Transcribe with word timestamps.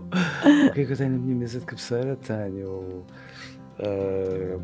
o 0.00 0.72
que 0.72 0.80
é 0.80 0.84
que 0.84 0.92
eu 0.92 0.96
tenho 0.96 1.12
na 1.12 1.18
minha 1.18 1.36
mesa 1.36 1.60
de 1.60 1.66
cabeceira? 1.66 2.16
Tenho. 2.16 3.04
Uh, 3.78 4.60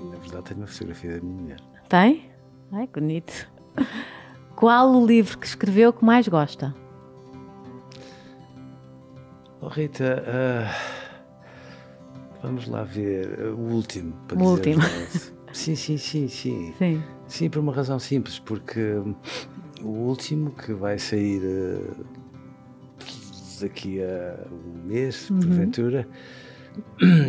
na 0.00 0.16
verdade, 0.18 0.44
tenho 0.44 0.60
uma 0.60 0.66
fotografia 0.66 1.16
da 1.16 1.20
minha 1.20 1.42
mulher. 1.42 1.60
Tem? 1.88 2.30
Ai, 2.72 2.86
que 2.86 3.00
bonito. 3.00 3.50
Qual 4.56 4.90
o 4.92 5.06
livro 5.06 5.38
que 5.38 5.46
escreveu 5.46 5.92
que 5.92 6.04
mais 6.04 6.26
gosta? 6.28 6.74
Oh, 9.60 9.68
Rita, 9.68 10.22
uh, 10.26 10.68
vamos 12.42 12.68
lá 12.68 12.84
ver. 12.84 13.52
O 13.52 13.72
último. 13.72 14.12
Para 14.26 14.38
o 14.38 14.42
último. 14.42 14.82
Sim, 15.52 15.74
sim, 15.74 15.96
sim, 15.96 16.28
sim. 16.28 16.74
Sim. 16.78 17.02
Sim, 17.26 17.50
por 17.50 17.60
uma 17.60 17.72
razão 17.72 17.98
simples, 17.98 18.38
porque 18.38 19.02
o 19.82 19.88
último 19.88 20.50
que 20.50 20.72
vai 20.72 20.98
sair 20.98 21.40
uh, 21.42 22.17
daqui 23.60 24.00
a 24.02 24.46
um 24.50 24.86
mês, 24.86 25.30
uhum. 25.30 25.40
porventura, 25.40 26.08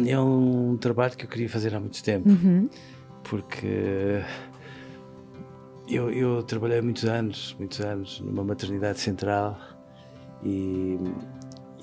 é 0.07 0.19
um 0.19 0.77
trabalho 0.77 1.15
que 1.17 1.25
eu 1.25 1.29
queria 1.29 1.49
fazer 1.49 1.75
há 1.75 1.79
muito 1.79 2.03
tempo. 2.03 2.29
Uhum. 2.29 2.69
Porque 3.23 4.21
eu, 5.87 6.11
eu 6.11 6.43
trabalhei 6.43 6.81
muitos 6.81 7.05
anos, 7.05 7.55
muitos 7.57 7.79
anos 7.81 8.19
numa 8.21 8.43
maternidade 8.43 8.99
central 8.99 9.57
e, 10.43 10.97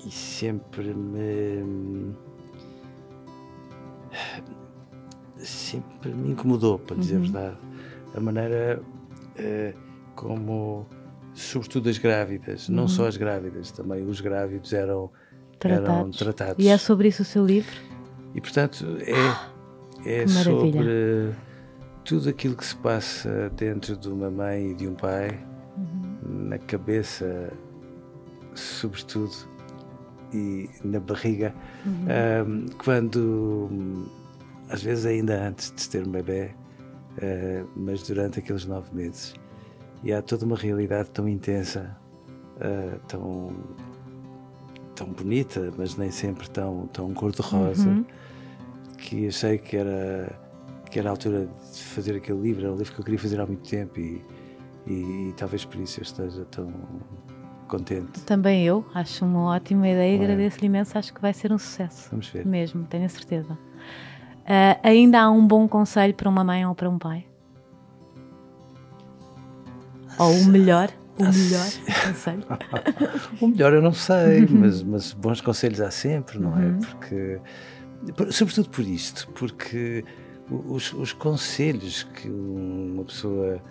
e 0.05 0.11
sempre 0.11 0.93
me 0.93 2.15
sempre 5.37 6.11
me 6.13 6.31
incomodou, 6.31 6.79
para 6.79 6.95
dizer 6.95 7.15
uhum. 7.15 7.21
a 7.21 7.25
verdade, 7.25 7.57
a 8.15 8.19
maneira 8.19 8.81
uh, 8.81 9.79
como 10.15 10.87
sobretudo 11.37 11.87
as 11.87 11.97
grávidas, 11.97 12.67
uhum. 12.67 12.75
não 12.75 12.87
só 12.87 13.07
as 13.07 13.15
grávidas, 13.15 13.71
também 13.71 14.03
os 14.03 14.19
grávidos 14.19 14.73
eram 14.73 15.11
tratados. 15.59 15.89
eram 15.89 16.11
tratados. 16.11 16.65
E 16.65 16.67
é 16.67 16.77
sobre 16.77 17.07
isso 17.07 17.21
o 17.21 17.25
seu 17.25 17.45
livro? 17.45 17.75
E 18.33 18.41
portanto 18.41 18.85
é, 19.01 19.43
é 20.23 20.27
sobre 20.27 21.35
tudo 22.03 22.29
aquilo 22.29 22.55
que 22.55 22.65
se 22.65 22.75
passa 22.77 23.51
dentro 23.55 23.95
de 23.95 24.09
uma 24.09 24.31
mãe 24.31 24.71
e 24.71 24.73
de 24.73 24.87
um 24.87 24.95
pai, 24.95 25.39
uhum. 25.77 26.47
na 26.47 26.57
cabeça, 26.57 27.53
sobretudo, 28.55 29.35
e 30.33 30.69
na 30.83 30.99
barriga, 30.99 31.53
uhum. 31.85 32.47
um, 32.47 32.65
quando 32.83 33.69
às 34.69 34.81
vezes 34.81 35.05
ainda 35.05 35.47
antes 35.47 35.71
de 35.73 35.87
ter 35.87 36.05
um 36.05 36.11
bebê, 36.11 36.51
uh, 37.17 37.69
mas 37.75 38.03
durante 38.03 38.39
aqueles 38.39 38.65
nove 38.65 38.93
meses 38.93 39.33
e 40.03 40.13
há 40.13 40.21
toda 40.21 40.45
uma 40.45 40.55
realidade 40.55 41.09
tão 41.09 41.27
intensa, 41.27 41.95
uh, 42.57 42.99
tão, 43.07 43.51
tão 44.95 45.07
bonita, 45.07 45.71
mas 45.77 45.95
nem 45.95 46.11
sempre 46.11 46.49
tão, 46.49 46.87
tão 46.87 47.13
cor-de-rosa, 47.13 47.89
uhum. 47.89 48.05
que 48.97 49.27
achei 49.27 49.57
que 49.57 49.77
era, 49.77 50.39
que 50.89 50.99
era 50.99 51.09
a 51.09 51.11
altura 51.11 51.47
de 51.71 51.83
fazer 51.83 52.15
aquele 52.15 52.39
livro. 52.39 52.63
Era 52.63 52.73
um 52.73 52.77
livro 52.77 52.93
que 52.93 52.99
eu 52.99 53.05
queria 53.05 53.19
fazer 53.19 53.39
há 53.39 53.45
muito 53.45 53.67
tempo 53.67 53.99
e, 53.99 54.23
e, 54.85 55.29
e 55.29 55.33
talvez 55.35 55.65
por 55.65 55.79
isso 55.79 55.99
eu 55.99 56.03
esteja 56.03 56.45
tão 56.45 56.71
contente. 57.67 58.21
Também 58.21 58.65
eu, 58.65 58.85
acho 58.93 59.25
uma 59.25 59.55
ótima 59.55 59.87
ideia 59.87 60.15
e 60.15 60.19
é? 60.19 60.23
agradeço-lhe 60.23 60.67
imenso. 60.67 60.97
Acho 60.97 61.13
que 61.13 61.21
vai 61.21 61.33
ser 61.33 61.51
um 61.51 61.57
sucesso. 61.57 62.09
Vamos 62.09 62.27
ver. 62.29 62.45
Mesmo, 62.45 62.85
tenho 62.85 63.05
a 63.05 63.09
certeza. 63.09 63.53
Uh, 63.53 64.79
ainda 64.81 65.21
há 65.21 65.29
um 65.29 65.45
bom 65.45 65.67
conselho 65.67 66.13
para 66.13 66.29
uma 66.29 66.43
mãe 66.43 66.65
ou 66.65 66.73
para 66.73 66.89
um 66.89 66.97
pai? 66.97 67.25
Ou 70.17 70.31
o 70.31 70.45
melhor? 70.45 70.89
O 71.17 71.23
melhor 71.23 71.67
conselho? 72.05 72.45
o 73.41 73.47
melhor 73.47 73.73
eu 73.73 73.81
não 73.81 73.93
sei, 73.93 74.43
uhum. 74.43 74.59
mas, 74.59 74.83
mas 74.83 75.13
bons 75.13 75.41
conselhos 75.41 75.81
há 75.81 75.89
sempre, 75.89 76.39
não 76.39 76.57
é? 76.57 76.65
uhum. 76.65 76.77
é? 76.77 76.85
Porque, 76.85 78.31
sobretudo 78.31 78.69
por 78.69 78.85
isto, 78.85 79.27
porque 79.33 80.05
os, 80.49 80.93
os 80.93 81.13
conselhos 81.13 82.03
que 82.03 82.29
uma 82.29 83.03
pessoa 83.03 83.61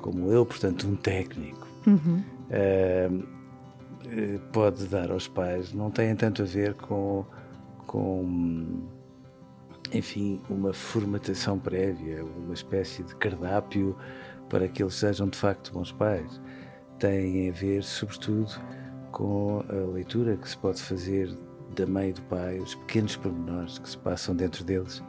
como 0.00 0.30
eu, 0.30 0.44
portanto, 0.46 0.86
um 0.86 0.96
técnico, 0.96 1.66
uhum. 1.86 2.22
uh, 2.50 3.38
pode 4.52 4.86
dar 4.86 5.10
aos 5.10 5.28
pais 5.28 5.72
não 5.72 5.90
têm 5.90 6.14
tanto 6.14 6.42
a 6.42 6.44
ver 6.44 6.74
com, 6.74 7.24
com 7.86 8.86
enfim, 9.92 10.40
uma 10.48 10.72
formatação 10.72 11.58
prévia, 11.58 12.24
uma 12.24 12.54
espécie 12.54 13.02
de 13.02 13.14
cardápio 13.16 13.96
para 14.48 14.68
que 14.68 14.82
eles 14.82 14.94
sejam 14.94 15.28
de 15.28 15.38
facto 15.38 15.72
bons 15.72 15.92
pais. 15.92 16.40
Tem 16.98 17.48
a 17.48 17.52
ver, 17.52 17.82
sobretudo, 17.82 18.50
com 19.12 19.64
a 19.68 19.92
leitura 19.92 20.36
que 20.36 20.48
se 20.48 20.56
pode 20.58 20.82
fazer 20.82 21.34
da 21.74 21.86
mãe 21.86 22.10
e 22.10 22.12
do 22.12 22.22
pai, 22.22 22.58
os 22.58 22.74
pequenos 22.74 23.16
pormenores 23.16 23.78
que 23.78 23.88
se 23.88 23.98
passam 23.98 24.34
dentro 24.34 24.64
deles 24.64 25.02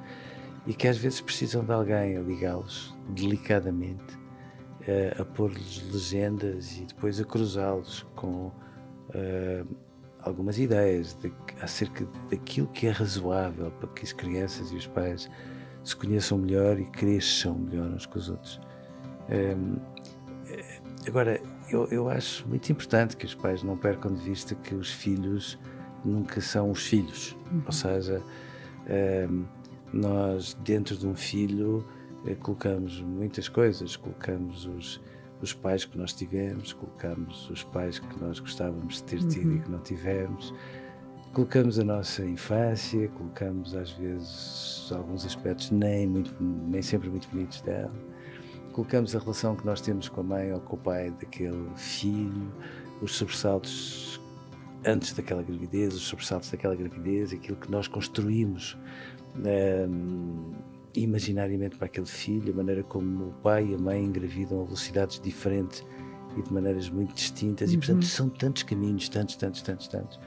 e 0.67 0.73
que 0.73 0.87
às 0.87 0.97
vezes 0.97 1.21
precisam 1.21 1.63
de 1.63 1.71
alguém 1.71 2.17
a 2.17 2.21
ligá-los 2.21 2.95
delicadamente, 3.09 4.19
a, 5.17 5.21
a 5.21 5.25
pôr-lhes 5.25 5.89
legendas 5.91 6.77
e 6.77 6.85
depois 6.85 7.19
a 7.19 7.23
cruzá-los 7.23 8.05
com 8.15 8.51
algumas 10.21 10.59
ideias 10.59 11.13
de, 11.15 11.31
acerca 11.61 12.05
daquilo 12.29 12.67
que 12.67 12.87
é 12.87 12.91
razoável 12.91 13.71
para 13.71 13.89
que 13.89 14.03
as 14.03 14.13
crianças 14.13 14.71
e 14.71 14.75
os 14.75 14.87
pais 14.87 15.29
se 15.83 15.95
conheçam 15.95 16.37
melhor 16.37 16.79
e 16.79 16.85
cresçam 16.85 17.57
melhor 17.57 17.89
uns 17.89 18.05
com 18.05 18.19
os 18.19 18.29
outros. 18.29 18.59
Um, 19.31 19.77
agora, 21.07 21.41
eu, 21.69 21.87
eu 21.87 22.09
acho 22.09 22.47
muito 22.47 22.71
importante 22.71 23.15
que 23.15 23.25
os 23.25 23.35
pais 23.35 23.63
não 23.63 23.77
percam 23.77 24.13
de 24.13 24.21
vista 24.21 24.55
que 24.55 24.73
os 24.73 24.91
filhos 24.91 25.59
nunca 26.03 26.41
são 26.41 26.71
os 26.71 26.85
filhos. 26.87 27.37
Uhum. 27.51 27.63
Ou 27.65 27.71
seja, 27.71 28.23
nós 29.93 30.55
dentro 30.63 30.97
de 30.97 31.05
um 31.07 31.15
filho 31.15 31.85
eh, 32.25 32.35
colocamos 32.35 33.01
muitas 33.01 33.47
coisas, 33.47 33.95
colocamos 33.95 34.65
os, 34.65 35.01
os 35.41 35.53
pais 35.53 35.85
que 35.85 35.97
nós 35.97 36.13
tivemos, 36.13 36.73
colocamos 36.73 37.49
os 37.49 37.63
pais 37.63 37.99
que 37.99 38.19
nós 38.19 38.39
gostávamos 38.39 38.95
de 38.95 39.03
ter 39.03 39.27
tido 39.27 39.49
uhum. 39.49 39.55
e 39.57 39.59
que 39.59 39.69
não 39.69 39.79
tivemos, 39.79 40.53
colocamos 41.33 41.79
a 41.79 41.83
nossa 41.83 42.25
infância, 42.25 43.07
colocamos 43.09 43.75
às 43.75 43.91
vezes 43.91 44.91
alguns 44.91 45.25
aspectos 45.25 45.69
nem, 45.71 46.07
muito, 46.07 46.35
nem 46.41 46.81
sempre 46.81 47.09
muito 47.09 47.29
bonitos 47.29 47.61
dela 47.61 47.93
colocamos 48.71 49.15
a 49.15 49.19
relação 49.19 49.55
que 49.55 49.65
nós 49.65 49.81
temos 49.81 50.09
com 50.09 50.21
a 50.21 50.23
mãe 50.23 50.53
ou 50.53 50.59
com 50.59 50.75
o 50.75 50.79
pai 50.79 51.11
daquele 51.11 51.69
filho, 51.75 52.51
os 53.01 53.15
sobressaltos 53.15 54.19
antes 54.85 55.13
daquela 55.13 55.43
gravidez, 55.43 55.93
os 55.93 56.01
sobressaltos 56.01 56.51
daquela 56.51 56.75
gravidez, 56.75 57.33
aquilo 57.33 57.57
que 57.57 57.69
nós 57.69 57.87
construímos 57.87 58.77
um, 59.35 60.53
imaginariamente 60.95 61.77
para 61.77 61.85
aquele 61.85 62.05
filho, 62.05 62.53
a 62.53 62.55
maneira 62.55 62.83
como 62.83 63.29
o 63.29 63.33
pai 63.43 63.67
e 63.71 63.75
a 63.75 63.77
mãe 63.77 64.03
engravidam 64.03 64.61
a 64.61 64.63
velocidades 64.63 65.19
diferentes 65.19 65.85
e 66.37 66.41
de 66.41 66.53
maneiras 66.53 66.89
muito 66.89 67.13
distintas, 67.13 67.69
uhum. 67.69 67.75
e 67.75 67.77
portanto 67.77 68.05
são 68.05 68.29
tantos 68.29 68.63
caminhos, 68.63 69.09
tantos, 69.09 69.35
tantos, 69.35 69.61
tantos, 69.61 69.87
tantos, 69.87 70.19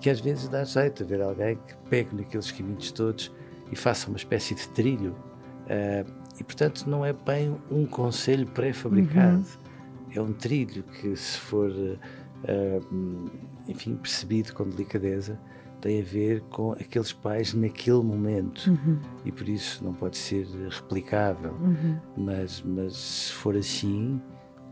que 0.00 0.10
às 0.10 0.20
vezes 0.20 0.48
dá 0.48 0.64
jeito 0.64 1.02
a 1.02 1.06
ver 1.06 1.22
alguém 1.22 1.56
que 1.56 1.74
pegue 1.88 2.14
naqueles 2.14 2.50
caminhos 2.50 2.92
todos 2.92 3.32
e 3.72 3.76
faça 3.76 4.08
uma 4.08 4.16
espécie 4.16 4.54
de 4.54 4.68
trilho. 4.70 5.16
Uh, 5.64 6.23
e, 6.38 6.44
portanto, 6.44 6.88
não 6.88 7.04
é 7.04 7.12
bem 7.12 7.56
um 7.70 7.86
conselho 7.86 8.46
pré-fabricado. 8.46 9.38
Uhum. 9.38 10.12
É 10.14 10.20
um 10.20 10.32
trilho 10.32 10.82
que, 10.82 11.16
se 11.16 11.38
for, 11.38 11.70
uh, 11.70 13.30
enfim, 13.68 13.96
percebido 13.96 14.52
com 14.52 14.68
delicadeza, 14.68 15.38
tem 15.80 16.00
a 16.00 16.04
ver 16.04 16.40
com 16.50 16.72
aqueles 16.72 17.12
pais 17.12 17.52
naquele 17.54 18.02
momento. 18.02 18.70
Uhum. 18.70 18.98
E 19.24 19.30
por 19.30 19.48
isso 19.48 19.84
não 19.84 19.92
pode 19.92 20.16
ser 20.16 20.46
replicável. 20.70 21.52
Uhum. 21.52 21.98
Mas, 22.16 22.62
mas 22.62 22.96
se 22.96 23.32
for 23.32 23.56
assim, 23.56 24.20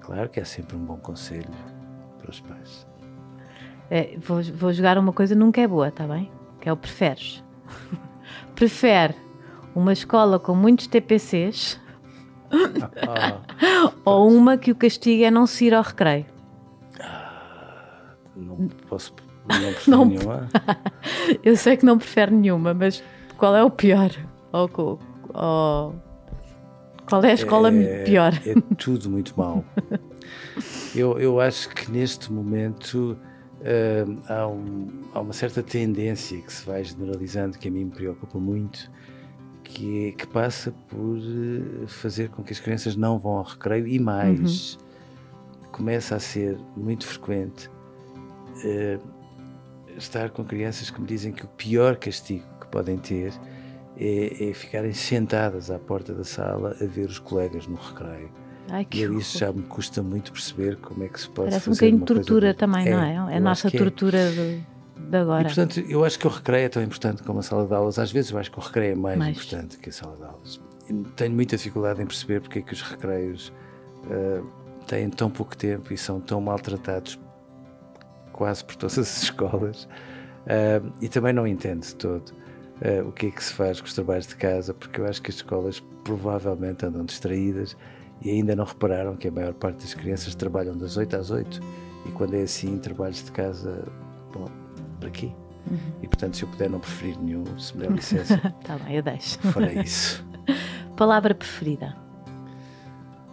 claro 0.00 0.28
que 0.28 0.40
é 0.40 0.44
sempre 0.44 0.76
um 0.76 0.84
bom 0.84 0.96
conselho 0.96 1.50
para 2.18 2.30
os 2.30 2.40
pais. 2.40 2.86
É, 3.90 4.16
vou, 4.18 4.42
vou 4.42 4.72
jogar 4.72 4.96
uma 4.96 5.12
coisa 5.12 5.34
nunca 5.34 5.60
é 5.60 5.68
boa, 5.68 5.88
está 5.88 6.06
bem? 6.06 6.30
Que 6.60 6.68
é 6.68 6.72
o 6.72 6.76
preferes. 6.76 7.44
Prefere 8.54 9.14
uma 9.74 9.92
escola 9.92 10.38
com 10.38 10.54
muitos 10.54 10.86
TPCs 10.86 11.80
ah. 13.06 13.92
ou 14.04 14.30
uma 14.30 14.58
que 14.58 14.70
o 14.70 14.74
castigo 14.74 15.24
é 15.24 15.30
não 15.30 15.46
se 15.46 15.66
ir 15.66 15.74
ao 15.74 15.82
recreio? 15.82 16.26
Ah, 17.00 18.14
não 18.36 18.68
posso 18.88 19.14
Não 19.48 19.72
prefere 19.72 19.90
não... 19.90 20.04
nenhuma? 20.04 20.48
Eu 21.42 21.56
sei 21.56 21.76
que 21.76 21.84
não 21.84 21.98
prefere 21.98 22.32
nenhuma, 22.32 22.74
mas 22.74 23.02
qual 23.36 23.56
é 23.56 23.64
o 23.64 23.70
pior? 23.70 24.10
Ou, 24.52 24.98
ou... 25.34 25.94
Qual 27.06 27.24
é 27.24 27.30
a 27.30 27.34
escola 27.34 27.72
é, 27.74 28.04
pior? 28.04 28.32
É 28.46 28.54
tudo 28.76 29.10
muito 29.10 29.34
mal. 29.36 29.64
eu, 30.94 31.18
eu 31.18 31.40
acho 31.40 31.68
que 31.70 31.90
neste 31.90 32.32
momento 32.32 33.18
uh, 33.60 34.22
há, 34.28 34.46
um, 34.46 34.88
há, 35.12 35.20
uma 35.20 35.32
certa 35.32 35.62
tendência 35.62 36.40
que 36.40 36.52
se 36.52 36.64
vai 36.64 36.84
generalizando 36.84 37.58
que 37.58 37.68
a 37.68 37.70
mim 37.70 37.84
me 37.84 37.90
preocupa 37.90 38.38
muito, 38.38 38.90
que, 39.72 40.08
é, 40.08 40.12
que 40.12 40.26
passa 40.26 40.70
por 40.88 41.16
eh, 41.18 41.86
fazer 41.86 42.28
com 42.28 42.42
que 42.42 42.52
as 42.52 42.60
crianças 42.60 42.94
não 42.94 43.18
vão 43.18 43.38
ao 43.38 43.42
recreio 43.42 43.86
e 43.86 43.98
mais. 43.98 44.74
Uhum. 44.74 45.72
Começa 45.72 46.14
a 46.14 46.20
ser 46.20 46.58
muito 46.76 47.06
frequente 47.06 47.68
uh, 47.68 49.02
estar 49.96 50.28
com 50.30 50.44
crianças 50.44 50.90
que 50.90 51.00
me 51.00 51.06
dizem 51.06 51.32
que 51.32 51.44
o 51.44 51.48
pior 51.48 51.96
castigo 51.96 52.44
que 52.60 52.66
podem 52.66 52.98
ter 52.98 53.32
é, 53.96 54.50
é, 54.50 54.52
ficarem 54.52 54.92
sentadas 54.92 55.70
à 55.70 55.78
porta 55.78 56.12
da 56.12 56.24
sala 56.24 56.76
a 56.78 56.84
ver 56.84 57.08
os 57.08 57.18
colegas 57.18 57.66
no 57.66 57.76
recreio. 57.76 58.30
Ai, 58.68 58.86
e 58.92 59.02
isso 59.18 59.38
já 59.38 59.50
me 59.50 59.62
custa 59.62 60.02
muito 60.02 60.30
perceber 60.30 60.76
como 60.76 61.02
é 61.04 61.08
que 61.08 61.20
se 61.20 61.28
pode 61.28 61.48
Parece 61.50 61.64
fazer. 61.64 61.70
um 61.70 61.98
bocadinho 61.98 61.98
de 61.98 62.04
tortura 62.24 62.54
também, 62.54 62.88
é, 62.88 62.90
não 62.90 63.28
é? 63.28 63.34
É 63.34 63.36
a 63.38 63.40
nossa 63.40 63.68
é. 63.68 63.70
tortura 63.70 64.18
é. 64.18 64.30
de, 64.30 64.62
de, 65.10 65.16
agora. 65.16 65.42
E, 65.42 65.44
portanto, 65.44 65.80
eu 65.80 66.04
acho 66.04 66.18
que 66.18 66.26
o 66.26 66.30
recreio 66.30 66.66
é 66.66 66.68
tão 66.68 66.82
importante 66.82 67.22
como 67.22 67.40
a 67.40 67.42
sala 67.42 67.66
de 67.66 67.74
aulas. 67.74 67.98
Às 67.98 68.12
vezes 68.12 68.30
eu 68.30 68.38
acho 68.38 68.50
que 68.50 68.58
o 68.58 68.62
recreio 68.62 68.92
é 68.92 68.94
mais, 68.94 69.18
mais. 69.18 69.36
importante 69.36 69.78
que 69.78 69.90
a 69.90 69.92
sala 69.92 70.16
de 70.16 70.24
aulas. 70.24 70.60
tenho 71.16 71.34
muita 71.34 71.56
dificuldade 71.56 72.02
em 72.02 72.06
perceber 72.06 72.40
porque 72.40 72.60
é 72.60 72.62
que 72.62 72.72
os 72.72 72.82
recreios 72.82 73.52
uh, 74.04 74.46
têm 74.86 75.08
tão 75.10 75.30
pouco 75.30 75.56
tempo 75.56 75.92
e 75.92 75.98
são 75.98 76.20
tão 76.20 76.40
maltratados 76.40 77.18
quase 78.32 78.64
por 78.64 78.76
todas 78.76 78.98
as 78.98 79.22
escolas. 79.22 79.84
Uh, 79.84 80.92
e 81.00 81.08
também 81.08 81.32
não 81.32 81.46
entendo 81.46 81.82
de 81.82 81.94
todo 81.94 82.30
uh, 82.30 83.08
o 83.08 83.12
que 83.12 83.26
é 83.26 83.30
que 83.30 83.42
se 83.42 83.52
faz 83.52 83.80
com 83.80 83.86
os 83.86 83.94
trabalhos 83.94 84.26
de 84.26 84.36
casa, 84.36 84.74
porque 84.74 85.00
eu 85.00 85.06
acho 85.06 85.22
que 85.22 85.30
as 85.30 85.36
escolas 85.36 85.80
provavelmente 86.02 86.84
andam 86.84 87.04
distraídas 87.04 87.76
e 88.20 88.30
ainda 88.30 88.56
não 88.56 88.64
repararam 88.64 89.16
que 89.16 89.28
a 89.28 89.30
maior 89.30 89.54
parte 89.54 89.82
das 89.82 89.94
crianças 89.94 90.34
trabalham 90.34 90.76
das 90.76 90.96
8 90.96 91.16
às 91.16 91.30
8 91.30 91.60
e 92.06 92.10
quando 92.12 92.34
é 92.34 92.42
assim, 92.42 92.78
trabalhos 92.78 93.22
de 93.24 93.30
casa, 93.30 93.84
bom, 94.32 94.48
quê? 95.10 95.32
Uhum. 95.70 95.78
E 96.02 96.08
portanto, 96.08 96.36
se 96.36 96.42
eu 96.42 96.48
puder 96.48 96.68
não 96.68 96.80
preferir 96.80 97.18
nenhum, 97.18 97.44
se 97.58 97.76
me 97.76 97.82
der 97.82 97.92
licença, 97.92 98.38
tá 98.64 98.76
bem, 98.78 98.96
eu 98.96 99.02
deixo. 99.02 99.38
Farei 99.38 99.80
isso. 99.80 100.24
Palavra 100.96 101.34
preferida? 101.34 101.96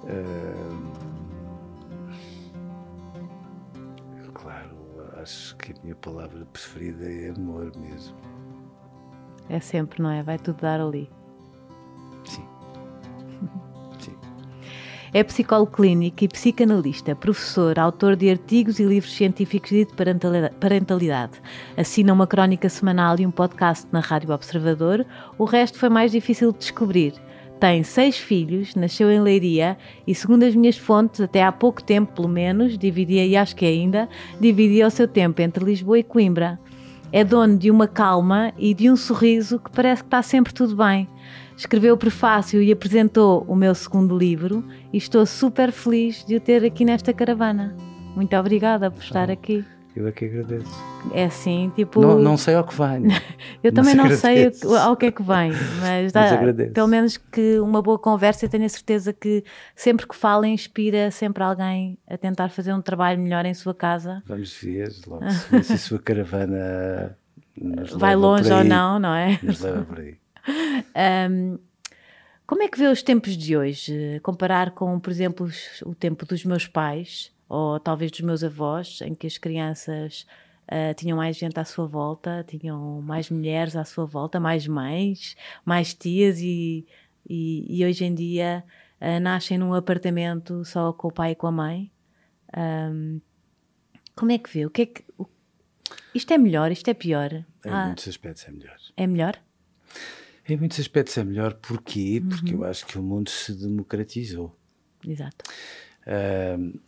Uh, 0.03 0.89
claro, 4.33 4.75
acho 5.21 5.55
que 5.57 5.73
a 5.73 5.75
minha 5.83 5.95
palavra 5.95 6.45
preferida 6.45 7.05
é 7.05 7.29
amor 7.29 7.71
mesmo. 7.77 8.15
É 9.49 9.59
sempre, 9.59 10.01
não 10.01 10.09
é? 10.09 10.23
Vai 10.23 10.37
tudo 10.37 10.61
dar 10.61 10.79
ali. 10.79 11.09
É 15.11 15.23
psicólogo 15.23 15.71
clínico 15.71 16.23
e 16.23 16.27
psicanalista, 16.27 17.15
professor, 17.15 17.79
autor 17.79 18.15
de 18.15 18.29
artigos 18.29 18.79
e 18.79 18.83
livros 18.83 19.15
científicos 19.15 19.71
de 19.71 19.87
parentalidade. 20.59 21.41
Assina 21.75 22.13
uma 22.13 22.27
crónica 22.27 22.69
semanal 22.69 23.15
e 23.19 23.25
um 23.25 23.31
podcast 23.31 23.87
na 23.91 24.01
Rádio 24.01 24.31
Observador. 24.31 25.03
O 25.35 25.45
resto 25.45 25.79
foi 25.79 25.89
mais 25.89 26.11
difícil 26.11 26.51
de 26.51 26.59
descobrir. 26.59 27.13
Tem 27.59 27.83
seis 27.83 28.19
filhos, 28.19 28.75
nasceu 28.75 29.09
em 29.09 29.19
Leiria 29.19 29.79
e, 30.05 30.13
segundo 30.13 30.43
as 30.43 30.53
minhas 30.53 30.77
fontes, 30.77 31.19
até 31.21 31.43
há 31.43 31.51
pouco 31.51 31.83
tempo, 31.83 32.13
pelo 32.13 32.29
menos, 32.29 32.77
dividia, 32.77 33.25
e 33.25 33.35
acho 33.35 33.55
que 33.55 33.65
ainda, 33.65 34.07
dividia 34.39 34.85
o 34.85 34.91
seu 34.91 35.07
tempo 35.07 35.41
entre 35.41 35.65
Lisboa 35.65 35.97
e 35.97 36.03
Coimbra. 36.03 36.59
É 37.11 37.23
dono 37.23 37.57
de 37.57 37.71
uma 37.71 37.87
calma 37.87 38.53
e 38.59 38.75
de 38.75 38.91
um 38.91 38.95
sorriso 38.95 39.57
que 39.57 39.71
parece 39.71 40.03
que 40.03 40.07
está 40.07 40.21
sempre 40.21 40.53
tudo 40.53 40.75
bem 40.75 41.07
escreveu 41.59 41.93
o 41.93 41.97
prefácio 41.97 42.61
e 42.61 42.71
apresentou 42.71 43.43
o 43.45 43.53
meu 43.53 43.75
segundo 43.75 44.17
livro 44.17 44.63
e 44.93 44.97
estou 44.97 45.25
super 45.25 45.73
feliz 45.73 46.23
de 46.23 46.37
o 46.37 46.39
ter 46.39 46.63
aqui 46.63 46.85
nesta 46.85 47.13
caravana. 47.13 47.75
Muito 48.15 48.33
obrigada 48.37 48.89
por 48.89 49.03
estar 49.03 49.29
aqui. 49.29 49.65
Eu 49.93 50.07
é 50.07 50.11
que 50.13 50.23
agradeço. 50.23 50.71
É 51.13 51.25
assim, 51.25 51.69
tipo. 51.75 51.99
Não, 51.99 52.17
não 52.17 52.37
sei 52.37 52.55
ao 52.55 52.63
que 52.63 52.73
vai. 52.73 53.01
eu 53.61 53.73
também 53.73 53.93
não 53.93 54.09
sei 54.11 54.49
ao 54.81 54.95
que 54.95 55.07
é 55.07 55.11
que 55.11 55.21
vem, 55.21 55.51
mas, 55.81 56.13
dá, 56.13 56.37
pelo 56.73 56.87
menos 56.87 57.17
que 57.17 57.59
uma 57.59 57.81
boa 57.81 57.99
conversa 57.99 58.47
tenho 58.47 58.63
a 58.65 58.69
certeza 58.69 59.11
que 59.11 59.43
sempre 59.75 60.07
que 60.07 60.15
fala 60.15 60.47
inspira 60.47 61.11
sempre 61.11 61.43
alguém 61.43 61.97
a 62.07 62.17
tentar 62.17 62.49
fazer 62.49 62.73
um 62.73 62.81
trabalho 62.81 63.19
melhor 63.19 63.45
em 63.45 63.53
sua 63.53 63.73
casa. 63.73 64.23
Vamos 64.25 64.53
ver, 64.53 64.93
logo 65.05 65.27
se, 65.29 65.63
se 65.63 65.73
a 65.73 65.77
sua 65.77 65.99
caravana 65.99 67.17
vai 67.97 68.15
longe 68.15 68.51
ou 68.53 68.63
não, 68.63 68.97
não 68.97 69.13
é? 69.13 69.37
Nos 69.43 69.59
leva 69.59 69.83
por 69.83 69.99
aí. 69.99 70.15
Um, 71.29 71.59
como 72.45 72.63
é 72.63 72.67
que 72.67 72.79
vê 72.79 72.87
os 72.87 73.03
tempos 73.03 73.37
de 73.37 73.55
hoje? 73.55 74.19
Comparar 74.23 74.71
com, 74.71 74.99
por 74.99 75.11
exemplo, 75.11 75.47
o 75.85 75.93
tempo 75.93 76.25
dos 76.25 76.43
meus 76.43 76.67
pais 76.67 77.31
ou 77.47 77.79
talvez 77.79 78.11
dos 78.11 78.21
meus 78.21 78.43
avós, 78.43 79.01
em 79.01 79.13
que 79.13 79.27
as 79.27 79.37
crianças 79.37 80.25
uh, 80.65 80.93
tinham 80.95 81.17
mais 81.17 81.37
gente 81.37 81.59
à 81.59 81.65
sua 81.65 81.85
volta, 81.85 82.45
tinham 82.47 83.01
mais 83.01 83.29
mulheres 83.29 83.75
à 83.75 83.83
sua 83.83 84.05
volta, 84.05 84.39
mais 84.39 84.67
mães, 84.67 85.35
mais 85.65 85.93
tias 85.93 86.39
e, 86.39 86.87
e, 87.27 87.65
e 87.69 87.85
hoje 87.85 88.05
em 88.05 88.13
dia 88.13 88.63
uh, 89.01 89.19
nascem 89.19 89.57
num 89.57 89.73
apartamento 89.73 90.63
só 90.65 90.93
com 90.93 91.07
o 91.07 91.11
pai 91.11 91.31
e 91.31 91.35
com 91.35 91.47
a 91.47 91.51
mãe. 91.51 91.91
Um, 92.55 93.19
como 94.15 94.31
é 94.31 94.37
que 94.37 94.49
vê? 94.49 94.65
O 94.65 94.69
que 94.69 94.81
é 94.81 94.85
que, 94.85 95.03
o, 95.17 95.25
isto 96.13 96.33
é 96.33 96.37
melhor? 96.37 96.71
Isto 96.71 96.89
é 96.89 96.93
pior? 96.93 97.31
Em 97.33 97.45
ah, 97.69 97.85
muitos 97.85 98.07
aspectos 98.07 98.45
é 98.47 98.51
melhor. 98.51 98.77
É 98.97 99.07
melhor? 99.07 99.39
Em 100.49 100.57
muitos 100.57 100.79
aspectos 100.79 101.17
é 101.17 101.23
melhor, 101.23 101.53
porquê? 101.53 102.19
Uhum. 102.21 102.29
Porque 102.29 102.53
eu 102.55 102.63
acho 102.63 102.85
que 102.85 102.97
o 102.97 103.03
mundo 103.03 103.29
se 103.29 103.53
democratizou. 103.53 104.57
Exato. 105.07 105.45
Uh, 106.07 106.79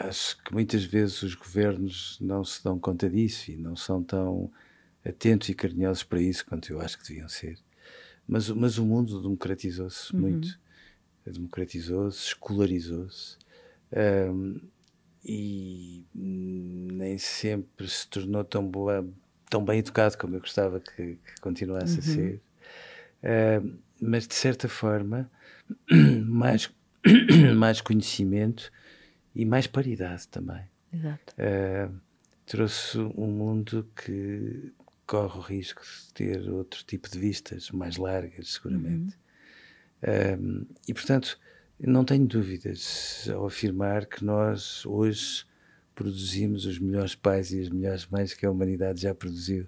acho 0.00 0.42
que 0.42 0.52
muitas 0.52 0.84
vezes 0.84 1.22
os 1.22 1.34
governos 1.34 2.18
não 2.20 2.44
se 2.44 2.62
dão 2.62 2.78
conta 2.78 3.08
disso 3.08 3.50
e 3.50 3.56
não 3.56 3.74
são 3.74 4.02
tão 4.02 4.52
atentos 5.04 5.48
e 5.48 5.54
carinhosos 5.54 6.02
para 6.02 6.20
isso 6.20 6.44
quanto 6.44 6.70
eu 6.70 6.80
acho 6.80 6.98
que 6.98 7.08
deviam 7.08 7.28
ser. 7.28 7.58
Mas, 8.26 8.50
mas 8.50 8.76
o 8.76 8.84
mundo 8.84 9.22
democratizou-se 9.22 10.14
uhum. 10.14 10.20
muito. 10.20 10.60
Democratizou-se, 11.24 12.26
escolarizou-se. 12.26 13.38
E 15.24 16.04
nem 16.14 17.18
sempre 17.18 17.88
se 17.88 18.06
tornou 18.08 18.44
tão 18.44 18.66
boa, 18.66 19.06
tão 19.48 19.64
bem 19.64 19.78
educado 19.78 20.16
como 20.18 20.36
eu 20.36 20.40
gostava 20.40 20.80
que, 20.80 21.16
que 21.16 21.40
continuasse 21.40 21.94
uhum. 21.94 21.98
a 21.98 22.02
ser. 22.02 22.42
Uh, 23.22 23.78
mas 24.00 24.26
de 24.26 24.34
certa 24.34 24.68
forma, 24.68 25.30
mais, 26.26 26.70
mais 27.56 27.80
conhecimento 27.80 28.70
e 29.34 29.44
mais 29.44 29.66
paridade 29.66 30.28
também. 30.28 30.64
Exato. 30.92 31.34
Uh, 31.34 32.00
trouxe 32.46 32.98
um 32.98 33.26
mundo 33.26 33.88
que 33.94 34.72
corre 35.06 35.38
o 35.38 35.42
risco 35.42 35.82
de 35.82 36.12
ter 36.14 36.50
outro 36.50 36.84
tipo 36.84 37.10
de 37.10 37.18
vistas, 37.18 37.70
mais 37.70 37.96
largas, 37.96 38.54
seguramente. 38.54 39.16
Uhum. 40.06 40.62
Uh, 40.62 40.66
e, 40.86 40.94
portanto, 40.94 41.38
não 41.80 42.04
tenho 42.04 42.26
dúvidas 42.26 43.28
ao 43.32 43.46
afirmar 43.46 44.06
que 44.06 44.24
nós 44.24 44.84
hoje 44.86 45.46
produzimos 45.94 46.64
os 46.64 46.78
melhores 46.78 47.14
pais 47.14 47.52
e 47.52 47.60
as 47.60 47.68
melhores 47.68 48.06
mães 48.06 48.34
que 48.34 48.46
a 48.46 48.50
humanidade 48.50 49.00
já 49.00 49.14
produziu. 49.14 49.66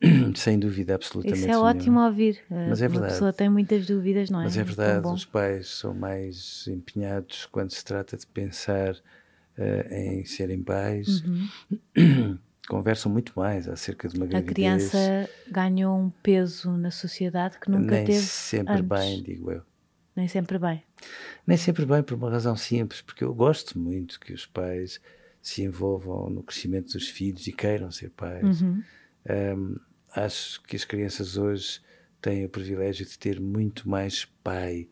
Sem 0.36 0.58
dúvida, 0.58 0.94
absolutamente. 0.94 1.40
Isso 1.40 1.50
é 1.50 1.58
ótimo 1.58 2.00
ouvir. 2.00 2.40
Mas 2.50 2.82
é 2.82 2.88
verdade. 2.88 3.12
A 3.12 3.14
pessoa 3.14 3.32
tem 3.32 3.48
muitas 3.48 3.86
dúvidas, 3.86 4.30
não 4.30 4.40
é? 4.40 4.44
Mas 4.44 4.56
é 4.56 4.62
verdade, 4.62 5.06
os 5.06 5.24
pais 5.24 5.68
são 5.68 5.94
mais 5.94 6.66
empenhados 6.68 7.46
quando 7.46 7.70
se 7.70 7.84
trata 7.84 8.16
de 8.16 8.26
pensar 8.26 8.94
uh, 8.94 9.94
em 9.94 10.24
serem 10.24 10.62
pais. 10.62 11.22
Uhum. 11.22 12.38
Conversam 12.68 13.12
muito 13.12 13.32
mais 13.36 13.68
acerca 13.68 14.08
de 14.08 14.16
uma 14.16 14.26
gravidez. 14.26 14.50
A 14.50 14.90
criança 14.90 15.30
ganhou 15.48 15.96
um 15.96 16.10
peso 16.10 16.72
na 16.72 16.90
sociedade 16.90 17.58
que 17.60 17.70
nunca 17.70 17.94
Nem 17.94 18.04
teve. 18.04 18.18
sempre 18.18 18.74
antes. 18.74 18.88
bem, 18.88 19.22
digo 19.22 19.52
eu. 19.52 19.62
Nem 20.16 20.26
sempre 20.26 20.58
bem. 20.58 20.82
Nem 21.46 21.56
sempre 21.56 21.86
bem, 21.86 22.02
por 22.02 22.14
uma 22.14 22.30
razão 22.30 22.56
simples, 22.56 23.02
porque 23.02 23.22
eu 23.22 23.32
gosto 23.32 23.78
muito 23.78 24.18
que 24.18 24.32
os 24.32 24.46
pais 24.46 25.00
se 25.40 25.62
envolvam 25.62 26.28
no 26.28 26.42
crescimento 26.42 26.94
dos 26.94 27.08
filhos 27.08 27.46
e 27.46 27.52
queiram 27.52 27.90
ser 27.92 28.10
pais. 28.10 28.62
Uhum. 28.62 28.82
Um, 29.28 29.76
acho 30.14 30.62
que 30.62 30.76
as 30.76 30.84
crianças 30.84 31.36
hoje 31.36 31.80
têm 32.20 32.44
o 32.44 32.48
privilégio 32.48 33.04
de 33.04 33.18
ter 33.18 33.40
muito 33.40 33.88
mais 33.88 34.24
pai 34.42 34.88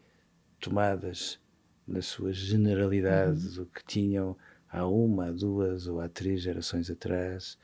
tomadas 0.60 1.38
na 1.86 2.00
sua 2.00 2.32
generalidade 2.32 3.46
uhum. 3.46 3.54
do 3.54 3.66
que 3.66 3.84
tinham 3.84 4.36
há 4.68 4.86
uma, 4.86 5.32
duas 5.32 5.86
ou 5.86 6.00
há 6.00 6.08
três 6.08 6.40
gerações 6.40 6.90
atrás. 6.90 7.58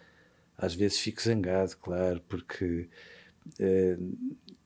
Às 0.56 0.74
vezes 0.74 1.00
fico 1.00 1.22
zangado, 1.22 1.76
claro, 1.78 2.22
porque 2.28 2.88
uh, 3.58 4.18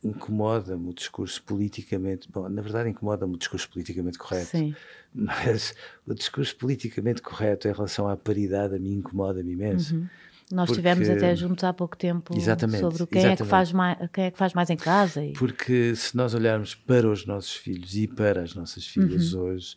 incomoda-me 0.02 0.90
o 0.90 0.92
discurso 0.92 1.42
politicamente. 1.44 2.30
Bom, 2.30 2.48
na 2.48 2.60
verdade, 2.60 2.90
incomoda-me 2.90 3.34
o 3.34 3.38
discurso 3.38 3.70
politicamente 3.70 4.18
correto. 4.18 4.50
Sim. 4.50 4.74
Mas 5.14 5.74
o 6.06 6.12
discurso 6.12 6.56
politicamente 6.56 7.22
correto 7.22 7.68
em 7.68 7.72
relação 7.72 8.08
à 8.08 8.16
paridade 8.16 8.74
a 8.74 8.78
mim 8.78 8.94
incomoda-me 8.94 9.52
imenso. 9.52 9.94
Uhum. 9.94 10.08
Nós 10.52 10.68
porque... 10.68 10.80
estivemos 10.80 11.08
até 11.08 11.34
juntos 11.34 11.64
há 11.64 11.72
pouco 11.72 11.96
tempo 11.96 12.36
exatamente, 12.36 12.80
sobre 12.80 13.06
quem 13.06 13.26
é, 13.26 13.36
que 13.36 13.44
faz 13.44 13.72
mais, 13.72 13.98
quem 14.12 14.24
é 14.24 14.30
que 14.30 14.38
faz 14.38 14.52
mais 14.52 14.70
em 14.70 14.76
casa. 14.76 15.24
E... 15.24 15.32
Porque 15.32 15.94
se 15.96 16.16
nós 16.16 16.34
olharmos 16.34 16.74
para 16.74 17.08
os 17.08 17.26
nossos 17.26 17.54
filhos 17.54 17.94
e 17.96 18.06
para 18.06 18.42
as 18.42 18.54
nossas 18.54 18.86
filhas 18.86 19.32
uhum. 19.32 19.42
hoje, 19.42 19.76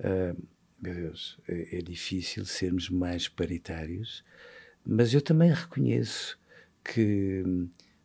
uh, 0.00 0.40
meu 0.80 0.94
Deus, 0.94 1.38
é, 1.48 1.78
é 1.78 1.82
difícil 1.82 2.44
sermos 2.44 2.90
mais 2.90 3.26
paritários, 3.26 4.22
mas 4.84 5.14
eu 5.14 5.22
também 5.22 5.50
reconheço 5.50 6.38
que 6.84 7.42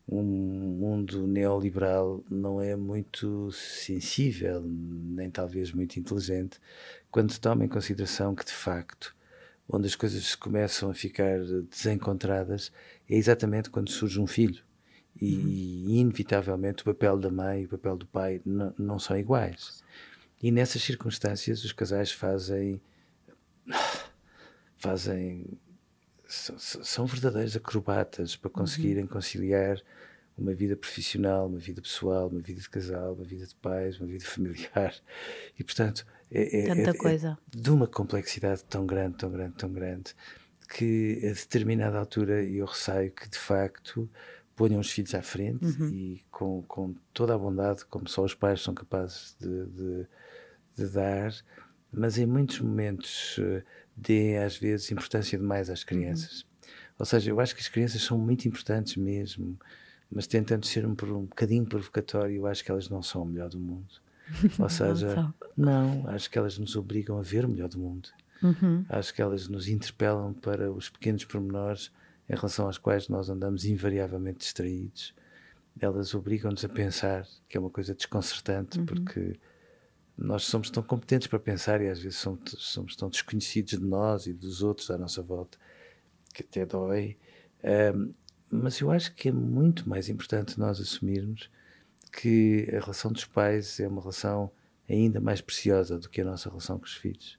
um 0.08 0.24
mundo 0.24 1.28
neoliberal 1.28 2.24
não 2.30 2.62
é 2.62 2.76
muito 2.76 3.52
sensível, 3.52 4.64
nem 4.64 5.30
talvez 5.30 5.74
muito 5.74 5.98
inteligente, 5.98 6.60
quando 7.12 7.34
se 7.34 7.42
toma 7.42 7.66
em 7.66 7.68
consideração 7.68 8.34
que, 8.34 8.46
de 8.46 8.54
facto, 8.54 9.14
onde 9.69 9.88
as 9.88 9.95
coisas 9.95 10.36
começam 10.36 10.89
a 10.89 10.93
ficar 10.93 11.39
desencontradas 11.69 12.71
é 13.09 13.15
exatamente 13.15 13.69
quando 13.69 13.89
surge 13.89 14.19
um 14.19 14.27
filho. 14.27 14.63
E, 15.19 15.36
uhum. 15.36 15.47
e 15.47 16.00
inevitavelmente 16.00 16.83
o 16.83 16.86
papel 16.86 17.17
da 17.17 17.31
mãe 17.31 17.63
e 17.63 17.65
o 17.65 17.69
papel 17.69 17.97
do 17.97 18.05
pai 18.05 18.39
não, 18.45 18.74
não 18.77 19.00
são 19.00 19.17
iguais. 19.17 19.83
E 20.41 20.51
nessas 20.51 20.83
circunstâncias 20.83 21.63
os 21.63 21.74
casais 21.74 22.12
fazem 22.12 22.79
fazem 24.77 25.57
são 26.27 27.05
verdadeiros 27.05 27.55
acrobatas 27.55 28.36
para 28.36 28.50
conseguirem 28.50 29.03
uhum. 29.03 29.09
conciliar 29.09 29.81
uma 30.38 30.53
vida 30.53 30.75
profissional, 30.75 31.47
uma 31.47 31.57
vida 31.57 31.81
pessoal, 31.81 32.27
uma 32.27 32.39
vida 32.39 32.62
de 32.62 32.69
casal, 32.69 33.13
uma 33.13 33.24
vida 33.24 33.45
de 33.47 33.55
pais, 33.55 34.00
uma 34.00 34.07
vida 34.07 34.24
familiar. 34.27 34.93
E, 35.57 35.63
portanto, 35.63 36.05
é, 36.31 36.60
é, 36.60 36.67
Tanta 36.67 36.89
é, 36.89 36.93
coisa. 36.93 37.38
É 37.53 37.57
de 37.57 37.69
uma 37.72 37.88
complexidade 37.88 38.63
tão 38.65 38.86
grande, 38.86 39.17
tão 39.17 39.31
grande, 39.31 39.53
tão 39.55 39.72
grande, 39.72 40.15
que 40.69 41.19
a 41.24 41.34
determinada 41.34 41.98
altura 41.98 42.43
eu 42.43 42.65
receio 42.65 43.12
que, 43.12 43.29
de 43.29 43.38
facto, 43.38 44.10
ponham 44.55 44.81
os 44.81 44.91
filhos 44.91 45.13
à 45.13 45.22
frente 45.22 45.63
uhum. 45.65 45.88
e 45.89 46.22
com, 46.29 46.63
com 46.63 46.96
toda 47.13 47.36
a 47.36 47.38
bondade, 47.38 47.86
como 47.86 48.07
só 48.10 48.24
os 48.24 48.34
pais 48.34 48.62
são 48.62 48.74
capazes 48.74 49.36
de, 49.39 49.65
de, 49.67 50.07
de 50.75 50.88
dar, 50.89 51.31
mas 51.91 52.17
em 52.17 52.25
muitos 52.25 52.60
momentos 52.60 53.38
eh, 53.39 53.63
dê 53.96 54.38
às 54.38 54.57
vezes 54.57 54.91
importância 54.91 55.38
demais 55.38 55.69
às 55.69 55.84
crianças. 55.84 56.41
Uhum. 56.41 56.48
Ou 57.00 57.05
seja, 57.05 57.29
eu 57.29 57.39
acho 57.39 57.55
que 57.55 57.62
as 57.62 57.69
crianças 57.69 58.01
são 58.01 58.17
muito 58.17 58.48
importantes 58.48 58.98
mesmo, 58.98 59.57
mas 60.12 60.25
tentando 60.25 60.65
ser 60.65 60.86
um, 60.86 60.91
um 60.91 61.25
bocadinho 61.25 61.65
provocatório, 61.65 62.36
eu 62.36 62.48
acho 62.48 62.63
que 62.63 62.72
elas 62.72 62.89
não 62.89 63.03
são 63.03 63.22
o 63.22 63.25
melhor 63.25 63.50
do 63.50 63.60
mundo. 63.60 64.01
Ou 64.60 64.69
seja, 64.69 65.34
não, 65.55 66.01
não, 66.01 66.10
acho 66.10 66.29
que 66.29 66.38
elas 66.38 66.57
nos 66.57 66.75
obrigam 66.75 67.17
a 67.17 67.22
ver 67.22 67.46
o 67.46 67.50
melhor 67.50 67.69
do 67.69 67.79
mundo. 67.79 68.10
Uhum. 68.41 68.86
Acho 68.89 69.13
que 69.13 69.22
elas 69.22 69.48
nos 69.48 69.67
interpelam 69.67 70.34
para 70.34 70.72
os 70.72 70.89
pequenos 70.89 71.25
pormenores 71.25 71.91
em 72.29 72.36
relação 72.36 72.65
aos 72.65 72.77
quais 72.77 73.07
nós 73.07 73.29
andamos 73.29 73.65
invariavelmente 73.65 74.39
distraídos. 74.39 75.13
Elas 75.79 76.13
obrigam-nos 76.13 76.63
a 76.65 76.69
pensar, 76.69 77.25
que 77.48 77.57
é 77.57 77.60
uma 77.60 77.69
coisa 77.69 77.93
desconcertante, 77.93 78.79
uhum. 78.79 78.86
porque 78.86 79.39
nós 80.17 80.43
somos 80.43 80.69
tão 80.69 80.81
competentes 80.81 81.27
para 81.27 81.39
pensar 81.39 81.81
e 81.81 81.88
às 81.88 82.00
vezes 82.00 82.17
somos, 82.17 82.55
somos, 82.57 82.96
tão 82.96 83.10
desconhecidos 83.10 83.72
de 83.72 83.86
nós 83.86 84.25
e 84.25 84.34
dos 84.34 84.63
outros 84.63 84.89
à 84.89 84.98
nossa 84.98 85.22
volta 85.22 85.57
que 86.34 86.41
até 86.43 86.65
dói. 86.65 87.17
Um, 87.96 88.13
mas 88.50 88.79
eu 88.79 88.89
acho 88.89 89.13
que 89.13 89.29
é 89.29 89.31
muito 89.31 89.88
mais 89.88 90.10
importante 90.10 90.60
nós 90.60 90.79
assumirmos 90.79 91.50
que 92.19 92.67
a 92.69 92.79
relação 92.79 93.12
dos 93.12 93.25
pais 93.25 93.79
é 93.79 93.88
uma 93.88 94.01
relação 94.01 94.51
ainda 94.89 95.21
mais 95.21 95.39
preciosa 95.39 96.00
do 96.00 96.09
que 96.09 96.21
a 96.21 96.25
nossa 96.25 96.50
relação 96.50 96.79
com 96.79 96.86
os 96.86 96.95
filhos. 96.95 97.38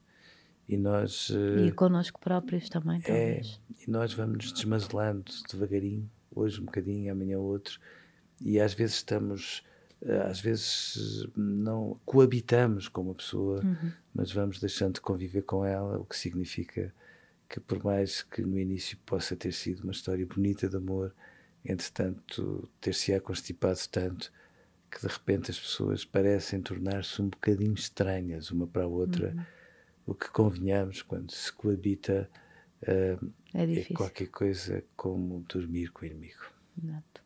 E 0.68 0.76
nós. 0.76 1.30
E 1.66 1.72
connosco 1.72 2.20
próprios 2.20 2.68
também, 2.68 2.98
é, 2.98 3.02
talvez. 3.02 3.60
É, 3.70 3.84
e 3.84 3.90
nós 3.90 4.12
vamos 4.12 4.36
nos 4.36 4.52
desmazelando 4.52 5.32
devagarinho, 5.50 6.08
hoje 6.30 6.60
um 6.60 6.66
bocadinho, 6.66 7.10
amanhã 7.10 7.38
outro, 7.38 7.80
e 8.40 8.60
às 8.60 8.72
vezes 8.72 8.96
estamos 8.96 9.64
eh, 10.02 10.22
às 10.28 10.40
vezes 10.40 11.26
não 11.34 11.98
coabitamos 12.04 12.86
com 12.86 13.02
uma 13.02 13.14
pessoa, 13.14 13.64
uhum. 13.64 13.90
mas 14.14 14.30
vamos 14.30 14.60
deixando 14.60 14.94
de 14.94 15.00
conviver 15.00 15.42
com 15.42 15.64
ela, 15.64 15.98
o 15.98 16.04
que 16.04 16.16
significa 16.16 16.94
que 17.48 17.58
por 17.58 17.82
mais 17.82 18.22
que 18.22 18.42
no 18.42 18.58
início 18.58 18.96
possa 19.06 19.34
ter 19.34 19.52
sido 19.52 19.82
uma 19.82 19.92
história 19.92 20.24
bonita 20.26 20.68
de 20.68 20.76
amor, 20.76 21.14
entretanto 21.64 22.68
ter-se-á 22.80 23.20
constipado 23.20 23.80
tanto 23.90 24.30
que 24.90 25.00
de 25.00 25.06
repente 25.06 25.50
as 25.50 25.58
pessoas 25.58 26.04
parecem 26.04 26.60
tornar-se 26.60 27.20
um 27.20 27.28
bocadinho 27.28 27.74
estranhas 27.74 28.50
uma 28.50 28.66
para 28.66 28.84
a 28.84 28.86
outra, 28.86 29.34
uhum. 29.34 29.44
o 30.06 30.14
que 30.14 30.30
convenhamos 30.30 31.02
quando 31.02 31.30
se 31.30 31.52
coabita 31.52 32.28
uh, 32.82 33.32
é, 33.54 33.80
é, 33.80 33.84
qualquer 33.94 34.28
coisa 34.28 34.82
como 34.96 35.44
dormir 35.48 35.90
com 35.92 36.02
o 36.02 36.06
inimigo. 36.06 36.44
Exato. 36.82 37.22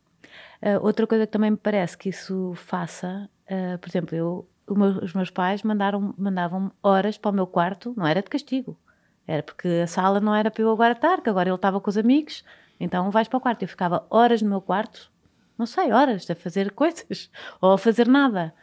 Uh, 0.62 0.84
outra 0.84 1.06
coisa 1.06 1.26
que 1.26 1.32
também 1.32 1.50
me 1.50 1.56
parece 1.56 1.96
que 1.96 2.08
isso 2.08 2.52
faça, 2.54 3.28
uh, 3.46 3.78
por 3.78 3.88
exemplo, 3.88 4.16
eu, 4.16 4.48
meu, 4.68 4.98
os 4.98 5.12
meus 5.12 5.30
pais 5.30 5.62
mandaram, 5.62 6.14
mandavam 6.16 6.72
horas 6.82 7.18
para 7.18 7.30
o 7.30 7.34
meu 7.34 7.46
quarto, 7.46 7.94
não 7.96 8.06
era 8.06 8.22
de 8.22 8.28
castigo, 8.28 8.78
era 9.26 9.42
porque 9.42 9.68
a 9.82 9.86
sala 9.86 10.20
não 10.20 10.34
era 10.34 10.50
para 10.50 10.62
eu 10.62 10.70
agora 10.70 10.92
estar, 10.92 11.20
que 11.20 11.28
agora 11.28 11.48
ele 11.48 11.56
estava 11.56 11.80
com 11.80 11.90
os 11.90 11.96
amigos, 11.96 12.44
então 12.78 13.10
vais 13.10 13.28
para 13.28 13.36
o 13.36 13.40
quarto. 13.40 13.62
Eu 13.62 13.68
ficava 13.68 14.06
horas 14.10 14.42
no 14.42 14.48
meu 14.48 14.60
quarto, 14.60 15.10
não 15.58 15.66
sei, 15.66 15.92
horas, 15.92 16.28
a 16.30 16.34
fazer 16.34 16.72
coisas 16.74 17.30
ou 17.60 17.72
a 17.72 17.78
fazer 17.78 18.06
nada. 18.06 18.54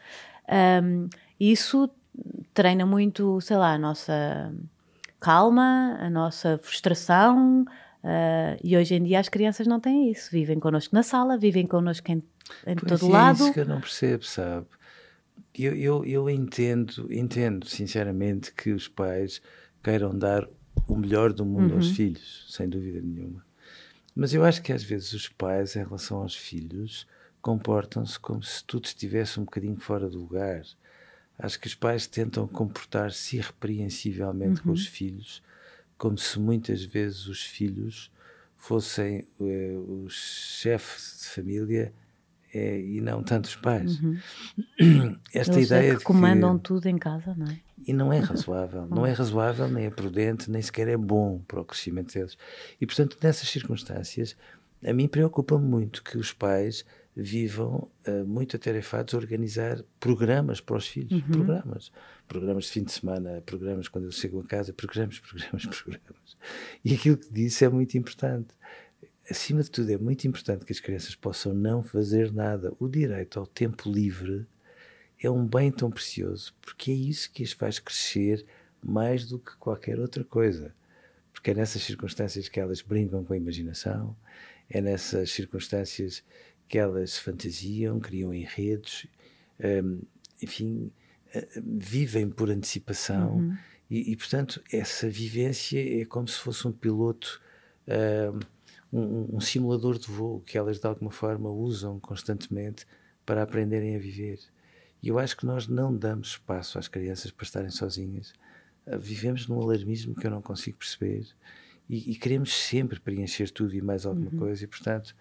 Um, 0.84 1.08
isso 1.39 1.89
treina 2.53 2.86
muito, 2.86 3.39
sei 3.41 3.58
lá, 3.58 3.74
a 3.74 3.77
nossa 3.77 4.53
calma, 5.19 5.98
a 6.00 6.10
nossa 6.10 6.58
frustração, 6.62 7.65
Uh, 8.01 8.55
e 8.63 8.77
hoje 8.77 8.96
em 8.96 9.03
dia 9.03 9.19
as 9.19 9.27
crianças 9.27 9.67
não 9.67 9.79
têm 9.79 10.12
isso. 10.12 10.31
Vivem 10.31 10.60
connosco 10.60 10.96
na 10.96 11.03
sala, 11.03 11.38
vivem 11.38 11.67
connosco 11.67 12.12
em, 12.12 12.24
em 12.65 12.75
todo 12.75 13.05
é 13.05 13.12
lado. 13.12 13.41
É 13.41 13.43
isso 13.43 13.53
que 13.53 13.60
eu 13.60 13.65
não 13.65 13.81
percebo, 13.81 14.24
sabe? 14.24 14.67
Eu, 15.58 15.75
eu, 15.75 16.05
eu 16.05 16.29
entendo, 16.29 17.12
entendo 17.12 17.67
sinceramente 17.67 18.53
que 18.53 18.72
os 18.72 18.88
pais 18.88 19.41
queiram 19.84 20.17
dar 20.17 20.48
o 20.88 20.96
melhor 20.96 21.34
do 21.34 21.46
mundo 21.46 21.72
uhum. 21.72 21.77
aos 21.77 21.89
filhos, 21.91 22.46
sem 22.50 22.69
dúvida 22.69 23.01
nenhuma. 23.01 23.43
Mas 24.16 24.34
eu 24.34 24.44
acho 24.44 24.62
que 24.62 24.74
às 24.74 24.84
vezes 24.84 25.13
os 25.13 25.28
pais, 25.28 25.75
em 25.75 25.84
relação 25.84 26.22
aos 26.22 26.36
filhos, 26.36 27.08
comportam-se 27.42 28.20
como 28.20 28.44
se 28.44 28.63
tudo 28.63 28.86
estivesse 28.86 29.39
um 29.39 29.46
bocadinho 29.46 29.78
fora 29.78 30.10
do 30.10 30.20
lugar. 30.20 30.63
Acho 31.38 31.60
que 31.60 31.68
os 31.68 31.75
pais 31.75 32.06
tentam 32.06 32.48
comportar-se 32.48 33.38
irrepreensivelmente 33.38 34.60
uhum. 34.60 34.68
com 34.68 34.72
os 34.72 34.86
filhos 34.86 35.42
como 36.00 36.18
se 36.18 36.39
muitas 36.39 36.82
vezes 36.84 37.28
os 37.28 37.44
filhos 37.44 38.10
fossem 38.56 39.28
eh, 39.39 39.75
os 39.78 40.13
chefes 40.62 41.20
de 41.20 41.28
família 41.28 41.94
eh, 42.54 42.80
e 42.80 43.01
não 43.01 43.22
tanto 43.22 43.46
os 43.46 43.56
pais. 43.58 44.01
Uhum. 44.01 44.18
Esta 45.34 45.58
Eles 45.58 45.68
ideia 45.68 45.94
é 45.94 45.96
que 45.98 46.04
comandam 46.04 46.58
que, 46.58 46.63
tudo 46.63 46.88
em 46.88 46.98
casa, 46.98 47.36
não 47.36 47.46
é? 47.46 47.60
E 47.86 47.94
não 47.94 48.12
é 48.12 48.20
razoável, 48.20 48.88
não 48.88 49.06
é 49.06 49.12
razoável, 49.12 49.68
nem 49.68 49.86
é 49.86 49.90
prudente, 49.90 50.50
nem 50.50 50.62
sequer 50.62 50.88
é 50.88 50.98
bom 50.98 51.40
para 51.48 51.62
o 51.62 51.66
crescimento 51.66 52.14
deles. 52.14 52.38
E 52.80 52.86
portanto, 52.86 53.18
nessas 53.22 53.50
circunstâncias, 53.50 54.36
a 54.86 54.94
mim 54.94 55.08
preocupa-me 55.08 55.66
muito 55.66 56.04
que 56.04 56.18
os 56.18 56.32
pais 56.32 56.86
vivam 57.16 57.90
uh, 58.08 58.26
muito 58.26 58.56
atarefados 58.56 59.14
a 59.14 59.18
organizar 59.18 59.84
programas 60.00 60.62
para 60.62 60.78
os 60.78 60.88
filhos. 60.88 61.12
Uhum. 61.12 61.32
Programas. 61.32 61.92
Programas 62.28 62.66
de 62.66 62.72
fim 62.72 62.84
de 62.84 62.92
semana, 62.92 63.42
programas 63.46 63.88
quando 63.88 64.06
eles 64.06 64.16
chegam 64.16 64.40
a 64.40 64.44
casa, 64.44 64.72
programas, 64.72 65.20
programas, 65.20 65.66
programas. 65.66 66.38
E 66.84 66.94
aquilo 66.94 67.18
que 67.18 67.32
disse 67.32 67.66
é 67.66 67.70
muito 67.70 67.98
importante. 67.98 68.48
Acima 69.30 69.62
de 69.62 69.70
tudo, 69.70 69.92
é 69.92 69.98
muito 69.98 70.28
importante 70.28 70.66
que 70.66 70.72
as 70.72 70.80
crianças 70.80 71.14
possam 71.14 71.54
não 71.54 71.84
fazer 71.84 72.32
nada. 72.32 72.74
O 72.80 72.88
direito 72.88 73.40
ao 73.40 73.46
tempo 73.46 73.92
livre 73.92 74.48
é 75.22 75.30
um 75.30 75.46
bem 75.46 75.72
tão 75.72 75.92
precioso, 75.92 76.54
porque 76.62 76.92
é 76.92 76.94
isso 76.94 77.32
que 77.32 77.44
as 77.44 77.52
faz 77.52 77.80
crescer 77.80 78.46
mais 78.82 79.26
do 79.26 79.38
que 79.38 79.56
qualquer 79.58 80.00
outra 80.00 80.24
coisa. 80.24 80.74
Porque 81.34 81.52
é 81.52 81.54
nessas 81.54 81.84
circunstâncias 81.84 82.48
que 82.48 82.60
elas 82.60 82.82
brincam 82.82 83.24
com 83.24 83.34
a 83.34 83.38
imaginação, 83.38 84.16
é 84.70 84.82
nessas 84.82 85.32
circunstâncias 85.32 86.24
que 86.68 86.78
elas 86.78 87.18
fantasiam, 87.18 88.00
criam 88.00 88.34
enredos, 88.34 89.08
um, 89.60 90.02
enfim, 90.42 90.92
uh, 91.36 91.62
vivem 91.66 92.30
por 92.30 92.50
antecipação 92.50 93.38
uhum. 93.38 93.58
e, 93.90 94.12
e, 94.12 94.16
portanto, 94.16 94.62
essa 94.72 95.10
vivência 95.10 96.02
é 96.02 96.06
como 96.06 96.28
se 96.28 96.38
fosse 96.38 96.68
um 96.68 96.72
piloto, 96.72 97.42
um, 98.94 99.36
um, 99.36 99.40
simulador 99.40 99.98
de 99.98 100.08
voo 100.08 100.42
que 100.42 100.58
elas 100.58 100.80
de 100.80 100.86
alguma 100.86 101.10
forma 101.10 101.50
usam 101.50 102.00
constantemente 102.00 102.86
para 103.26 103.42
aprenderem 103.42 103.96
a 103.96 104.00
viver. 104.00 104.40
E 105.01 105.08
eu 105.08 105.18
acho 105.20 105.38
que 105.38 105.46
nós 105.46 105.68
não 105.68 105.96
damos 105.96 106.29
espaço 106.29 106.77
às 106.77 106.88
crianças 106.88 107.32
para 107.32 107.46
estarem 107.46 107.70
sozinhas. 107.70 108.34
Uh, 108.86 109.00
vivemos 109.00 109.48
num 109.48 109.62
alarmismo 109.62 110.15
que 110.15 110.25
eu 110.27 110.32
não 110.32 110.41
consigo 110.41 110.77
perceber 110.77 111.25
e, 111.89 112.12
e 112.12 112.15
queremos 112.15 112.53
sempre 112.53 113.00
preencher 113.00 113.50
tudo 113.50 113.74
e 113.75 113.82
mais 113.82 114.06
alguma 114.06 114.29
uhum. 114.32 114.38
coisa, 114.38 114.63
e 114.63 114.68
portanto, 114.68 115.15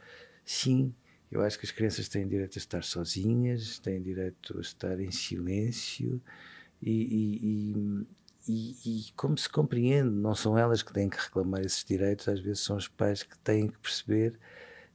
sim, 0.45 0.95
Eu 1.31 1.43
acho 1.43 1.59
que 1.59 1.67
as 1.67 1.73
crianças 1.73 2.09
têm 2.09 2.27
direito 2.27 2.57
a 2.57 2.61
estar 2.61 2.83
sozinhas, 2.83 3.79
têm 3.79 4.01
direito 4.01 4.57
a 4.57 4.61
estar 4.61 4.99
em 4.99 5.11
silêncio 5.11 6.21
e, 6.81 7.73
e, 7.73 8.07
e, 8.49 8.77
e, 9.09 9.13
como 9.15 9.37
se 9.37 9.49
compreende, 9.49 10.11
não 10.11 10.35
são 10.35 10.57
elas 10.57 10.83
que 10.83 10.93
têm 10.93 11.09
que 11.09 11.19
reclamar 11.19 11.61
esses 11.61 11.85
direitos, 11.85 12.29
às 12.29 12.41
vezes 12.41 12.61
são 12.61 12.77
os 12.77 12.89
pais 12.89 13.23
que 13.23 13.39
têm 13.41 13.69
que 13.69 13.79
perceber 13.79 14.39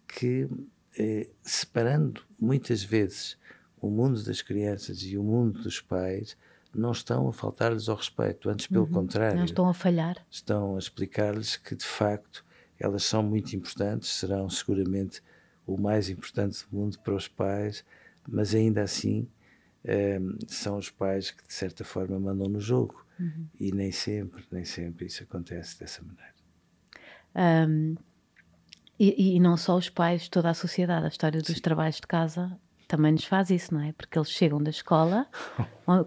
que, 0.08 0.50
eh, 0.98 1.30
separando 1.44 2.24
muitas 2.40 2.84
vezes 2.84 3.38
o 3.84 3.90
mundo 3.90 4.24
das 4.24 4.42
crianças 4.42 5.04
e 5.04 5.18
o 5.18 5.24
mundo 5.24 5.62
dos 5.62 5.82
pais, 5.82 6.38
não 6.74 6.94
estão 6.94 7.28
a 7.28 7.34
faltar-lhes 7.34 7.90
ao 7.90 7.98
respeito, 7.98 8.50
antes 8.50 8.66
pelo 8.66 8.86
uhum. 8.86 8.92
contrário. 8.92 9.38
Não 9.38 9.44
estão 9.44 9.68
a 9.68 9.74
falhar. 9.74 10.26
Estão 10.32 10.78
a 10.78 10.80
explicar-lhes 10.80 11.58
que, 11.58 11.76
de 11.76 11.84
facto, 11.84 12.46
elas 12.80 13.04
são 13.04 13.22
muito 13.22 13.54
importantes, 13.54 14.10
serão 14.10 14.50
seguramente 14.50 15.22
o 15.68 15.78
mais 15.78 16.10
importante 16.10 16.66
do 16.66 16.78
mundo 16.78 16.98
para 17.00 17.14
os 17.14 17.28
pais, 17.28 17.84
mas 18.26 18.56
ainda 18.56 18.82
assim 18.82 19.28
um, 19.84 19.92
ehm, 19.92 20.38
são 20.48 20.78
os 20.78 20.90
pais 20.90 21.32
que, 21.32 21.46
de 21.46 21.54
certa 21.54 21.84
forma, 21.84 22.18
mandam 22.18 22.48
no 22.48 22.62
jogo. 22.62 23.06
Uhum. 23.20 23.48
E 23.60 23.72
nem 23.74 23.92
sempre, 23.92 24.46
nem 24.50 24.64
sempre 24.64 25.08
isso 25.08 25.24
acontece 25.24 25.78
dessa 25.78 26.02
maneira. 26.02 26.34
Um, 27.70 27.96
e, 28.98 29.36
e, 29.36 29.40
não 29.42 29.58
só 29.58 29.76
os 29.76 29.90
pais, 29.90 30.30
toda 30.30 30.50
a 30.50 30.54
sociedade, 30.54 31.06
a 31.06 31.10
história 31.10 31.42
dos 31.42 31.56
Sim. 31.56 31.62
trabalhos 31.62 31.98
de 31.98 32.08
casa 32.08 32.58
também 32.94 33.12
nos 33.12 33.26
faz 33.26 33.50
isso, 33.50 33.74
não 33.74 33.82
é? 33.82 33.92
Porque 33.92 34.20
eles 34.20 34.30
chegam 34.30 34.62
da 34.62 34.70
escola, 34.70 35.26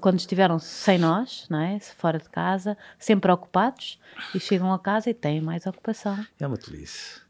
quando 0.00 0.20
estiveram 0.20 0.56
sem 0.60 1.00
nós, 1.00 1.44
não 1.50 1.58
é? 1.58 1.80
Fora 1.80 2.16
de 2.16 2.28
casa, 2.28 2.78
sempre 2.96 3.32
ocupados, 3.32 3.98
e 4.32 4.38
chegam 4.38 4.72
a 4.72 4.78
casa 4.78 5.10
e 5.10 5.14
têm 5.14 5.40
mais 5.40 5.66
ocupação. 5.66 6.16
É 6.38 6.46
uma 6.46 6.56
tolice. 6.56 7.20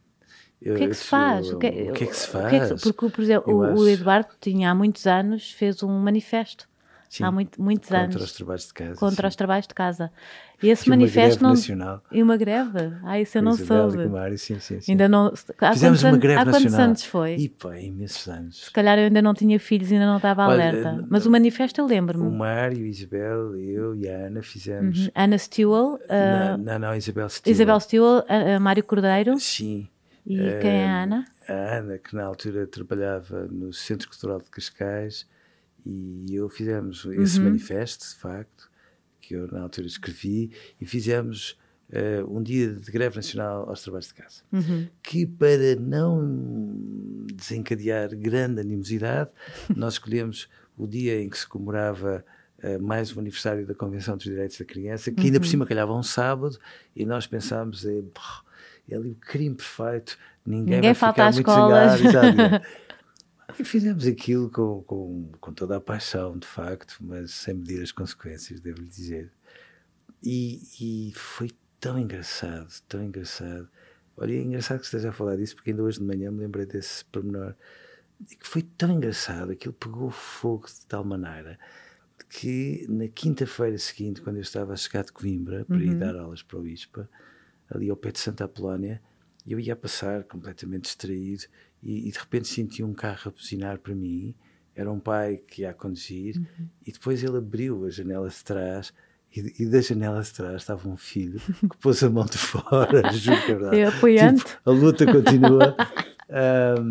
o 0.61 0.75
que 0.75 0.85
é 0.85 0.89
que 0.89 0.95
se 0.95 1.05
faz? 1.05 1.51
O 1.51 1.59
que, 1.59 1.67
é 1.69 1.91
que 1.91 2.13
se 2.13 2.29
faz? 2.29 2.51
Que 2.51 2.57
é 2.57 2.69
que, 2.69 2.83
porque, 2.83 3.09
por 3.09 3.23
exemplo, 3.23 3.55
o, 3.55 3.79
o 3.81 3.89
Eduardo 3.89 4.29
tinha 4.39 4.71
há 4.71 4.75
muitos 4.75 5.07
anos, 5.07 5.51
fez 5.53 5.83
um 5.83 5.89
manifesto 6.01 6.69
Sim, 7.17 7.25
há 7.25 7.33
muito, 7.33 7.63
muitos 7.63 7.89
contra 7.89 8.05
anos. 8.05 8.15
Contra 8.15 8.25
os 8.27 8.33
trabalhos 8.33 8.67
de 8.67 8.75
casa. 8.75 8.95
Contra 8.97 9.23
sim. 9.23 9.29
os 9.29 9.37
trabalhos 9.37 9.67
de 9.67 9.75
casa. 9.75 10.13
E 10.63 10.69
esse 10.69 10.89
manifesto 10.89 11.41
uma 11.41 11.49
não. 11.49 11.55
Nacional. 11.55 12.03
E 12.11 12.23
uma 12.23 12.37
greve? 12.37 12.93
Ah, 13.05 13.21
isso 13.21 13.39
eu 13.39 13.43
não 13.43 13.53
soube. 13.53 14.07
Mário, 14.07 14.39
sim, 14.39 14.59
sim, 14.59 14.81
sim. 14.81 14.93
Ainda 14.93 15.09
não. 15.09 15.33
Há 15.61 15.73
Fizemos 15.73 16.03
uma 16.03 16.17
greve 16.17 16.41
há 16.41 16.45
nacional. 16.45 16.71
quantos 16.71 16.79
anos 16.79 17.05
foi? 17.05 17.37
E 17.37 17.49
pá, 17.49 17.79
imensos 17.79 18.27
anos. 18.29 18.65
Se 18.65 18.71
calhar 18.71 18.99
eu 18.99 19.05
ainda 19.05 19.21
não 19.21 19.35
tinha 19.35 19.61
filhos, 19.61 19.93
ainda 19.93 20.07
não 20.07 20.17
estava 20.17 20.47
Olha, 20.47 20.69
alerta. 20.69 21.05
Mas 21.09 21.27
o 21.27 21.31
manifesto 21.31 21.81
eu 21.81 21.87
lembro-me. 21.87 22.27
O 22.27 22.31
Mário, 22.31 22.87
Isabel, 22.87 23.57
eu 23.57 23.95
e 23.95 24.09
a 24.09 24.27
Ana 24.27 24.43
fizemos. 24.43 25.07
Uhum. 25.07 25.13
Ana 25.15 25.39
Stewell. 25.39 25.95
Uh... 25.95 26.59
Não, 26.59 26.59
não, 26.59 26.79
não, 26.79 26.95
Isabel 26.95 27.29
Stewell. 27.29 27.55
Isabel 27.55 27.81
Stewell, 27.81 28.19
uh, 28.21 28.61
Mário 28.61 28.85
Cordeiro. 28.85 29.39
Sim. 29.39 29.89
E 30.27 30.41
uh, 30.41 30.61
quem 30.61 30.71
é 30.71 30.89
a 30.89 31.03
Ana? 31.03 31.25
A 31.49 31.53
Ana, 31.53 31.99
que 31.99 32.17
na 32.17 32.25
altura 32.25 32.67
trabalhava 32.67 33.47
no 33.51 33.73
Centro 33.73 34.09
Cultural 34.09 34.39
de 34.41 34.51
Cascais 34.51 35.27
e 35.87 36.35
eu 36.35 36.49
fizemos 36.49 37.07
esse 37.13 37.39
uhum. 37.39 37.45
manifesto, 37.45 38.09
de 38.09 38.17
facto, 38.17 38.69
que 39.21 39.35
eu 39.35 39.47
na 39.47 39.63
altura 39.63 39.87
escrevi, 39.87 40.51
e 40.81 40.87
fizemos 40.87 41.57
uh, 41.91 42.37
um 42.37 42.43
dia 42.43 42.73
de 42.75 42.91
greve 42.91 43.17
nacional 43.17 43.69
aos 43.69 43.83
trabalhos 43.83 44.09
de 44.09 44.15
casa. 44.15 44.43
Uhum. 44.53 44.89
Que 45.03 45.27
para 45.27 45.77
não 45.77 47.25
desencadear 47.33 48.17
grande 48.17 48.61
animosidade, 48.61 49.31
nós 49.75 49.95
escolhemos 49.95 50.49
o 50.77 50.87
dia 50.87 51.21
em 51.21 51.29
que 51.29 51.39
se 51.39 51.47
comemorava 51.47 52.25
uh, 52.63 52.83
mais 52.83 53.17
um 53.17 53.21
aniversário 53.21 53.65
da 53.65 53.75
Convenção 53.75 54.17
dos 54.17 54.25
Direitos 54.25 54.59
da 54.59 54.65
Criança, 54.65 55.13
que 55.13 55.27
ainda 55.27 55.39
por 55.39 55.47
uhum. 55.47 55.51
cima 55.51 55.67
calhava 55.67 55.95
um 55.95 56.03
sábado, 56.03 56.59
e 56.95 57.05
nós 57.05 57.27
pensámos. 57.27 57.85
É 57.85 58.03
ali 58.95 59.11
o 59.11 59.17
crime 59.17 59.57
perfeito, 59.57 60.17
ninguém, 60.47 60.77
ninguém 60.77 60.93
vai 60.93 61.13
ficar 61.13 61.33
muito 61.33 61.51
zangado. 61.51 62.63
E 63.59 63.65
fizemos 63.65 64.07
aquilo 64.07 64.51
com, 64.51 64.83
com, 64.83 65.33
com 65.41 65.53
toda 65.53 65.77
a 65.77 65.81
paixão, 65.81 66.39
de 66.39 66.47
facto, 66.47 66.99
mas 67.01 67.31
sem 67.33 67.55
medir 67.55 67.83
as 67.83 67.93
consequências, 67.93 68.61
devo-lhe 68.61 68.89
dizer. 68.89 69.33
E, 70.23 70.61
e 70.81 71.13
foi 71.15 71.51
tão 71.79 71.99
engraçado, 71.99 72.69
tão 72.89 73.03
engraçado. 73.03 73.69
Olha, 74.17 74.33
é 74.33 74.43
engraçado 74.43 74.79
que 74.81 74.87
esteja 74.87 75.11
a 75.11 75.13
falar 75.13 75.37
disso, 75.37 75.55
porque 75.55 75.71
ainda 75.71 75.83
hoje 75.83 75.99
de 75.99 76.05
manhã 76.05 76.31
me 76.31 76.41
lembrei 76.41 76.67
desse 76.67 77.05
pormenor. 77.05 77.55
E 78.31 78.35
que 78.35 78.47
foi 78.47 78.63
tão 78.63 78.91
engraçado, 78.91 79.53
aquilo 79.53 79.75
pegou 79.75 80.11
fogo 80.11 80.67
de 80.67 80.87
tal 80.87 81.05
maneira 81.05 81.59
que 82.29 82.87
na 82.89 83.09
quinta-feira 83.09 83.79
seguinte, 83.79 84.21
quando 84.21 84.37
eu 84.37 84.43
estava 84.43 84.73
a 84.73 84.77
chegar 84.77 85.05
de 85.05 85.13
Coimbra 85.13 85.65
para 85.65 85.77
uhum. 85.77 85.83
ir 85.83 85.95
dar 85.95 86.17
aulas 86.17 86.43
para 86.43 86.59
o 86.59 86.67
ISPA, 86.67 87.09
ali 87.71 87.89
ao 87.91 87.97
pé 87.97 88.11
de 88.11 88.19
Santa 88.19 88.45
Apolónia, 88.45 89.03
eu 89.47 89.61
ia 89.61 89.77
passar 89.77 90.25
completamente 90.25 90.85
distraído 90.85 91.45
e, 91.87 92.09
e, 92.09 92.11
de 92.11 92.19
repente 92.19 92.49
senti 92.49 92.83
um 92.83 92.93
carro 92.93 93.23
a 93.27 93.31
buzinar 93.31 93.79
para 93.79 93.95
mim. 93.95 94.35
Era 94.75 94.91
um 94.91 94.99
pai 94.99 95.37
que 95.37 95.63
ia 95.63 95.71
a 95.71 95.75
conduzir 95.75 96.37
uhum. 96.37 96.67
e 96.85 96.93
depois 96.93 97.23
ele 97.23 97.39
abriu 97.39 97.87
a 97.87 97.91
janela 97.91 98.29
de 98.29 98.45
trás 98.45 98.93
e, 99.35 99.63
e, 99.63 99.67
da 99.67 99.81
janela 99.81 100.21
de 100.21 100.33
trás 100.33 100.63
estava 100.63 100.89
um 100.89 100.97
filho 100.97 101.41
que 101.41 101.77
pôs 101.81 102.03
a 102.03 102.11
mão 102.11 102.27
de 102.27 102.37
fora, 102.37 103.11
juro 103.15 103.41
que 103.43 103.53
é 103.53 103.55
verdade. 103.55 103.79
É 103.79 103.87
apoiante. 103.87 104.45
Tipo, 104.45 104.71
a 104.71 104.73
luta 104.73 105.07
continua. 105.07 105.77
Um, 106.29 106.89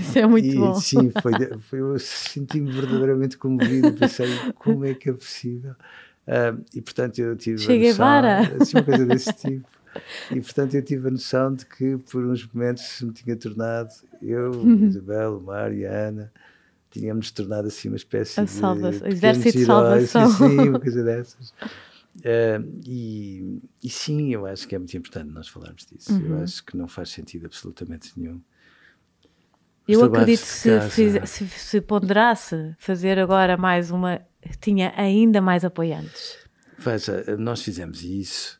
Isso 0.00 0.18
é 0.18 0.26
muito 0.26 0.48
e, 0.48 0.54
bom. 0.54 0.74
Sim, 0.74 1.12
foi, 1.20 1.32
foi, 1.60 1.78
eu 1.78 1.98
senti-me 1.98 2.72
verdadeiramente 2.72 3.36
comovido. 3.36 3.92
Pensei, 3.92 4.28
como 4.54 4.82
é 4.82 4.94
que 4.94 5.10
é 5.10 5.12
possível? 5.12 5.74
Um, 6.26 6.64
e 6.74 6.80
portanto 6.80 7.18
eu 7.18 7.36
tive. 7.36 7.58
Cheguei 7.58 7.92
para! 7.92 8.40
Assim, 8.58 8.78
uma 8.78 8.82
coisa 8.84 9.04
desse 9.04 9.30
tipo. 9.34 9.68
E 10.30 10.40
portanto 10.40 10.74
eu 10.74 10.82
tive 10.82 11.08
a 11.08 11.10
noção 11.10 11.54
de 11.54 11.64
que 11.66 11.96
por 12.10 12.24
uns 12.24 12.46
momentos 12.52 13.00
me 13.02 13.12
tinha 13.12 13.36
tornado, 13.36 13.90
eu, 14.22 14.52
Isabel, 14.84 15.38
o 15.38 15.42
Mário 15.42 15.78
e 15.78 15.86
a 15.86 15.92
Ana, 15.92 16.32
tínhamos 16.90 17.30
tornado 17.30 17.68
assim 17.68 17.88
uma 17.88 17.96
espécie 17.96 18.40
a 18.40 18.44
de 18.44 18.50
salva 18.50 18.90
exército 19.08 19.58
de 19.58 19.64
salvação. 19.64 20.30
Sim, 20.30 20.68
uma 20.68 20.80
coisa 20.80 21.02
dessas. 21.02 21.50
Uh, 22.18 22.80
e, 22.84 23.60
e, 23.82 23.88
sim, 23.88 24.32
eu 24.34 24.44
acho 24.44 24.66
que 24.66 24.74
é 24.74 24.78
muito 24.78 24.96
importante 24.96 25.30
nós 25.30 25.46
falarmos 25.46 25.86
disso. 25.86 26.12
Uhum. 26.12 26.36
Eu 26.36 26.42
acho 26.42 26.64
que 26.64 26.76
não 26.76 26.88
faz 26.88 27.10
sentido 27.10 27.46
absolutamente 27.46 28.12
nenhum. 28.16 28.40
eu 29.86 30.02
acredito 30.04 30.40
que 30.40 30.90
se, 30.90 31.26
se, 31.26 31.48
se 31.48 31.80
ponderasse 31.80 32.74
fazer 32.78 33.18
agora 33.20 33.56
mais 33.56 33.90
uma, 33.92 34.20
tinha 34.60 34.92
ainda 34.96 35.40
mais 35.40 35.64
apoiantes. 35.64 36.36
Veja, 36.76 37.36
nós 37.36 37.62
fizemos 37.62 38.02
isso 38.02 38.57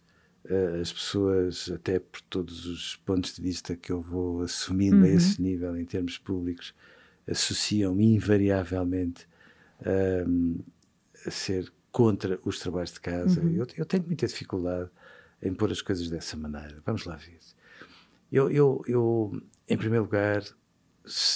as 0.81 0.93
pessoas, 0.93 1.71
até 1.71 1.99
por 1.99 2.21
todos 2.23 2.67
os 2.67 2.97
pontos 2.97 3.35
de 3.35 3.43
vista 3.43 3.77
que 3.77 3.93
eu 3.93 4.01
vou 4.01 4.43
assumindo 4.43 4.99
uhum. 4.99 5.05
a 5.05 5.09
esse 5.09 5.41
nível 5.41 5.77
em 5.77 5.85
termos 5.85 6.17
públicos, 6.17 6.75
associam 7.31 8.01
invariavelmente 8.01 9.29
um, 10.27 10.59
a 11.27 11.31
ser 11.31 11.71
contra 11.93 12.39
os 12.45 12.59
trabalhos 12.59 12.93
de 12.93 13.01
casa. 13.01 13.41
Uhum. 13.41 13.55
Eu, 13.55 13.67
eu, 13.77 13.85
tenho 13.85 14.05
muita 14.05 14.27
dificuldade 14.27 14.91
em 15.43 15.53
pôr 15.53 15.71
as 15.71 15.83
coisas 15.83 16.09
dessa 16.09 16.37
maneira. 16.37 16.81
Vamos 16.85 17.05
lá 17.05 17.17
ver. 17.17 17.39
Eu, 18.31 18.51
eu, 18.51 18.83
eu 18.87 19.43
em 19.69 19.77
primeiro 19.77 20.05
lugar, 20.05 20.43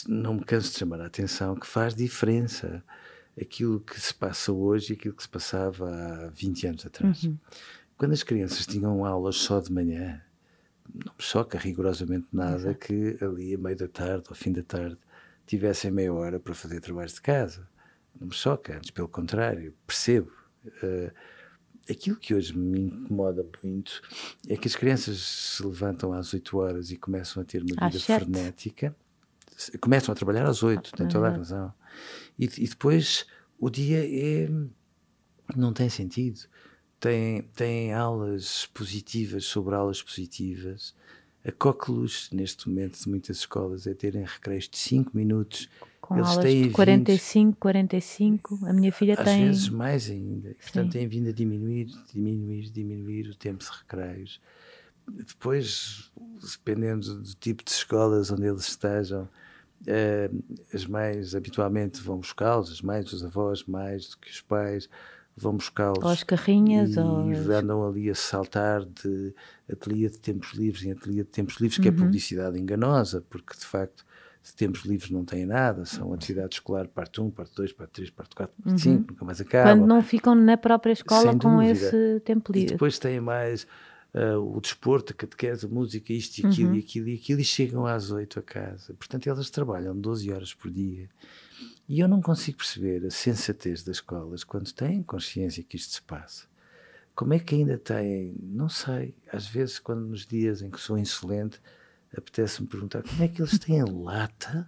não 0.07 0.35
me 0.35 0.45
canso 0.45 0.73
de 0.73 0.79
chamar 0.79 1.01
a 1.01 1.07
atenção 1.07 1.55
que 1.55 1.67
faz 1.67 1.95
diferença 1.95 2.83
aquilo 3.41 3.81
que 3.81 3.99
se 4.01 4.13
passa 4.13 4.53
hoje 4.53 4.93
e 4.93 4.97
aquilo 4.97 5.15
que 5.15 5.23
se 5.23 5.29
passava 5.29 5.91
há 5.91 6.29
20 6.29 6.67
anos 6.67 6.87
atrás. 6.87 7.25
Uhum. 7.25 7.39
Quando 7.97 8.13
as 8.13 8.23
crianças 8.23 8.67
tinham 8.67 9.05
aulas 9.05 9.37
só 9.37 9.61
de 9.61 9.73
manhã, 9.73 10.21
não 10.93 11.13
me 11.17 11.23
choca 11.23 11.59
rigorosamente 11.59 12.27
nada 12.33 12.57
Exato. 12.57 12.79
que 12.79 13.19
ali 13.23 13.55
a 13.55 13.59
meio 13.59 13.77
da 13.77 13.89
tarde 13.89 14.25
ou 14.29 14.35
fim 14.35 14.53
da 14.53 14.63
tarde 14.63 14.99
tivessem 15.47 15.91
meia 15.91 16.13
hora 16.13 16.39
para 16.39 16.55
fazer 16.55 16.81
trabalhos 16.81 17.15
de 17.15 17.23
casa. 17.23 17.69
Não 18.19 18.29
me 18.29 18.35
choca, 18.35 18.77
antes 18.77 18.91
pelo 18.91 19.09
contrário, 19.09 19.75
percebo. 19.87 20.31
Uh, 20.83 21.13
aquilo 21.91 22.17
que 22.17 22.35
hoje 22.35 22.57
me 22.57 22.81
incomoda 22.81 23.45
muito 23.63 24.03
é 24.49 24.57
que 24.57 24.69
as 24.69 24.77
crianças 24.77 25.19
se 25.19 25.65
levantam 25.65 26.13
às 26.13 26.33
8 26.33 26.59
horas 26.59 26.91
e 26.91 26.97
começam 26.97 27.43
a 27.43 27.47
ter 27.47 27.63
uma 27.63 27.89
vida 27.89 28.01
frenética. 28.01 28.95
Começam 29.81 30.13
a 30.13 30.17
trabalhar 30.17 30.47
às 30.47 30.63
8, 30.63 30.93
tem 30.93 31.09
toda 31.09 31.29
a 31.29 31.31
razão. 31.31 31.73
E, 32.39 32.45
e 32.45 32.69
depois 32.69 33.27
o 33.59 33.71
dia 33.71 34.05
é, 34.05 34.49
não 35.57 35.73
tem 35.73 35.89
sentido 35.89 36.41
tem, 37.03 37.43
tem 37.57 37.93
aulas 37.93 38.67
positivas 38.67 39.45
sobre 39.45 39.75
aulas 39.75 40.01
positivas. 40.01 40.95
A 41.45 41.51
Coqueluche, 41.51 42.33
neste 42.35 42.69
momento, 42.69 42.97
de 42.97 43.09
muitas 43.09 43.39
escolas, 43.39 43.89
é 43.89 43.93
terem 43.93 44.23
recreios 44.23 44.69
de 44.69 44.79
5 44.79 45.11
minutos. 45.13 45.69
Com 46.01 46.15
Eles 46.15 46.29
aulas 46.29 46.45
têm 46.45 46.63
de 46.63 46.71
45, 46.71 47.45
vindo, 47.49 47.57
45. 47.57 48.67
A 48.67 48.73
minha 48.73 48.93
filha 48.93 49.15
às 49.15 49.25
tem. 49.25 49.43
Às 49.43 49.49
vezes 49.49 49.69
mais 49.69 50.09
ainda. 50.09 50.51
Sim. 50.51 50.57
Portanto, 50.63 50.93
têm 50.93 51.09
vindo 51.09 51.29
a 51.29 51.33
diminuir, 51.33 51.87
diminuir, 52.13 52.71
diminuir 52.71 53.31
o 53.31 53.35
tempo 53.35 53.65
de 53.65 53.71
recreios. 53.71 54.41
Depois, 55.11 56.13
dependendo 56.41 57.17
do 57.17 57.35
tipo 57.35 57.65
de 57.65 57.73
escolas 57.73 58.31
onde 58.31 58.47
eles 58.47 58.69
estejam, 58.69 59.25
uh, 59.25 60.45
as 60.73 60.87
mães 60.87 61.35
habitualmente 61.35 62.01
vão 62.01 62.19
buscá-los, 62.19 62.71
as 62.71 62.81
mães, 62.81 63.13
os 63.13 63.25
avós, 63.25 63.65
mais 63.65 64.11
do 64.11 64.19
que 64.19 64.31
os 64.31 64.41
pais 64.41 64.89
vão 65.37 65.57
buscá-los. 65.57 66.05
As 66.05 66.23
carrinhas. 66.23 66.95
E 66.95 67.01
ou... 67.01 67.31
andam 67.53 67.87
ali 67.87 68.11
a 68.11 68.15
saltar 68.15 68.85
de 68.85 69.35
ateliê 69.71 70.09
de 70.09 70.19
tempos 70.19 70.53
livres 70.53 70.85
em 70.85 70.93
ateliê 70.93 71.23
de 71.23 71.31
tempos 71.31 71.57
livres, 71.57 71.79
que 71.79 71.89
é 71.89 71.91
uhum. 71.91 71.97
publicidade 71.99 72.59
enganosa, 72.59 73.25
porque 73.29 73.55
de 73.59 73.65
facto 73.65 74.05
Se 74.43 74.57
tempos 74.57 74.85
livres 74.85 75.11
não 75.11 75.25
têm 75.25 75.47
nada, 75.47 75.85
são 75.85 76.13
atividades 76.13 76.57
escolar, 76.57 76.89
parte 76.89 77.21
1, 77.21 77.31
parte 77.31 77.55
2, 77.55 77.73
parte 77.73 77.93
3, 77.93 78.11
parte 78.11 78.35
4, 78.35 78.55
parte 78.63 78.81
5, 78.81 78.95
uhum. 78.95 79.07
nunca 79.09 79.25
mais 79.25 79.41
acabam. 79.41 79.79
Quando 79.79 79.87
não 79.87 80.03
ficam 80.03 80.35
na 80.35 80.57
própria 80.57 80.93
escola 80.93 81.39
com 81.39 81.63
esse 81.63 82.21
tempo 82.25 82.53
livre. 82.53 82.71
E 82.71 82.73
depois 82.73 82.99
têm 82.99 83.21
mais 83.21 83.67
uh, 84.15 84.57
o 84.57 84.61
desporto, 84.61 85.13
a 85.13 85.17
catequese, 85.17 85.67
a 85.67 85.69
música, 85.69 86.13
isto 86.13 86.39
e 86.39 86.47
aquilo 86.47 86.71
uhum. 86.71 86.77
e 86.77 86.79
aquilo 86.81 87.09
e 87.09 87.15
aquilo, 87.15 87.41
e 87.41 87.45
chegam 87.45 87.87
às 87.87 88.11
8 88.11 88.41
a 88.41 88.43
casa. 88.43 88.95
Portanto, 88.95 89.29
elas 89.29 89.49
trabalham 89.49 89.97
12 89.97 90.33
horas 90.33 90.53
por 90.53 90.71
dia. 90.71 91.09
E 91.93 92.01
eu 92.01 92.09
não 92.09 92.23
consigo 92.23 92.57
perceber 92.57 93.05
a 93.05 93.11
sensatez 93.11 93.83
das 93.83 93.97
escolas 93.97 94.43
quando 94.45 94.73
têm 94.73 95.03
consciência 95.03 95.63
que 95.63 95.77
isto 95.77 95.93
se 95.93 96.01
passa. 96.01 96.47
Como 97.15 97.35
é 97.35 97.39
que 97.39 97.55
ainda 97.55 97.77
têm? 97.77 98.35
Não 98.41 98.67
sei. 98.67 99.15
Às 99.31 99.47
vezes, 99.47 99.79
quando 99.79 100.07
nos 100.07 100.25
dias 100.25 100.63
em 100.63 100.71
que 100.71 100.81
sou 100.81 100.97
insolente, 100.97 101.61
apetece-me 102.17 102.67
perguntar 102.67 103.03
como 103.03 103.23
é 103.23 103.29
que 103.29 103.43
eles 103.43 103.59
têm 103.59 103.85
lata 103.85 104.67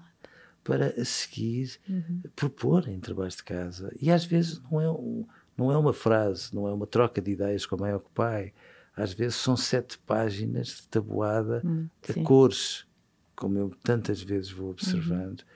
para 0.62 0.88
a 1.00 1.04
seguir 1.06 1.80
uhum. 1.88 2.24
proporem 2.36 3.00
trabalhos 3.00 3.36
de 3.36 3.44
casa. 3.44 3.90
E 3.98 4.10
às 4.10 4.26
vezes 4.26 4.60
não 4.70 4.78
é, 4.78 4.90
um, 4.90 5.26
não 5.56 5.72
é 5.72 5.78
uma 5.78 5.94
frase, 5.94 6.54
não 6.54 6.68
é 6.68 6.74
uma 6.74 6.86
troca 6.86 7.22
de 7.22 7.30
ideias 7.30 7.64
com 7.64 7.76
a 7.76 7.78
mãe 7.78 7.94
ou 7.94 8.00
com 8.00 8.10
o 8.10 8.12
pai. 8.12 8.52
Às 8.94 9.14
vezes 9.14 9.36
são 9.36 9.56
sete 9.56 9.96
páginas 10.00 10.66
de 10.66 10.88
tabuada 10.88 11.62
hum, 11.64 11.88
a 12.06 12.22
cores, 12.22 12.86
como 13.34 13.58
eu 13.58 13.72
tantas 13.82 14.20
vezes 14.20 14.50
vou 14.50 14.72
observando. 14.72 15.40
Uhum. 15.40 15.53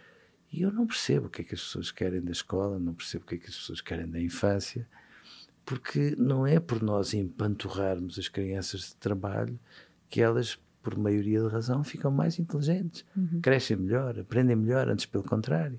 E 0.53 0.63
eu 0.63 0.73
não 0.73 0.87
percebo 0.87 1.27
o 1.27 1.31
que 1.31 1.43
é 1.43 1.45
que 1.45 1.55
as 1.55 1.61
pessoas 1.61 1.91
querem 1.91 2.21
da 2.21 2.33
escola, 2.33 2.79
não 2.79 2.95
percebo 2.95 3.25
o 3.25 3.27
que 3.29 3.35
é 3.35 3.39
que 3.39 3.49
as 3.49 3.57
pessoas 3.57 3.81
querem 3.81 4.09
da 4.09 4.21
infância 4.21 4.87
porque 5.69 6.17
não 6.17 6.47
é 6.47 6.59
por 6.59 6.83
nós 6.83 7.13
empanturrarmos 7.13 8.19
as 8.19 8.27
crianças 8.27 8.81
de 8.81 8.97
trabalho 8.97 9.61
que 10.09 10.23
elas, 10.23 10.59
por 10.83 10.97
maioria 10.97 11.43
de 11.43 11.49
razão, 11.49 11.85
ficam 11.85 12.11
mais 12.11 12.39
inteligentes, 12.39 13.05
uhum. 13.15 13.39
crescem 13.43 13.77
melhor, 13.77 14.19
aprendem 14.19 14.57
melhor, 14.57 14.89
antes 14.89 15.05
pelo 15.05 15.23
contrário. 15.23 15.79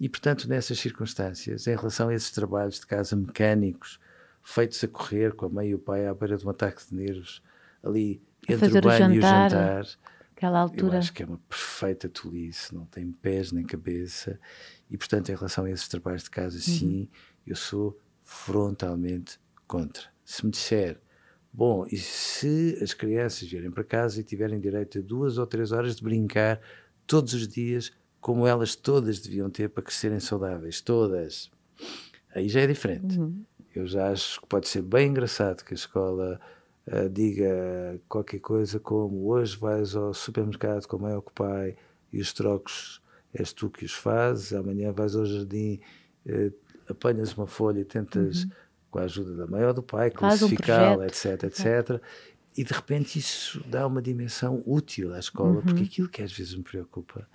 E, 0.00 0.08
portanto, 0.08 0.48
nessas 0.48 0.78
circunstâncias, 0.78 1.66
em 1.66 1.74
relação 1.74 2.08
a 2.08 2.14
esses 2.14 2.30
trabalhos 2.30 2.78
de 2.78 2.86
casa 2.86 3.16
mecânicos, 3.16 3.98
feitos 4.44 4.84
a 4.84 4.86
correr 4.86 5.34
com 5.34 5.46
a 5.46 5.48
mãe 5.48 5.70
e 5.70 5.74
o 5.74 5.78
pai 5.80 6.06
à 6.06 6.14
beira 6.14 6.36
de 6.36 6.46
um 6.46 6.50
ataque 6.50 6.86
de 6.88 6.94
nervos, 6.94 7.42
ali 7.82 8.22
entre 8.48 8.78
o 8.78 8.80
banho 8.80 9.10
o 9.10 9.14
e 9.14 9.18
o 9.18 9.22
jantar, 9.22 9.86
aquela 10.36 10.60
altura. 10.60 10.94
eu 10.94 10.98
acho 10.98 11.12
que 11.12 11.22
é 11.22 11.26
uma 11.26 11.38
perfeita 11.48 12.08
tolice, 12.08 12.74
não 12.74 12.84
tem 12.84 13.10
pés 13.10 13.50
nem 13.52 13.64
cabeça. 13.64 14.38
E, 14.90 14.96
portanto, 14.96 15.30
em 15.30 15.34
relação 15.34 15.64
a 15.64 15.70
esses 15.70 15.88
trabalhos 15.88 16.24
de 16.24 16.30
casa, 16.30 16.56
uhum. 16.56 16.62
sim, 16.62 17.08
eu 17.46 17.56
sou 17.56 17.98
frontalmente 18.22 19.40
contra. 19.66 20.04
Se 20.24 20.44
me 20.44 20.50
disser, 20.50 21.00
bom, 21.52 21.86
e 21.90 21.96
se 21.96 22.78
as 22.82 22.92
crianças 22.92 23.48
vierem 23.48 23.70
para 23.70 23.82
casa 23.82 24.20
e 24.20 24.24
tiverem 24.24 24.60
direito 24.60 24.98
a 24.98 25.02
duas 25.02 25.38
ou 25.38 25.46
três 25.46 25.72
horas 25.72 25.96
de 25.96 26.02
brincar 26.02 26.60
todos 27.06 27.32
os 27.32 27.48
dias, 27.48 27.92
como 28.20 28.46
elas 28.46 28.76
todas 28.76 29.20
deviam 29.20 29.48
ter 29.48 29.70
para 29.70 29.82
crescerem 29.82 30.20
saudáveis, 30.20 30.80
todas, 30.80 31.50
aí 32.34 32.48
já 32.48 32.60
é 32.60 32.66
diferente. 32.66 33.18
Uhum. 33.18 33.42
Eu 33.74 33.86
já 33.86 34.10
acho 34.10 34.40
que 34.40 34.46
pode 34.46 34.68
ser 34.68 34.82
bem 34.82 35.08
engraçado 35.08 35.62
que 35.64 35.72
a 35.72 35.76
escola 35.76 36.40
uh, 36.88 37.08
diga 37.08 38.00
qualquer 38.08 38.40
coisa 38.40 38.78
como 38.78 39.28
hoje 39.28 39.56
vais 39.56 39.94
ao 39.94 40.12
supermercado 40.14 40.86
com 40.86 40.96
a 40.96 40.98
mãe 41.00 41.14
ou 41.14 41.22
com 41.22 41.30
o 41.30 41.34
pai 41.34 41.76
e 42.12 42.20
os 42.20 42.32
trocos 42.32 43.02
és 43.34 43.52
tu 43.52 43.68
que 43.68 43.84
os 43.84 43.92
fazes, 43.92 44.52
amanhã 44.52 44.92
vais 44.92 45.14
ao 45.14 45.26
jardim 45.26 45.80
uh, 46.26 46.52
apanhas 46.88 47.36
uma 47.36 47.46
folha 47.46 47.80
e 47.80 47.84
tentas, 47.84 48.44
uhum. 48.44 48.50
com 48.90 48.98
a 48.98 49.02
ajuda 49.02 49.34
da 49.34 49.46
mãe 49.46 49.64
ou 49.64 49.74
do 49.74 49.82
pai, 49.82 50.10
classificá-la, 50.10 50.98
um 50.98 51.04
etc, 51.04 51.42
etc. 51.44 51.66
É. 51.66 52.00
E 52.56 52.64
de 52.64 52.72
repente 52.72 53.18
isso 53.18 53.62
dá 53.68 53.86
uma 53.86 54.00
dimensão 54.00 54.62
útil 54.64 55.12
à 55.12 55.18
escola, 55.18 55.56
uhum. 55.56 55.62
porque 55.62 55.82
aquilo 55.82 56.08
que 56.08 56.22
às 56.22 56.32
vezes 56.32 56.54
me 56.54 56.62
preocupa 56.62 57.28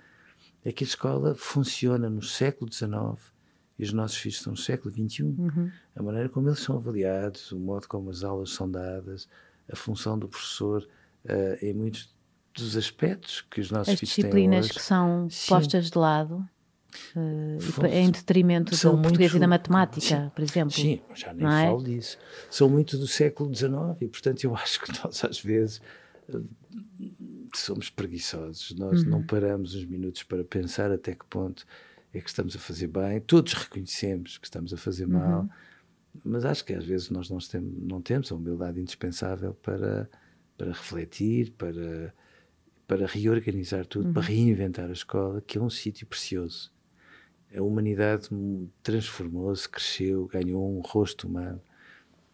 é 0.64 0.72
que 0.72 0.82
a 0.82 0.86
escola 0.86 1.34
funciona 1.34 2.08
no 2.08 2.22
século 2.22 2.72
XIX 2.72 3.32
e 3.78 3.84
os 3.84 3.92
nossos 3.92 4.16
filhos 4.16 4.38
estão 4.38 4.52
no 4.52 4.56
século 4.56 4.94
XXI. 4.94 5.22
Uhum. 5.22 5.70
A 5.96 6.02
maneira 6.02 6.28
como 6.28 6.48
eles 6.48 6.60
são 6.60 6.76
avaliados, 6.76 7.52
o 7.52 7.58
modo 7.58 7.88
como 7.88 8.10
as 8.10 8.22
aulas 8.22 8.50
são 8.50 8.70
dadas, 8.70 9.28
a 9.70 9.76
função 9.76 10.18
do 10.18 10.28
professor 10.28 10.86
uh, 11.24 11.64
em 11.64 11.72
muitos 11.72 12.12
dos 12.54 12.76
aspectos 12.76 13.40
que 13.50 13.60
os 13.60 13.70
nossos 13.70 13.94
As 13.94 14.00
filhos 14.00 14.14
têm. 14.14 14.24
As 14.24 14.30
disciplinas 14.30 14.70
que 14.70 14.82
são 14.82 15.28
Sim. 15.30 15.48
postas 15.48 15.90
de 15.90 15.98
lado. 15.98 16.46
Uh, 17.16 17.86
em 17.86 18.10
detrimento 18.10 18.76
do 18.76 19.02
português 19.02 19.32
e 19.32 19.38
da 19.38 19.48
matemática, 19.48 20.24
sim, 20.24 20.30
por 20.34 20.42
exemplo. 20.44 20.72
Sim, 20.72 21.00
já 21.14 21.32
nem 21.32 21.46
é? 21.46 21.66
falo 21.66 21.82
disso. 21.82 22.18
São 22.50 22.68
muito 22.68 22.98
do 22.98 23.06
século 23.06 23.54
XIX 23.54 23.72
e, 23.98 24.08
portanto, 24.08 24.44
eu 24.44 24.54
acho 24.54 24.78
que 24.78 24.92
nós, 25.02 25.24
às 25.24 25.40
vezes, 25.40 25.80
eh, 26.28 26.38
somos 27.54 27.88
preguiçosos. 27.88 28.74
Nós 28.76 29.04
uhum. 29.04 29.08
não 29.08 29.22
paramos 29.22 29.74
uns 29.74 29.86
minutos 29.86 30.22
para 30.22 30.44
pensar 30.44 30.92
até 30.92 31.14
que 31.14 31.24
ponto 31.24 31.64
é 32.12 32.20
que 32.20 32.28
estamos 32.28 32.54
a 32.56 32.58
fazer 32.58 32.88
bem. 32.88 33.20
Todos 33.20 33.52
reconhecemos 33.54 34.38
que 34.38 34.46
estamos 34.46 34.72
a 34.72 34.76
fazer 34.76 35.04
uhum. 35.06 35.12
mal, 35.12 35.48
mas 36.24 36.44
acho 36.44 36.64
que 36.64 36.74
às 36.74 36.84
vezes 36.84 37.10
nós 37.10 37.30
não 37.30 37.38
temos, 37.38 37.82
não 37.82 38.02
temos 38.02 38.30
a 38.30 38.34
humildade 38.34 38.80
indispensável 38.80 39.54
para, 39.54 40.08
para 40.56 40.68
refletir, 40.68 41.52
para, 41.52 42.14
para 42.86 43.06
reorganizar 43.06 43.86
tudo, 43.86 44.08
uhum. 44.08 44.12
para 44.12 44.22
reinventar 44.22 44.88
a 44.90 44.92
escola, 44.92 45.40
que 45.40 45.58
é 45.58 45.60
um 45.60 45.70
sítio 45.70 46.06
precioso 46.06 46.72
a 47.56 47.62
humanidade 47.62 48.28
transformou-se, 48.82 49.68
cresceu, 49.68 50.26
ganhou 50.26 50.74
um 50.74 50.80
rosto 50.80 51.26
humano 51.26 51.60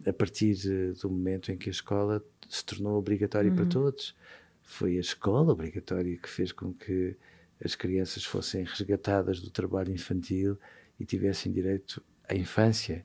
a 0.06 0.12
partir 0.12 0.54
do 1.02 1.10
momento 1.10 1.50
em 1.50 1.56
que 1.56 1.68
a 1.68 1.72
escola 1.72 2.24
se 2.48 2.64
tornou 2.64 2.96
obrigatória 2.96 3.50
uhum. 3.50 3.56
para 3.56 3.66
todos. 3.66 4.14
Foi 4.62 4.96
a 4.96 5.00
escola 5.00 5.52
obrigatória 5.52 6.16
que 6.16 6.28
fez 6.28 6.52
com 6.52 6.72
que 6.72 7.16
as 7.62 7.74
crianças 7.74 8.24
fossem 8.24 8.64
resgatadas 8.64 9.40
do 9.40 9.50
trabalho 9.50 9.92
infantil 9.92 10.58
e 10.98 11.04
tivessem 11.04 11.52
direito 11.52 12.02
à 12.28 12.34
infância. 12.34 13.04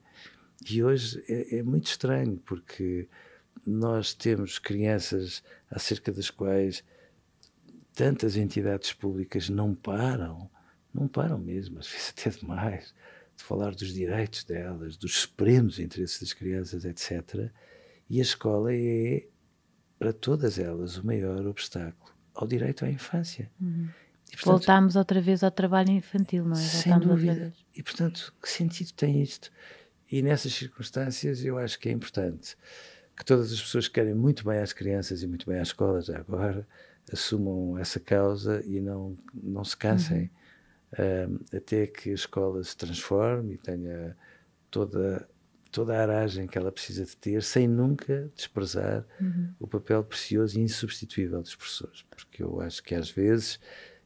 E 0.68 0.82
hoje 0.82 1.22
é, 1.28 1.58
é 1.58 1.62
muito 1.62 1.86
estranho 1.86 2.36
porque 2.44 3.08
nós 3.66 4.14
temos 4.14 4.58
crianças 4.58 5.42
acerca 5.70 6.12
das 6.12 6.30
quais 6.30 6.84
tantas 7.94 8.36
entidades 8.36 8.92
públicas 8.92 9.48
não 9.48 9.74
param 9.74 10.50
não 10.94 11.08
param 11.08 11.38
mesmo, 11.38 11.80
às 11.80 11.88
vezes 11.88 12.14
até 12.16 12.30
demais, 12.30 12.94
de 13.36 13.42
falar 13.42 13.74
dos 13.74 13.92
direitos 13.92 14.44
delas, 14.44 14.96
dos 14.96 15.16
supremos 15.16 15.80
interesses 15.80 16.20
das 16.20 16.32
crianças, 16.32 16.84
etc. 16.84 17.50
E 18.08 18.20
a 18.20 18.22
escola 18.22 18.72
é, 18.72 19.26
para 19.98 20.12
todas 20.12 20.58
elas, 20.58 20.96
o 20.96 21.04
maior 21.04 21.44
obstáculo 21.46 22.14
ao 22.32 22.46
direito 22.46 22.84
à 22.84 22.90
infância. 22.90 23.50
Uhum. 23.60 23.88
E, 24.34 24.36
portanto, 24.36 24.52
Voltámos 24.52 24.96
outra 24.96 25.20
vez 25.20 25.42
ao 25.42 25.50
trabalho 25.50 25.90
infantil, 25.90 26.44
não 26.44 26.56
é? 26.56 26.60
Voltámos 26.60 26.82
sem 26.82 26.98
dúvida. 26.98 27.52
E, 27.74 27.82
portanto, 27.82 28.34
que 28.42 28.48
sentido 28.48 28.92
tem 28.92 29.22
isto? 29.22 29.50
E 30.10 30.22
nessas 30.22 30.52
circunstâncias, 30.52 31.44
eu 31.44 31.58
acho 31.58 31.78
que 31.78 31.88
é 31.88 31.92
importante 31.92 32.56
que 33.16 33.24
todas 33.24 33.52
as 33.52 33.60
pessoas 33.60 33.88
que 33.88 33.94
querem 33.94 34.14
muito 34.14 34.44
bem 34.44 34.58
às 34.58 34.72
crianças 34.72 35.22
e 35.22 35.26
muito 35.26 35.48
bem 35.48 35.58
às 35.60 35.68
escolas 35.68 36.06
já 36.06 36.18
agora 36.18 36.66
assumam 37.12 37.78
essa 37.78 38.00
causa 38.00 38.62
e 38.66 38.80
não, 38.80 39.16
não 39.32 39.64
se 39.64 39.76
cansem. 39.76 40.22
Uhum 40.22 40.44
até 41.54 41.86
que 41.86 42.10
a 42.10 42.14
escola 42.14 42.62
se 42.62 42.76
transforme 42.76 43.54
e 43.54 43.58
tenha 43.58 44.16
toda 44.70 45.28
toda 45.70 45.98
a 45.98 46.02
aragem 46.02 46.46
que 46.46 46.56
ela 46.56 46.70
precisa 46.70 47.04
de 47.04 47.16
ter, 47.16 47.42
sem 47.42 47.66
nunca 47.66 48.30
desprezar 48.36 49.04
uhum. 49.20 49.52
o 49.58 49.66
papel 49.66 50.04
precioso 50.04 50.56
e 50.56 50.62
insubstituível 50.62 51.42
dos 51.42 51.56
professores, 51.56 52.02
porque 52.02 52.44
eu 52.44 52.60
acho 52.60 52.80
que 52.80 52.94
às 52.94 53.10
vezes 53.10 53.58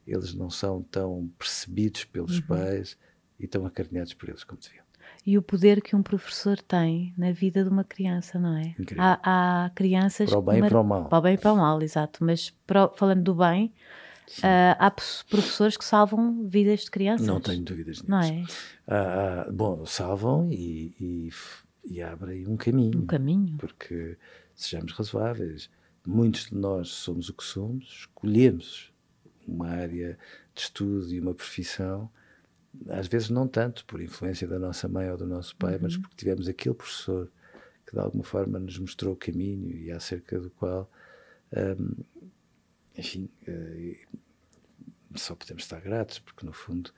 eles 0.05 0.33
não 0.33 0.49
são 0.49 0.81
tão 0.83 1.29
percebidos 1.37 2.05
pelos 2.05 2.37
uhum. 2.39 2.47
pais 2.47 2.97
e 3.39 3.47
tão 3.47 3.65
acarinhados 3.65 4.13
por 4.13 4.29
eles 4.29 4.43
como 4.43 4.59
deviam. 4.61 4.83
E 5.25 5.37
o 5.37 5.41
poder 5.41 5.81
que 5.81 5.95
um 5.95 6.01
professor 6.01 6.57
tem 6.59 7.13
na 7.17 7.31
vida 7.31 7.63
de 7.63 7.69
uma 7.69 7.83
criança, 7.83 8.39
não 8.39 8.57
é? 8.57 8.75
Há, 8.97 9.65
há, 9.65 9.69
crianças. 9.71 10.29
Para 10.29 10.39
o 10.39 10.41
bem 10.41 10.59
e 10.59 10.69
para 10.69 10.79
o 10.79 10.83
mal. 10.83 11.05
Para 11.05 11.17
o 11.17 11.21
bem 11.21 11.33
e 11.35 11.37
para 11.37 11.53
o 11.53 11.57
mal, 11.57 11.81
exato. 11.81 12.23
Mas 12.23 12.51
para, 12.65 12.89
falando 12.89 13.23
do 13.23 13.35
bem, 13.35 13.73
Uh, 14.37 14.77
há 14.77 14.91
professores 14.91 15.75
que 15.75 15.83
salvam 15.83 16.47
vidas 16.47 16.81
de 16.81 16.91
crianças. 16.91 17.25
Não 17.25 17.41
tenho 17.41 17.63
dúvidas 17.63 17.97
nisso. 17.97 18.11
Não 18.11 18.21
é? 18.21 18.43
Uh, 18.87 19.49
uh, 19.49 19.51
bom, 19.51 19.85
salvam 19.87 20.51
e, 20.51 20.93
e, 20.99 21.29
e, 21.83 22.01
abrem 22.01 22.45
um 22.45 22.55
caminho. 22.55 22.99
Um 22.99 23.05
caminho. 23.07 23.57
Porque, 23.57 24.17
sejamos 24.53 24.91
razoáveis, 24.93 25.67
muitos 26.05 26.45
de 26.45 26.55
nós 26.55 26.89
somos 26.89 27.27
o 27.29 27.33
que 27.33 27.43
somos, 27.43 27.85
escolhemos 28.01 28.88
uma 29.49 29.69
área 29.69 30.17
de 30.53 30.61
estudo 30.61 31.13
e 31.13 31.19
uma 31.19 31.33
profissão, 31.33 32.09
às 32.89 33.07
vezes 33.07 33.29
não 33.29 33.47
tanto 33.47 33.85
por 33.85 34.01
influência 34.01 34.47
da 34.47 34.59
nossa 34.59 34.87
mãe 34.87 35.09
ou 35.09 35.17
do 35.17 35.25
nosso 35.25 35.55
pai, 35.55 35.75
uhum. 35.75 35.79
mas 35.83 35.97
porque 35.97 36.15
tivemos 36.15 36.47
aquele 36.47 36.75
professor 36.75 37.29
que 37.85 37.93
de 37.93 37.99
alguma 37.99 38.23
forma 38.23 38.59
nos 38.59 38.77
mostrou 38.77 39.13
o 39.13 39.17
caminho 39.17 39.75
e 39.75 39.91
acerca 39.91 40.39
do 40.39 40.49
qual 40.51 40.89
um, 41.51 42.03
enfim, 42.95 43.29
uh, 43.47 44.19
só 45.15 45.35
podemos 45.35 45.63
estar 45.63 45.81
gratos, 45.81 46.19
porque 46.19 46.45
no 46.45 46.53
fundo 46.53 46.91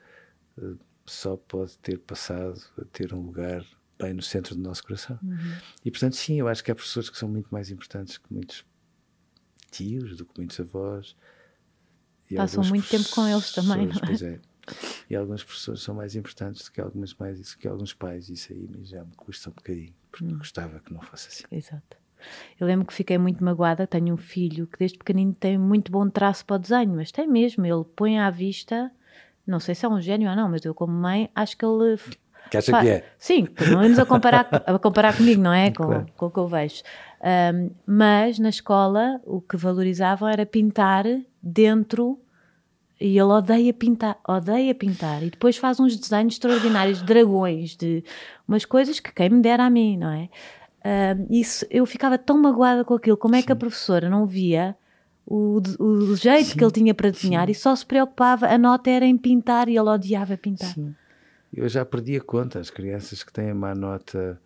uh, 0.58 0.78
só 1.06 1.36
pode 1.36 1.78
ter 1.78 1.98
passado 1.98 2.60
a 2.78 2.84
ter 2.84 3.14
um 3.14 3.20
lugar 3.20 3.64
bem 3.98 4.12
no 4.12 4.22
centro 4.22 4.54
do 4.54 4.60
nosso 4.60 4.82
coração. 4.82 5.18
Uhum. 5.22 5.56
E 5.84 5.90
portanto, 5.90 6.16
sim, 6.16 6.38
eu 6.38 6.48
acho 6.48 6.62
que 6.62 6.70
há 6.70 6.74
professores 6.74 7.08
que 7.08 7.16
são 7.16 7.28
muito 7.28 7.48
mais 7.50 7.70
importantes 7.70 8.18
que 8.18 8.32
muitos 8.32 8.64
tios, 9.70 10.16
do 10.16 10.26
que 10.26 10.32
muitos 10.36 10.58
avós. 10.60 11.16
E 12.32 12.36
Passam 12.36 12.64
muito 12.64 12.88
tempo 12.88 13.08
com 13.10 13.28
eles 13.28 13.52
também, 13.52 13.86
não 13.86 13.94
é? 13.94 14.06
Pois 14.06 14.22
é. 14.22 14.40
E 15.10 15.14
alguns 15.16 15.44
professores 15.44 15.82
são 15.82 15.94
mais 15.94 16.16
importantes 16.16 16.64
do 16.64 16.72
que 16.72 16.80
algumas 16.80 17.14
mais 17.14 17.38
do 17.38 17.58
que 17.58 17.68
alguns 17.68 17.92
pais. 17.92 18.30
Isso 18.30 18.52
aí 18.52 18.68
já 18.84 19.04
me 19.04 19.14
custa 19.16 19.50
um 19.50 19.52
bocadinho, 19.52 19.92
porque 20.10 20.24
hum. 20.24 20.38
gostava 20.38 20.80
que 20.80 20.92
não 20.92 21.02
fosse 21.02 21.28
assim. 21.28 21.44
Exato. 21.50 21.96
Eu 22.58 22.66
lembro 22.66 22.86
que 22.86 22.94
fiquei 22.94 23.18
muito 23.18 23.44
magoada. 23.44 23.86
Tenho 23.86 24.14
um 24.14 24.16
filho 24.16 24.66
que 24.66 24.78
desde 24.78 24.96
pequenino 24.96 25.34
tem 25.34 25.58
muito 25.58 25.90
bom 25.90 26.08
traço 26.08 26.46
para 26.46 26.56
o 26.56 26.58
desenho, 26.58 26.94
mas 26.94 27.10
tem 27.10 27.26
mesmo. 27.26 27.66
Ele 27.66 27.84
põe 27.96 28.18
à 28.18 28.30
vista, 28.30 28.90
não 29.46 29.60
sei 29.60 29.74
se 29.74 29.84
é 29.84 29.88
um 29.88 30.00
gênio 30.00 30.30
ou 30.30 30.36
não, 30.36 30.48
mas 30.48 30.64
eu, 30.64 30.74
como 30.74 30.92
mãe, 30.92 31.28
acho 31.34 31.56
que 31.56 31.64
ele. 31.64 31.98
Que 32.50 32.56
acha 32.56 32.80
que 32.80 32.88
é? 32.88 33.04
Sim, 33.18 33.46
pelo 33.46 33.80
menos 33.80 33.98
a 33.98 34.06
comparar, 34.06 34.48
a 34.66 34.78
comparar 34.78 35.16
comigo, 35.16 35.42
não 35.42 35.52
é? 35.52 35.70
Com, 35.74 35.86
claro. 35.86 36.06
com 36.16 36.26
o 36.26 36.30
que 36.30 36.38
eu 36.38 36.46
vejo. 36.46 36.82
Um, 37.20 37.70
mas 37.86 38.38
na 38.38 38.48
escola 38.48 39.20
o 39.24 39.40
que 39.40 39.56
valorizavam 39.56 40.28
era 40.28 40.44
pintar 40.46 41.04
dentro 41.42 42.20
e 43.00 43.18
ele 43.18 43.22
odeia 43.22 43.74
pintar, 43.74 44.18
odeia 44.26 44.74
pintar. 44.74 45.22
E 45.22 45.30
depois 45.30 45.56
faz 45.56 45.80
uns 45.80 45.96
desenhos 45.96 46.34
extraordinários 46.34 46.98
de 46.98 47.04
dragões, 47.04 47.76
de 47.76 48.04
umas 48.46 48.64
coisas 48.64 49.00
que 49.00 49.12
quem 49.12 49.28
me 49.28 49.42
dera 49.42 49.64
a 49.64 49.70
mim, 49.70 49.96
não 49.96 50.10
é? 50.10 50.28
Uh, 50.84 51.26
isso, 51.30 51.66
eu 51.70 51.84
ficava 51.84 52.16
tão 52.16 52.38
magoada 52.40 52.84
com 52.84 52.94
aquilo. 52.94 53.16
Como 53.16 53.34
é 53.34 53.40
sim. 53.40 53.46
que 53.46 53.52
a 53.52 53.56
professora 53.56 54.08
não 54.08 54.26
via 54.26 54.76
o, 55.26 55.60
o 55.80 56.16
jeito 56.16 56.50
sim, 56.50 56.56
que 56.56 56.64
ele 56.64 56.72
tinha 56.72 56.94
para 56.94 57.10
desenhar 57.10 57.46
sim. 57.46 57.52
e 57.52 57.54
só 57.54 57.74
se 57.74 57.84
preocupava, 57.84 58.46
a 58.46 58.58
nota 58.58 58.90
era 58.90 59.04
em 59.04 59.16
pintar 59.16 59.68
e 59.68 59.76
ele 59.76 59.88
odiava 59.88 60.36
pintar. 60.36 60.74
Eu 61.52 61.68
já 61.68 61.84
perdi 61.84 62.16
a 62.16 62.20
conta, 62.20 62.58
as 62.58 62.70
crianças 62.70 63.22
que 63.22 63.32
têm 63.32 63.50
a 63.50 63.54
má 63.54 63.74
nota 63.74 64.40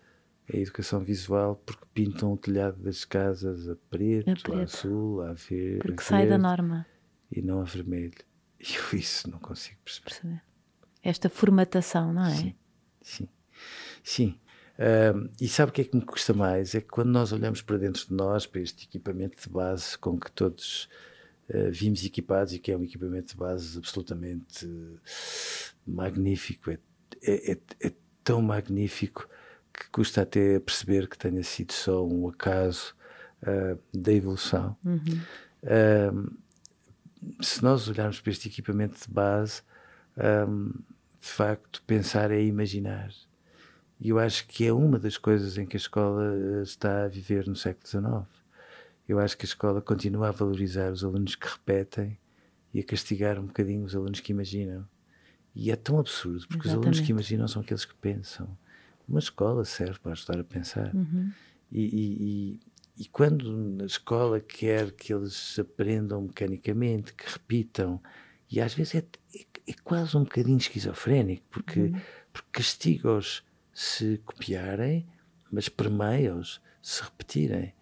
em 0.48 0.62
educação 0.62 1.00
visual 1.00 1.56
porque 1.66 1.84
pintam 1.92 2.32
o 2.32 2.36
telhado 2.36 2.80
das 2.82 3.04
casas 3.04 3.68
a 3.68 3.76
preto, 3.90 4.30
a, 4.30 4.34
preto. 4.34 4.54
a 4.54 4.62
azul, 4.62 5.22
a 5.22 5.32
verde. 5.32 5.78
Porque 5.78 6.02
sai 6.02 6.28
da 6.28 6.38
norma. 6.38 6.86
E 7.30 7.42
não 7.42 7.60
a 7.60 7.64
vermelho. 7.64 8.14
E 8.60 8.74
eu 8.74 8.98
isso 8.98 9.28
não 9.30 9.38
consigo 9.38 9.78
perceber. 9.84 10.10
perceber. 10.10 10.42
Esta 11.02 11.28
formatação, 11.28 12.12
não 12.12 12.26
é? 12.26 12.34
Sim, 12.34 12.54
sim. 13.02 13.28
sim. 14.02 14.40
Uh, 14.76 15.30
e 15.40 15.48
sabe 15.48 15.70
o 15.70 15.72
que 15.72 15.80
é 15.80 15.84
que 15.84 15.96
me 15.96 16.04
custa 16.04 16.34
mais? 16.34 16.74
É 16.74 16.80
que 16.80 16.88
quando 16.88 17.08
nós 17.08 17.32
olhamos 17.32 17.62
para 17.62 17.78
dentro 17.78 18.06
de 18.06 18.12
nós, 18.12 18.46
para 18.46 18.60
este 18.60 18.84
equipamento 18.84 19.40
de 19.40 19.48
base 19.48 19.96
com 19.96 20.18
que 20.18 20.30
todos 20.30 20.88
uh, 21.48 21.70
vimos 21.70 22.04
equipados 22.04 22.52
e 22.52 22.58
que 22.58 22.70
é 22.70 22.76
um 22.76 22.84
equipamento 22.84 23.32
de 23.32 23.36
base 23.36 23.78
absolutamente 23.78 24.66
uh, 24.66 25.00
magnífico, 25.86 26.70
é, 26.70 26.78
é, 27.22 27.52
é, 27.52 27.58
é, 27.80 27.92
tão 28.22 28.42
magnífico 28.42 29.28
que 29.76 29.90
custa 29.90 30.22
até 30.22 30.58
perceber 30.58 31.08
que 31.08 31.18
tenha 31.18 31.42
sido 31.42 31.72
só 31.72 32.06
um 32.06 32.28
acaso 32.28 32.94
ah, 33.42 33.76
da 33.92 34.12
evolução. 34.12 34.76
Uhum. 34.84 36.30
se 37.40 37.62
nós 37.62 37.88
olharmos 37.88 38.20
para 38.20 38.30
este 38.30 38.48
equipamento 38.48 38.98
de 39.06 39.12
base, 39.12 39.62
de 41.20 41.28
facto, 41.28 41.82
pensar 41.86 42.30
é 42.30 42.42
imaginar 42.42 43.10
e 43.98 44.10
eu 44.10 44.18
acho 44.18 44.46
que 44.46 44.66
é 44.66 44.72
uma 44.72 44.98
das 44.98 45.16
coisas 45.16 45.56
em 45.56 45.66
que 45.66 45.76
a 45.76 45.78
escola 45.78 46.62
está 46.62 47.04
a 47.04 47.08
viver 47.08 47.46
no 47.46 47.56
século 47.56 47.86
XIX. 47.86 48.44
Eu 49.08 49.18
acho 49.18 49.36
que 49.36 49.46
a 49.46 49.48
escola 49.48 49.80
continua 49.80 50.28
a 50.28 50.32
valorizar 50.32 50.92
os 50.92 51.02
alunos 51.02 51.34
que 51.34 51.46
repetem 51.46 52.18
e 52.74 52.80
a 52.80 52.84
castigar 52.84 53.38
um 53.38 53.46
bocadinho 53.46 53.84
os 53.84 53.94
alunos 53.96 54.20
que 54.20 54.32
imaginam. 54.32 54.86
E 55.54 55.70
é 55.70 55.76
tão 55.76 55.98
absurdo, 55.98 56.46
porque 56.46 56.68
Exatamente. 56.68 56.76
os 56.76 56.84
alunos 56.84 57.00
que 57.00 57.10
imaginam 57.10 57.48
são 57.48 57.62
aqueles 57.62 57.86
que 57.86 57.94
pensam. 57.94 58.56
Uma 59.08 59.18
escola 59.18 59.64
serve 59.64 59.98
para 60.00 60.12
ajudar 60.12 60.40
a 60.40 60.44
pensar. 60.44 60.94
Uhum. 60.94 61.30
E, 61.70 61.80
e, 61.80 62.60
e, 62.98 63.02
e, 63.02 63.08
quando 63.08 63.78
a 63.80 63.86
escola 63.86 64.40
quer 64.40 64.92
que 64.92 65.12
eles 65.12 65.58
aprendam 65.58 66.22
mecanicamente, 66.22 67.12
que 67.12 67.24
repitam, 67.30 68.00
e 68.50 68.60
às 68.60 68.74
vezes 68.74 68.96
é, 68.96 69.04
é, 69.34 69.44
é 69.68 69.74
quase 69.84 70.16
um 70.16 70.24
bocadinho 70.24 70.58
esquizofrénico, 70.58 71.44
porque, 71.50 71.80
uhum. 71.80 72.00
porque 72.32 72.48
castiga-os 72.52 73.44
se 73.72 74.18
copiarem, 74.24 75.06
mas 75.50 75.68
permeiam-os 75.68 76.60
se 76.80 77.02
repetirem. 77.02 77.74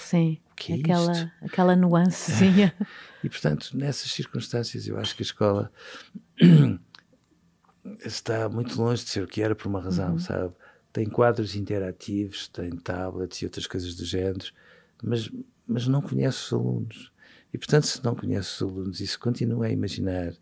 Sim, 0.00 0.38
que 0.56 0.72
é 0.72 0.76
aquela, 0.76 1.12
isto? 1.12 1.30
aquela 1.42 1.76
nuancezinha. 1.76 2.74
E, 3.22 3.28
portanto, 3.28 3.76
nessas 3.76 4.12
circunstâncias, 4.12 4.86
eu 4.86 4.96
acho 4.96 5.16
que 5.16 5.22
a 5.22 5.26
escola 5.26 5.72
está 8.04 8.48
muito 8.48 8.80
longe 8.80 9.04
de 9.04 9.10
ser 9.10 9.22
o 9.22 9.26
que 9.26 9.42
era 9.42 9.54
por 9.54 9.68
uma 9.68 9.80
razão, 9.80 10.12
uhum. 10.12 10.18
sabe? 10.18 10.54
Tem 10.92 11.06
quadros 11.06 11.54
interativos, 11.54 12.48
tem 12.48 12.70
tablets 12.70 13.40
e 13.42 13.44
outras 13.44 13.66
coisas 13.66 13.94
do 13.94 14.04
género, 14.04 14.52
mas, 15.02 15.30
mas 15.66 15.86
não 15.86 16.00
conhece 16.00 16.46
os 16.46 16.52
alunos. 16.52 17.12
E, 17.52 17.58
portanto, 17.58 17.86
se 17.86 18.04
não 18.04 18.14
conhece 18.14 18.48
os 18.54 18.62
alunos 18.62 19.00
e 19.00 19.06
se 19.06 19.18
continua 19.18 19.66
a 19.66 19.70
imaginar 19.70 20.34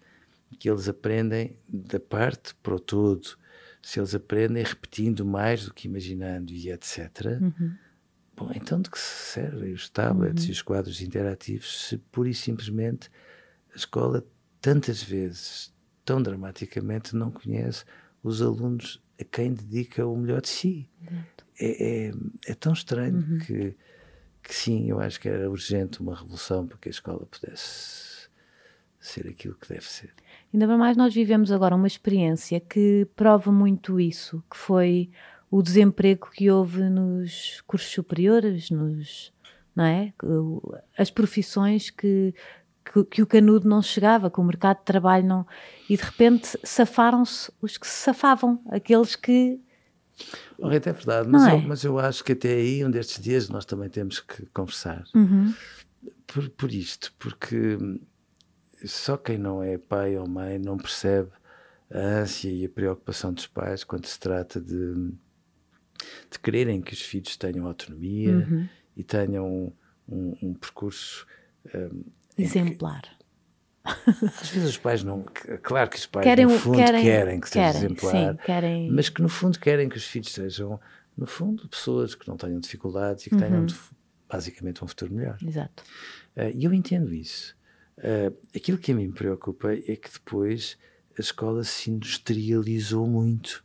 que 0.59 0.71
eles 0.71 0.89
aprendem 0.89 1.59
da 1.69 2.01
parte 2.01 2.55
para 2.57 2.75
o 2.75 2.81
todo 2.81 3.37
se 3.87 4.01
eles 4.01 4.17
aprendem 4.17 4.65
repetindo 4.65 5.25
mais 5.25 5.65
do 5.65 5.73
que 5.73 5.87
imaginando 5.87 6.53
e 6.53 6.73
etc. 6.73 7.39
Uhum. 7.41 7.77
Bom, 8.37 8.51
então 8.53 8.81
de 8.81 8.91
que 8.91 8.99
servem 8.99 9.73
os 9.73 9.89
tablets 9.89 10.43
uhum. 10.43 10.49
e 10.49 10.53
os 10.53 10.61
quadros 10.61 11.01
interativos 11.01 11.87
se 11.87 11.97
pura 11.97 12.29
e 12.29 12.35
simplesmente 12.35 13.09
a 13.73 13.77
escola 13.77 14.27
tantas 14.61 15.01
vezes, 15.01 15.73
tão 16.07 16.23
dramaticamente, 16.23 17.15
não 17.15 17.31
conhece 17.31 17.85
os 18.23 18.41
alunos 18.41 19.03
a 19.21 19.25
quem 19.25 19.53
dedica 19.53 20.07
o 20.07 20.17
melhor 20.17 20.41
de 20.41 20.49
si? 20.49 20.89
É, 21.59 22.07
é, 22.07 22.13
é, 22.47 22.55
tão 22.55 22.73
estranho 22.73 23.17
uhum. 23.17 23.39
que, 23.39 23.77
que 24.43 24.55
sim, 24.55 24.89
eu 24.89 25.01
acho 25.01 25.21
que 25.21 25.29
era 25.29 25.51
urgente 25.51 26.01
uma 26.01 26.15
revolução 26.15 26.67
para 26.67 26.79
que 26.79 26.89
a 26.89 26.91
escola 26.91 27.27
pudesse 27.27 28.29
ser 29.01 29.27
aquilo 29.29 29.55
que 29.55 29.69
deve 29.69 29.85
ser. 29.85 30.15
Ainda 30.53 30.67
mais 30.77 30.97
nós 30.97 31.13
vivemos 31.13 31.51
agora 31.51 31.75
uma 31.75 31.87
experiência 31.87 32.61
que 32.61 33.07
prova 33.17 33.51
muito 33.51 33.99
isso, 33.99 34.43
que 34.51 34.57
foi 34.57 35.11
o 35.51 35.63
desemprego 35.63 36.31
que 36.31 36.51
houve 36.51 36.83
nos 36.89 37.63
cursos 37.67 37.91
superiores, 37.91 38.71
nos, 38.71 39.33
não 39.75 39.85
é? 39.85 40.13
As 40.97 41.11
profissões 41.11 41.91
que, 41.91 42.35
que, 42.93 43.05
que, 43.05 43.23
o 43.23 43.27
canudo 43.27 43.69
não 43.69 43.83
chegava, 43.83 44.31
que 44.31 44.41
o 44.41 44.45
mercado 44.45 44.79
de 44.79 44.85
trabalho 44.85 45.27
não. 45.27 45.47
E 45.89 45.97
de 45.97 46.03
repente 46.03 46.59
safaram-se 46.63 47.51
os 47.61 47.77
que 47.77 47.87
se 47.87 47.95
safavam, 47.95 48.63
aqueles 48.69 49.17
que. 49.17 49.61
Oh, 50.59 50.69
Rita, 50.69 50.91
é 50.91 50.93
verdade, 50.93 51.29
mas, 51.29 51.47
é? 51.47 51.53
eu, 51.53 51.61
mas 51.63 51.85
eu 51.85 51.99
acho 51.99 52.25
que 52.25 52.33
até 52.33 52.55
aí, 52.55 52.85
um 52.85 52.91
destes 52.91 53.23
dias, 53.23 53.49
nós 53.49 53.65
também 53.65 53.91
temos 53.91 54.21
que 54.21 54.47
conversar. 54.47 55.05
Uhum. 55.15 55.53
Por, 56.27 56.49
por 56.51 56.73
isto, 56.73 57.13
porque 57.19 57.77
só 58.85 59.17
quem 59.17 59.37
não 59.37 59.63
é 59.63 59.77
pai 59.77 60.17
ou 60.17 60.27
mãe 60.27 60.59
não 60.59 60.77
percebe 60.77 61.31
a 61.91 61.99
ânsia 61.99 62.51
e 62.51 62.65
a 62.65 62.69
preocupação 62.69 63.33
dos 63.33 63.47
pais 63.47 63.85
quando 63.85 64.07
se 64.07 64.19
trata 64.19 64.61
de, 64.61 65.13
de 66.31 66.39
quererem 66.43 66.81
que 66.81 66.95
os 66.95 67.03
filhos 67.03 67.37
tenham 67.37 67.67
autonomia 67.67 68.33
uhum. 68.33 68.69
e 68.97 69.05
tenham 69.05 69.47
um, 69.47 69.73
um, 70.09 70.37
um 70.43 70.55
percurso 70.55 71.27
um, 71.75 72.05
exemplar. 72.39 73.03
Às 73.87 74.51
vezes 74.51 74.71
os 74.71 74.79
pais 74.79 75.05
não. 75.05 75.25
Claro 75.63 75.91
que 75.91 75.97
os 75.97 76.07
pais, 76.07 76.25
querem, 76.25 76.47
no 76.47 76.59
fundo, 76.59 76.77
querem, 76.77 77.05
querem 77.05 77.41
que 77.41 77.49
seja 77.49 77.73
querem, 77.73 77.79
exemplar, 77.79 78.13
sim, 78.13 78.39
querem... 78.45 78.91
mas 78.91 79.09
que 79.09 79.23
no 79.23 79.29
fundo 79.29 79.59
querem 79.59 79.89
que 79.89 79.97
os 79.97 80.05
filhos 80.05 80.33
sejam, 80.33 80.81
no 81.17 81.27
fundo, 81.27 81.69
pessoas 81.69 82.15
que 82.15 82.27
não 82.27 82.37
tenham 82.37 82.59
dificuldades 82.59 83.27
e 83.27 83.31
que 83.31 83.37
uhum. 83.37 83.41
tenham 83.41 83.67
basicamente 84.29 84.85
um 84.85 84.89
futuro 84.89 85.15
melhor. 85.15 85.39
Exato. 85.45 85.85
Uh, 86.37 86.51
e 86.55 86.65
eu 86.65 86.75
entendo 86.75 87.15
isso. 87.15 87.57
Uh, 87.99 88.37
aquilo 88.55 88.77
que 88.77 88.93
a 88.93 88.95
mim 88.95 89.07
me 89.07 89.13
preocupa 89.13 89.73
é 89.73 89.97
que 89.97 90.13
depois 90.13 90.77
a 91.17 91.21
escola 91.21 91.65
se 91.65 91.91
industrializou 91.91 93.07
muito. 93.07 93.65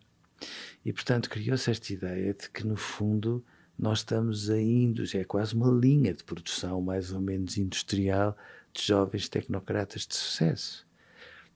E, 0.86 0.94
portanto, 0.94 1.30
criou-se 1.30 1.70
esta 1.70 1.94
ideia 1.94 2.34
de 2.34 2.50
que, 2.50 2.66
no 2.66 2.76
fundo, 2.76 3.44
nós 3.78 4.00
estamos 4.00 4.50
ainda, 4.50 5.06
já 5.06 5.20
é 5.20 5.24
quase 5.24 5.54
uma 5.54 5.70
linha 5.70 6.14
de 6.14 6.24
produção 6.24 6.82
mais 6.82 7.12
ou 7.12 7.20
menos 7.20 7.58
industrial 7.58 8.38
de 8.74 8.82
jovens 8.82 9.30
tecnocratas 9.30 10.06
de 10.08 10.16
sucesso. 10.16 10.88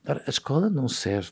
Ora, 0.08 0.24
a 0.26 0.30
escola 0.30 0.70
não 0.70 0.88
serve 0.88 1.32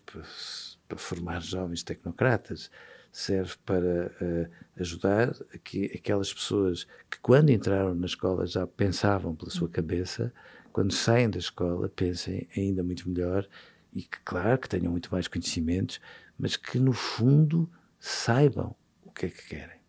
para, 0.88 0.98
formar 0.98 1.42
jovens 1.42 1.84
tecnocratas, 1.84 2.70
serve 3.12 3.56
para 3.66 4.12
uh, 4.22 4.50
ajudar 4.80 5.34
que 5.64 5.86
aquelas 5.96 6.34
pessoas 6.34 6.86
que, 7.10 7.20
quando 7.22 7.52
entraram 7.52 7.94
na 7.94 8.06
escola, 8.06 8.46
já 8.46 8.66
pensavam 8.66 9.36
pela 9.36 9.52
sua 9.52 9.70
cabeça 9.70 10.34
quando 10.72 10.92
saem 10.92 11.30
da 11.30 11.38
escola, 11.38 11.88
pensem 11.88 12.48
ainda 12.58 12.84
muito 12.84 13.08
melhor 13.08 13.48
e 13.94 14.02
que, 14.02 14.18
claro, 14.26 14.58
que 14.58 14.68
tenham 14.68 14.92
muito 14.92 15.12
mais 15.12 15.28
conhecimentos, 15.28 16.02
mas 16.38 16.58
que, 16.58 16.80
no 16.80 16.94
fundo, 16.94 17.70
saibam 18.00 18.76
o 19.04 19.12
que 19.12 19.28
é 19.28 19.30
que 19.30 19.48
querem. 19.50 19.80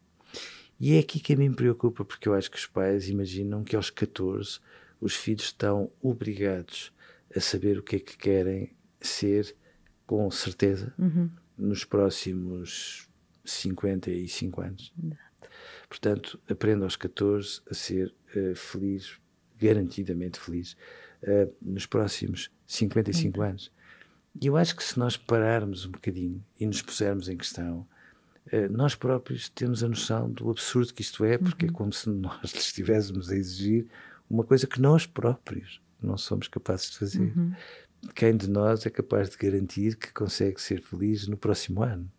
E 0.78 0.96
é 0.96 0.98
aqui 0.98 1.18
que 1.20 1.33
a 1.33 1.37
mim 1.37 1.48
me 1.48 1.57
preocupa, 1.57 2.04
porque 2.04 2.28
eu 2.28 2.35
acho 2.35 2.50
que 2.50 2.59
os 2.59 2.66
pais 2.66 3.09
imaginam 3.09 3.64
que 3.64 3.74
aos 3.74 3.88
14 3.88 4.61
os 5.00 5.14
filhos 5.14 5.44
estão 5.44 5.90
obrigados 6.00 6.92
a 7.35 7.40
saber 7.40 7.78
o 7.78 7.83
que 7.83 7.96
é 7.96 7.98
que 7.98 8.16
querem 8.16 8.74
ser, 9.00 9.54
com 10.07 10.30
certeza, 10.30 10.94
uhum. 10.98 11.30
nos 11.59 11.85
próximos 11.85 13.09
55 13.44 14.61
anos. 14.61 14.92
Portanto, 15.88 16.40
aprenda 16.48 16.85
aos 16.85 16.96
14 16.96 17.61
a 17.70 17.74
ser 17.74 18.14
uh, 18.37 18.54
feliz 18.54 19.18
garantidamente 19.59 20.38
feliz 20.38 20.76
uh, 21.22 21.52
nos 21.61 21.87
próximos 21.87 22.50
55 22.66 23.38
uhum. 23.38 23.46
anos. 23.46 23.72
E 24.40 24.46
eu 24.46 24.57
acho 24.57 24.74
que 24.74 24.83
se 24.83 24.98
nós 24.98 25.16
pararmos 25.16 25.87
um 25.87 25.92
bocadinho 25.92 26.44
e 26.59 26.66
nos 26.66 26.83
pusermos 26.83 27.28
em 27.28 27.37
questão, 27.37 27.87
uh, 28.52 28.72
nós 28.72 28.94
próprios 28.94 29.48
temos 29.48 29.85
a 29.85 29.88
noção 29.88 30.30
do 30.30 30.50
absurdo 30.50 30.92
que 30.92 31.02
isto 31.02 31.24
é, 31.24 31.38
porque 31.38 31.66
é 31.66 31.68
uhum. 31.68 31.74
é 31.74 31.76
como 31.76 31.92
se 31.92 32.09
nós 32.09 32.40
lhes 32.52 32.66
estivéssemos 32.66 33.30
a 33.30 33.37
exigir 33.37 33.87
uma 34.28 34.44
coisa 34.44 34.66
que 34.66 34.80
nós 34.80 35.06
próprios 35.06 35.80
não 36.02 36.16
somos 36.16 36.48
capazes 36.48 36.90
de 36.90 36.98
fazer. 36.98 37.32
Uhum. 37.37 37.52
Quem 38.14 38.37
de 38.37 38.48
nós 38.48 38.84
é 38.84 38.90
capaz 38.90 39.30
de 39.30 39.37
garantir 39.37 39.96
que 39.96 40.12
consegue 40.12 40.60
ser 40.60 40.82
feliz 40.82 41.26
no 41.26 41.37
próximo 41.37 41.82
ano? 41.82 42.10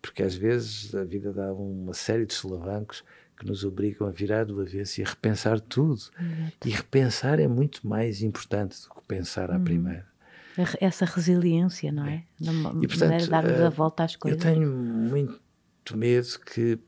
Porque 0.00 0.22
às 0.22 0.34
vezes 0.34 0.94
a 0.94 1.04
vida 1.04 1.32
dá 1.32 1.52
uma 1.52 1.94
série 1.94 2.26
de 2.26 2.34
solavancos 2.34 3.04
que 3.38 3.46
nos 3.46 3.64
obrigam 3.64 4.06
a 4.06 4.10
virar 4.10 4.44
do 4.44 4.60
avesso 4.60 5.00
e 5.00 5.04
a 5.04 5.08
repensar 5.08 5.60
tudo. 5.60 6.02
E 6.64 6.70
repensar 6.70 7.40
é 7.40 7.48
muito 7.48 7.86
mais 7.86 8.22
importante 8.22 8.76
do 8.82 8.94
que 8.94 9.06
pensar 9.06 9.50
à 9.50 9.56
uhum. 9.56 9.64
primeira. 9.64 10.06
Essa 10.80 11.06
resiliência, 11.06 11.90
não 11.90 12.06
é? 12.06 12.24
Da 12.38 12.52
e, 12.52 12.86
portanto, 12.86 13.28
darmos 13.28 13.60
a 13.60 13.64
eh, 13.64 13.70
volta 13.70 14.04
às 14.04 14.16
coisas. 14.16 14.44
Eu 14.44 14.52
tenho 14.52 14.70
muito 14.70 15.96
medo 15.96 16.28
que 16.40 16.78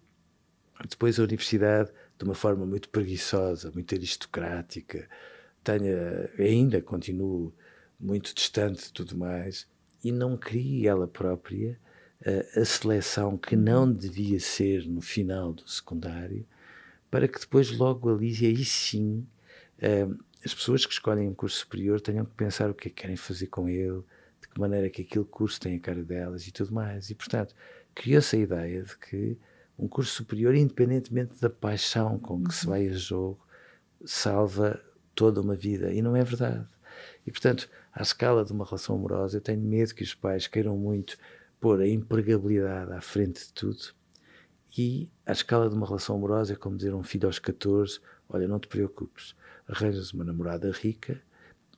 depois 0.88 1.18
a 1.18 1.22
universidade, 1.22 1.90
de 2.18 2.24
uma 2.24 2.34
forma 2.34 2.64
muito 2.64 2.88
preguiçosa, 2.88 3.70
muito 3.72 3.94
aristocrática, 3.94 5.08
tenha, 5.62 6.30
ainda 6.38 6.80
continue 6.80 7.52
muito 7.98 8.34
distante 8.34 8.84
de 8.84 8.92
tudo 8.92 9.16
mais 9.16 9.66
e 10.02 10.12
não 10.12 10.36
crie 10.36 10.86
ela 10.86 11.08
própria 11.08 11.78
uh, 12.20 12.60
a 12.60 12.64
seleção 12.64 13.36
que 13.36 13.56
não 13.56 13.90
devia 13.90 14.38
ser 14.38 14.86
no 14.86 15.00
final 15.00 15.52
do 15.52 15.68
secundário, 15.68 16.46
para 17.10 17.26
que 17.26 17.40
depois, 17.40 17.70
logo 17.76 18.12
ali, 18.12 18.34
aí 18.46 18.64
sim, 18.64 19.26
uh, 19.78 20.24
as 20.44 20.54
pessoas 20.54 20.84
que 20.84 20.92
escolhem 20.92 21.28
um 21.28 21.34
curso 21.34 21.60
superior 21.60 22.00
tenham 22.00 22.24
que 22.24 22.34
pensar 22.34 22.70
o 22.70 22.74
que 22.74 22.88
é 22.88 22.90
que 22.90 23.02
querem 23.02 23.16
fazer 23.16 23.46
com 23.46 23.68
ele, 23.68 24.02
de 24.40 24.48
que 24.48 24.60
maneira 24.60 24.86
é 24.86 24.90
que 24.90 25.02
aquele 25.02 25.24
curso 25.24 25.58
tem 25.58 25.76
a 25.76 25.80
cara 25.80 26.02
delas 26.02 26.46
e 26.46 26.52
tudo 26.52 26.72
mais. 26.74 27.08
E, 27.08 27.14
portanto, 27.14 27.54
criou-se 27.94 28.36
a 28.36 28.38
ideia 28.38 28.82
de 28.82 28.98
que 28.98 29.38
um 29.78 29.88
curso 29.88 30.12
superior, 30.12 30.54
independentemente 30.54 31.40
da 31.40 31.50
paixão 31.50 32.18
com 32.18 32.42
que 32.42 32.54
se 32.54 32.66
uhum. 32.66 32.70
vai 32.70 32.88
a 32.88 32.92
jogo, 32.92 33.44
salva 34.04 34.80
toda 35.14 35.40
uma 35.40 35.54
vida. 35.54 35.92
E 35.92 36.00
não 36.00 36.14
é 36.14 36.22
verdade. 36.22 36.66
E, 37.26 37.30
portanto, 37.30 37.68
à 37.92 38.02
escala 38.02 38.44
de 38.44 38.52
uma 38.52 38.64
relação 38.64 38.96
amorosa, 38.96 39.36
eu 39.36 39.40
tenho 39.40 39.60
medo 39.60 39.94
que 39.94 40.02
os 40.02 40.14
pais 40.14 40.46
queiram 40.46 40.76
muito 40.76 41.16
pôr 41.60 41.80
a 41.80 41.88
empregabilidade 41.88 42.92
à 42.92 43.00
frente 43.00 43.46
de 43.46 43.52
tudo. 43.52 43.94
E 44.76 45.08
à 45.24 45.32
escala 45.32 45.68
de 45.68 45.74
uma 45.74 45.86
relação 45.86 46.16
amorosa 46.16 46.52
é 46.52 46.56
como 46.56 46.76
dizer 46.76 46.92
a 46.92 46.96
um 46.96 47.02
filho 47.02 47.26
aos 47.26 47.38
14: 47.38 48.00
Olha, 48.28 48.48
não 48.48 48.58
te 48.58 48.68
preocupes, 48.68 49.34
arranjas 49.68 50.12
uma 50.12 50.24
namorada 50.24 50.70
rica 50.70 51.22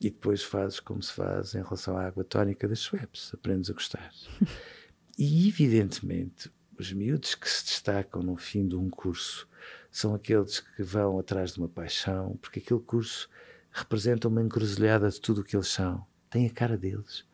e 0.01 0.09
depois 0.09 0.43
fazes 0.43 0.79
como 0.79 1.01
se 1.01 1.13
faz 1.13 1.55
em 1.55 1.61
relação 1.61 1.97
à 1.97 2.05
água 2.05 2.23
tónica 2.23 2.67
das 2.67 2.81
Schweppes, 2.81 3.31
aprendes 3.33 3.69
a 3.69 3.73
gostar. 3.73 4.11
e 5.17 5.47
evidentemente, 5.47 6.51
os 6.81 6.93
miúdos 6.93 7.35
que 7.35 7.49
se 7.49 7.65
destacam 7.65 8.21
no 8.21 8.35
fim 8.35 8.67
de 8.67 8.75
um 8.75 8.89
curso 8.89 9.47
são 9.91 10.13
aqueles 10.13 10.59
que 10.59 10.83
vão 10.83 11.19
atrás 11.19 11.53
de 11.53 11.59
uma 11.59 11.67
paixão, 11.67 12.37
porque 12.41 12.59
aquele 12.59 12.79
curso 12.81 13.29
representa 13.71 14.27
uma 14.27 14.41
encruzilhada 14.41 15.09
de 15.09 15.19
tudo 15.19 15.41
o 15.41 15.43
que 15.43 15.55
eles 15.55 15.67
são. 15.67 16.05
Tem 16.29 16.45
a 16.45 16.49
cara 16.49 16.77
deles. 16.77 17.25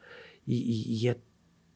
E, 0.47 0.55
e, 0.55 1.03
e 1.03 1.09
é, 1.09 1.17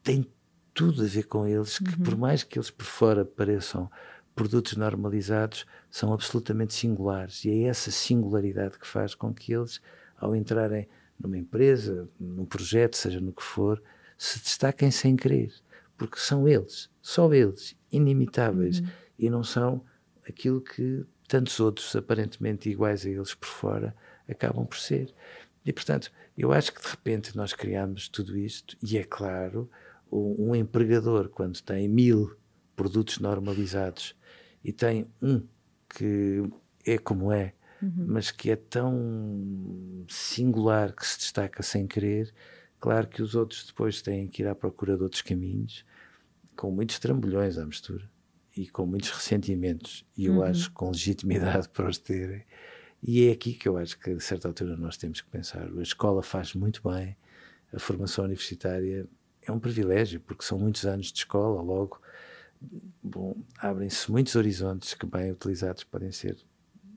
tem 0.02 0.26
tudo 0.72 1.02
a 1.02 1.06
ver 1.06 1.24
com 1.24 1.46
eles, 1.46 1.78
que 1.78 1.90
uhum. 1.90 2.04
por 2.04 2.16
mais 2.16 2.42
que 2.42 2.58
eles 2.58 2.70
por 2.70 2.86
fora 2.86 3.24
pareçam 3.24 3.90
produtos 4.34 4.76
normalizados, 4.76 5.66
são 5.90 6.12
absolutamente 6.12 6.72
singulares. 6.72 7.44
E 7.44 7.50
é 7.50 7.62
essa 7.64 7.90
singularidade 7.90 8.78
que 8.78 8.86
faz 8.86 9.14
com 9.14 9.34
que 9.34 9.52
eles, 9.52 9.80
ao 10.16 10.36
entrarem 10.36 10.88
numa 11.18 11.36
empresa, 11.36 12.08
num 12.20 12.44
projeto, 12.44 12.96
seja 12.96 13.20
no 13.20 13.32
que 13.32 13.42
for, 13.42 13.82
se 14.16 14.38
destaquem 14.38 14.90
sem 14.90 15.16
querer. 15.16 15.52
Porque 15.98 16.18
são 16.18 16.48
eles, 16.48 16.88
só 17.02 17.30
eles, 17.34 17.76
inimitáveis. 17.92 18.80
Uhum. 18.80 18.86
E 19.18 19.28
não 19.28 19.44
são 19.44 19.84
aquilo 20.26 20.62
que 20.62 21.04
tantos 21.28 21.60
outros, 21.60 21.94
aparentemente 21.94 22.70
iguais 22.70 23.04
a 23.04 23.10
eles 23.10 23.34
por 23.34 23.48
fora, 23.48 23.94
acabam 24.26 24.64
por 24.64 24.78
ser. 24.78 25.14
E, 25.64 25.72
portanto, 25.72 26.10
eu 26.36 26.52
acho 26.52 26.72
que 26.72 26.80
de 26.80 26.88
repente 26.88 27.36
nós 27.36 27.52
criamos 27.52 28.08
tudo 28.08 28.36
isto, 28.38 28.76
e 28.82 28.96
é 28.96 29.04
claro, 29.04 29.68
um, 30.10 30.54
empregador, 30.54 31.28
quando 31.28 31.60
tem 31.60 31.86
mil 31.88 32.34
produtos 32.74 33.18
normalizados 33.18 34.16
e 34.64 34.72
tem 34.72 35.06
um 35.20 35.46
que 35.88 36.42
é 36.86 36.96
como 36.96 37.32
é, 37.32 37.54
uhum. 37.82 38.06
mas 38.08 38.30
que 38.30 38.50
é 38.50 38.56
tão 38.56 40.06
singular 40.08 40.92
que 40.92 41.06
se 41.06 41.18
destaca 41.18 41.62
sem 41.62 41.86
querer, 41.86 42.32
claro 42.80 43.08
que 43.08 43.20
os 43.20 43.34
outros 43.34 43.66
depois 43.66 44.00
têm 44.00 44.28
que 44.28 44.42
ir 44.42 44.46
à 44.46 44.54
procura 44.54 44.96
de 44.96 45.02
outros 45.02 45.22
caminhos, 45.22 45.84
com 46.58 46.72
muitos 46.72 46.98
trambolhões 46.98 47.56
à 47.56 47.64
mistura 47.64 48.10
e 48.56 48.66
com 48.66 48.84
muitos 48.84 49.10
ressentimentos, 49.10 50.04
e 50.16 50.26
eu 50.26 50.34
uhum. 50.34 50.42
acho 50.42 50.72
com 50.72 50.90
legitimidade 50.90 51.68
para 51.70 51.88
os 51.88 51.98
terem. 51.98 52.44
E 53.00 53.28
é 53.28 53.30
aqui 53.30 53.52
que 53.52 53.68
eu 53.68 53.76
acho 53.76 53.96
que, 53.96 54.10
a 54.10 54.18
certa 54.18 54.48
altura, 54.48 54.76
nós 54.76 54.96
temos 54.96 55.20
que 55.20 55.30
pensar. 55.30 55.68
A 55.70 55.82
escola 55.82 56.20
faz 56.20 56.54
muito 56.54 56.82
bem, 56.82 57.16
a 57.72 57.78
formação 57.78 58.24
universitária 58.24 59.06
é 59.40 59.52
um 59.52 59.60
privilégio, 59.60 60.18
porque 60.18 60.42
são 60.42 60.58
muitos 60.58 60.84
anos 60.84 61.12
de 61.12 61.20
escola, 61.20 61.62
logo, 61.62 62.02
bom, 63.00 63.36
abrem-se 63.58 64.10
muitos 64.10 64.34
horizontes 64.34 64.94
que, 64.94 65.06
bem 65.06 65.30
utilizados, 65.30 65.84
podem 65.84 66.10
ser 66.10 66.36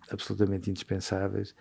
absolutamente 0.10 0.72
indispensáveis, 0.72 1.54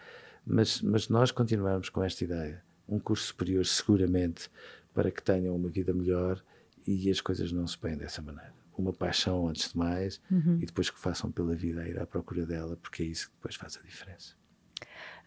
mas, 0.47 0.81
mas 0.81 1.11
nós 1.11 1.31
continuamos 1.31 1.91
com 1.91 2.03
esta 2.03 2.25
ideia. 2.25 2.65
Um 2.89 2.99
curso 2.99 3.27
superior, 3.27 3.67
seguramente, 3.67 4.51
para 4.95 5.11
que 5.11 5.23
tenham 5.23 5.55
uma 5.55 5.69
vida 5.69 5.93
melhor 5.93 6.43
e 6.87 7.11
as 7.11 7.21
coisas 7.21 7.53
não 7.53 7.67
se 7.67 7.77
põem 7.79 7.97
dessa 7.97 8.21
maneira 8.23 8.61
uma 8.81 8.93
paixão 8.93 9.49
antes 9.49 9.71
de 9.73 9.79
mais 9.79 10.21
uhum. 10.31 10.59
e 10.61 10.67
depois 10.67 10.91
que 10.91 10.99
façam 10.99 11.31
pela 11.31 11.55
vida 11.55 11.83
a 11.83 11.89
ir 11.89 12.01
à 12.01 12.07
procura 12.07 12.47
dela, 12.47 12.77
porque 12.77 13.03
é 13.03 13.07
isso 13.07 13.29
que 13.29 13.35
depois 13.37 13.55
faz 13.55 13.77
a 13.77 13.87
diferença. 13.87 14.35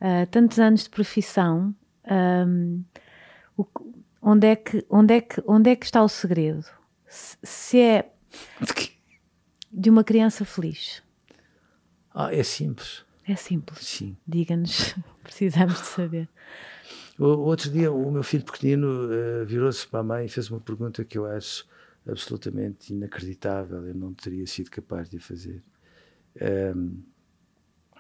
Uh, 0.02 0.28
tantos 0.30 0.60
anos 0.60 0.84
de 0.84 0.90
profissão, 0.90 1.74
um, 2.48 2.84
o, 3.56 3.66
onde, 4.22 4.48
é 4.48 4.56
que, 4.56 4.86
onde, 4.90 5.14
é 5.14 5.22
que, 5.22 5.42
onde 5.46 5.70
é 5.70 5.76
que 5.76 5.86
está 5.86 6.04
o 6.04 6.10
segredo? 6.10 6.66
Se, 7.08 7.38
se 7.44 7.80
é 7.80 8.12
de 9.72 9.90
uma 9.90 10.04
criança 10.04 10.44
feliz? 10.44 11.02
Ah, 12.14 12.34
é 12.34 12.44
simples. 12.44 13.06
É 13.26 13.36
simples. 13.36 13.88
Sim. 13.88 14.18
Diga-nos, 14.28 14.96
precisamos 15.24 15.80
de 15.80 15.88
saber. 15.88 16.30
O, 17.20 17.26
outro 17.26 17.70
dia, 17.70 17.92
o 17.92 18.12
meu 18.12 18.24
filho 18.24 18.44
pequenino 18.44 18.88
uh, 18.88 19.46
virou-se 19.46 19.88
para 19.88 20.00
a 20.00 20.04
mãe 20.04 20.26
e 20.26 20.30
fez 20.30 20.50
uma 20.50 20.60
pergunta 20.60 21.04
que 21.06 21.18
eu 21.18 21.26
acho 21.26 21.68
absolutamente 22.08 22.94
inacreditável, 22.94 23.86
eu 23.88 23.94
não 23.94 24.14
teria 24.14 24.46
sido 24.46 24.70
capaz 24.70 25.10
de 25.10 25.20
fazer. 25.20 25.64
Um, 26.76 27.04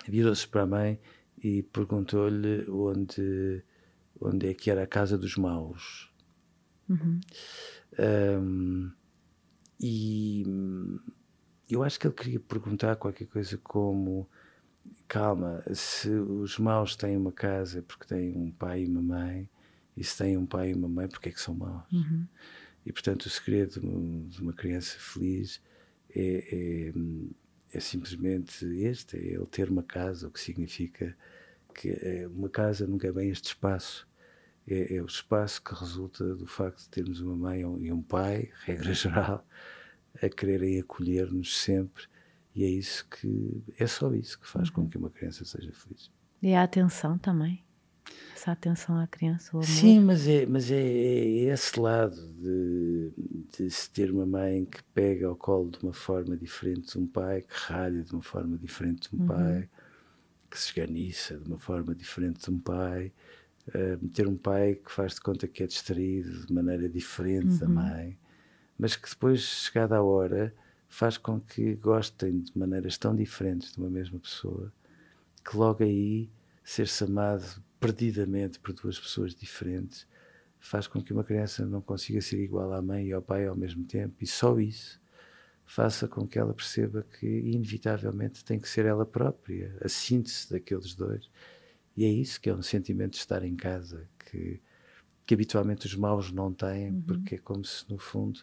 Virou-se 0.08 0.47
para 0.47 0.63
a 0.63 0.65
mãe 0.65 0.99
e 1.41 1.63
perguntou-lhe 1.63 2.69
onde, 2.69 3.63
onde 4.19 4.49
é 4.49 4.54
que 4.54 4.69
era 4.69 4.84
a 4.84 4.88
casa 4.88 5.17
dos 5.17 5.38
maus. 5.38 6.12
Uhum. 6.89 7.21
Um, 7.97 8.91
e 9.80 10.43
eu 11.69 11.84
acho 11.84 11.99
que 11.99 12.08
ele 12.08 12.13
queria 12.13 12.39
perguntar 12.39 12.95
qualquer 12.97 13.28
coisa 13.28 13.58
como 13.58 14.30
calma, 15.13 15.63
se 15.76 16.10
os 16.10 16.58
maus 16.58 16.95
têm 16.95 17.15
uma 17.15 17.32
casa 17.32 17.84
porque 17.84 18.04
têm 18.06 18.36
um 18.36 18.52
pai 18.52 18.82
e 18.82 18.88
uma 18.88 19.02
mãe, 19.02 19.47
e 19.95 20.04
se 20.04 20.17
têm 20.17 20.36
um 20.36 20.45
pai 20.45 20.71
e 20.71 20.73
uma 20.73 20.89
mãe, 20.89 21.08
porque 21.08 21.30
é 21.30 21.32
que 21.32 21.39
são 21.39 21.54
maus? 21.54 21.91
Uhum. 21.91 22.28
E, 22.84 22.91
portanto, 22.91 23.28
o 23.28 23.30
segredo 23.30 23.80
de 24.28 24.41
uma 24.41 24.54
criança 24.54 24.97
feliz 24.97 25.62
é, 26.10 26.89
é, 26.91 27.78
é, 27.78 27.80
simplesmente 27.80 28.65
este: 28.65 29.15
é 29.17 29.36
ele 29.36 29.45
ter 29.45 29.69
uma 29.69 29.84
casa, 29.84 30.28
o 30.28 30.32
que 30.32 30.39
significa 30.39 31.15
que 31.76 31.91
é, 31.91 32.28
uma 32.28 32.49
casa 32.49 32.88
nunca 32.88 33.08
é 33.08 33.12
bem 33.12 33.30
este 33.30 33.49
espaço. 33.49 34.08
É, 34.67 34.95
é, 34.95 35.02
o 35.02 35.06
espaço 35.06 35.62
que 35.62 35.76
resulta 35.76 36.36
do 36.36 36.47
facto 36.47 36.80
de 36.80 36.89
termos 36.89 37.21
uma 37.21 37.36
mãe 37.36 37.62
e 37.62 37.91
um 37.91 38.02
pai, 38.02 38.49
regra 38.65 38.93
geral, 38.95 39.47
a 40.19 40.28
quererem 40.28 40.80
acolher-nos 40.80 41.56
sempre. 41.62 42.06
E 42.55 42.63
é 42.63 42.69
isso 42.69 43.08
que 43.10 43.63
é 43.79 43.87
só 43.87 44.13
isso 44.13 44.39
que 44.39 44.47
faz 44.47 44.69
com 44.69 44.87
que 44.87 44.97
uma 44.97 45.10
criança 45.10 45.43
seja 45.43 45.71
feliz. 45.71 46.12
E 46.41 46.54
a 46.54 46.63
atenção 46.63 47.17
também 47.17 47.63
essa 48.43 48.51
atenção 48.51 48.99
à 48.99 49.08
criança, 49.08 49.56
o 49.56 49.60
amor. 49.60 49.65
Sim, 49.65 50.01
mas 50.01 50.27
é, 50.27 50.45
mas 50.45 50.69
é, 50.69 50.75
é 50.75 51.54
esse 51.54 51.79
lado 51.79 52.27
de, 52.33 53.13
de 53.58 53.71
se 53.71 53.89
ter 53.89 54.12
uma 54.12 54.25
mãe 54.25 54.65
que 54.65 54.83
pega 54.93 55.27
ao 55.27 55.35
colo 55.35 55.71
de 55.71 55.79
uma 55.81 55.93
forma 55.93 56.35
diferente 56.35 56.91
de 56.91 56.99
um 56.99 57.08
pai, 57.08 57.41
que 57.41 57.54
ralha 57.54 58.01
de 58.01 58.12
uma 58.12 58.21
forma 58.21 58.58
diferente 58.58 59.10
de 59.10 59.15
um 59.15 59.21
uhum. 59.21 59.27
pai, 59.27 59.69
que 60.51 60.60
se 60.60 60.67
esganiça 60.67 61.37
de 61.37 61.47
uma 61.47 61.58
forma 61.58 61.95
diferente 61.95 62.43
de 62.43 62.51
um 62.51 62.60
pai, 62.60 63.13
uh, 63.69 64.10
ter 64.10 64.27
um 64.27 64.35
pai 64.37 64.75
que 64.75 64.91
faz 64.91 65.13
de 65.13 65.21
conta 65.21 65.47
que 65.47 65.63
é 65.63 65.67
distraído 65.67 66.45
de 66.45 66.54
maneira 66.54 66.89
diferente 66.89 67.54
uhum. 67.54 67.60
da 67.60 67.69
mãe, 67.69 68.19
mas 68.77 68.97
que 68.97 69.10
depois, 69.10 69.39
chegada 69.39 69.95
a 69.95 70.04
hora, 70.04 70.54
faz 70.94 71.17
com 71.17 71.39
que 71.39 71.73
gostem 71.73 72.41
de 72.41 72.56
maneiras 72.56 73.00
tão 73.00 73.15
diferentes 73.15 73.73
de 73.73 73.79
uma 73.79 73.89
mesma 73.89 74.19
pessoa, 74.19 74.71
que 75.44 75.58
logo 75.58 75.83
aí 75.83 76.29
ser-se 76.63 77.04
amado 77.04 77.63
perdidamente 77.79 78.60
por 78.60 78.73
duas 78.73 79.00
pessoas 79.00 79.33
diferentes 79.33 80.08
faz 80.60 80.85
com 80.85 81.02
que 81.02 81.12
uma 81.12 81.23
criança 81.23 81.65
não 81.65 81.81
consiga 81.81 82.21
ser 82.21 82.39
igual 82.41 82.71
à 82.71 82.79
mãe 82.79 83.08
e 83.08 83.12
ao 83.12 83.23
pai 83.23 83.48
ao 83.48 83.56
mesmo 83.56 83.83
tempo, 83.85 84.15
e 84.21 84.27
só 84.27 84.60
isso 84.60 85.02
faça 85.65 86.08
com 86.08 86.27
que 86.27 86.37
ela 86.37 86.54
perceba 86.54 87.04
que, 87.19 87.25
inevitavelmente, 87.25 88.46
tem 88.46 88.60
que 88.60 88.69
ser 88.69 88.85
ela 88.85 89.06
própria, 89.06 89.75
a 89.81 89.89
síntese 89.89 90.52
daqueles 90.52 90.94
dois. 90.94 91.27
E 91.98 92.06
é 92.06 92.08
isso 92.08 92.39
que 92.39 92.52
é 92.52 92.54
um 92.54 92.62
sentimento 92.62 93.13
de 93.13 93.17
estar 93.17 93.44
em 93.44 93.56
casa, 93.56 94.08
que, 94.19 94.62
que 95.25 95.33
habitualmente 95.33 95.87
os 95.87 95.96
maus 95.96 96.31
não 96.31 96.54
têm, 96.54 96.91
uhum. 96.91 97.02
porque 97.02 97.35
é 97.35 97.39
como 97.39 97.65
se, 97.65 97.83
no 97.89 97.98
fundo, 97.98 98.41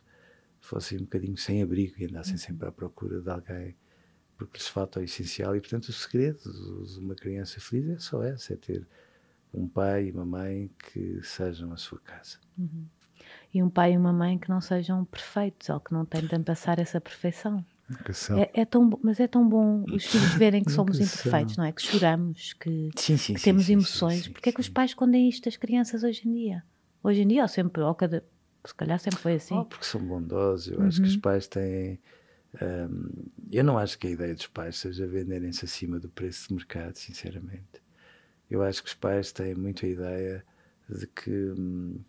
fossem 0.60 0.98
um 0.98 1.02
bocadinho 1.02 1.36
sem 1.36 1.62
abrigo 1.62 1.94
e 1.98 2.06
andassem 2.06 2.34
uhum. 2.34 2.38
sempre 2.38 2.68
à 2.68 2.72
procura 2.72 3.20
de 3.20 3.30
alguém 3.30 3.76
porque 4.40 4.56
lhes 4.56 4.68
falta 4.68 5.00
o 5.00 5.02
essencial. 5.02 5.54
E, 5.54 5.60
portanto, 5.60 5.88
o 5.88 5.92
segredo 5.92 6.40
de 6.86 6.98
uma 6.98 7.14
criança 7.14 7.60
feliz 7.60 7.90
é 7.90 7.98
só 7.98 8.24
esse: 8.24 8.54
é 8.54 8.56
ter 8.56 8.86
um 9.52 9.68
pai 9.68 10.06
e 10.06 10.12
uma 10.12 10.24
mãe 10.24 10.70
que 10.78 11.20
sejam 11.22 11.72
a 11.72 11.76
sua 11.76 11.98
casa. 12.00 12.38
Uhum. 12.58 12.86
E 13.52 13.62
um 13.62 13.68
pai 13.68 13.92
e 13.92 13.96
uma 13.98 14.12
mãe 14.12 14.38
que 14.38 14.48
não 14.48 14.60
sejam 14.60 15.04
perfeitos 15.04 15.68
ou 15.68 15.78
que 15.78 15.92
não 15.92 16.06
tentem 16.06 16.42
passar 16.42 16.78
essa 16.78 17.00
perfeição. 17.00 17.64
É, 18.38 18.60
é, 18.62 18.64
tão, 18.64 18.88
mas 19.02 19.18
é 19.18 19.26
tão 19.26 19.46
bom 19.46 19.84
os 19.92 20.06
filhos 20.06 20.32
verem 20.34 20.62
que 20.62 20.70
somos 20.70 21.00
imperfeitos, 21.00 21.56
não 21.56 21.64
é? 21.64 21.72
Que 21.72 21.82
choramos, 21.82 22.52
que, 22.52 22.90
sim, 22.96 23.16
sim, 23.16 23.34
que 23.34 23.40
sim, 23.40 23.44
temos 23.44 23.68
emoções. 23.68 24.28
Porque 24.28 24.48
é 24.48 24.52
que 24.52 24.60
os 24.60 24.68
pais 24.68 24.92
escondem 24.92 25.28
isto 25.28 25.44
das 25.44 25.56
crianças 25.56 26.04
hoje 26.04 26.26
em 26.26 26.32
dia? 26.32 26.62
Hoje 27.02 27.22
em 27.22 27.26
dia, 27.26 27.42
ou 27.42 27.48
sempre, 27.48 27.82
ou 27.82 27.94
cada. 27.94 28.24
Se 28.64 28.74
calhar 28.74 28.98
sempre 28.98 29.18
foi 29.18 29.34
assim. 29.34 29.56
Oh, 29.56 29.64
porque 29.64 29.84
são 29.84 30.00
bondosos. 30.00 30.72
Eu 30.72 30.80
uhum. 30.80 30.86
acho 30.86 31.00
que 31.00 31.08
os 31.08 31.14
uhum. 31.14 31.20
pais 31.20 31.46
têm. 31.46 31.98
Um, 32.60 33.08
eu 33.50 33.64
não 33.64 33.78
acho 33.78 33.98
que 33.98 34.08
a 34.08 34.10
ideia 34.10 34.34
dos 34.34 34.46
pais 34.46 34.78
seja 34.78 35.06
venderem-se 35.06 35.64
acima 35.64 35.98
do 35.98 36.08
preço 36.08 36.48
de 36.48 36.54
mercado, 36.54 36.96
sinceramente. 36.96 37.82
Eu 38.50 38.62
acho 38.62 38.82
que 38.82 38.88
os 38.88 38.94
pais 38.94 39.32
têm 39.32 39.54
muito 39.54 39.86
a 39.86 39.88
ideia 39.88 40.44
de 40.88 41.06
que 41.06 41.30
hum, 41.30 42.00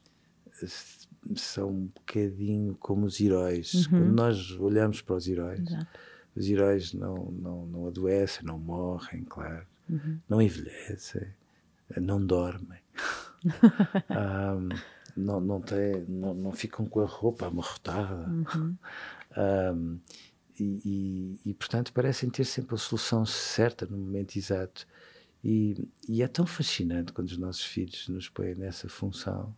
são 1.35 1.69
um 1.69 1.85
bocadinho 1.87 2.75
como 2.75 3.05
os 3.05 3.19
heróis. 3.19 3.73
Uhum. 3.73 3.89
Quando 3.89 4.13
nós 4.13 4.51
olhamos 4.59 5.01
para 5.01 5.15
os 5.15 5.27
heróis, 5.27 5.59
Exato. 5.59 5.99
os 6.35 6.49
heróis 6.49 6.93
não, 6.93 7.31
não, 7.31 7.65
não 7.67 7.87
adoecem, 7.87 8.45
não 8.45 8.57
morrem, 8.57 9.23
claro, 9.23 9.65
uhum. 9.89 10.19
não 10.27 10.41
envelhecem, 10.41 11.27
não 11.97 12.25
dormem. 12.25 12.79
um, 14.09 14.69
não, 15.15 15.39
não, 15.39 15.61
tem, 15.61 16.05
não, 16.07 16.33
não 16.33 16.51
ficam 16.51 16.85
com 16.85 17.01
a 17.01 17.05
roupa 17.05 17.47
amarrotada. 17.47 18.29
Uhum. 18.29 18.77
Um, 19.37 19.99
e, 20.59 20.81
e, 21.45 21.49
e, 21.49 21.53
portanto, 21.53 21.91
parecem 21.93 22.29
ter 22.29 22.45
sempre 22.45 22.75
a 22.75 22.77
solução 22.77 23.25
certa 23.25 23.85
no 23.85 23.97
momento 23.97 24.37
exato. 24.37 24.85
E, 25.43 25.87
e, 26.07 26.21
é 26.21 26.27
tão 26.27 26.45
fascinante 26.45 27.11
quando 27.13 27.29
os 27.29 27.37
nossos 27.37 27.63
filhos 27.63 28.07
nos 28.09 28.29
põem 28.29 28.53
nessa 28.55 28.87
função. 28.87 29.55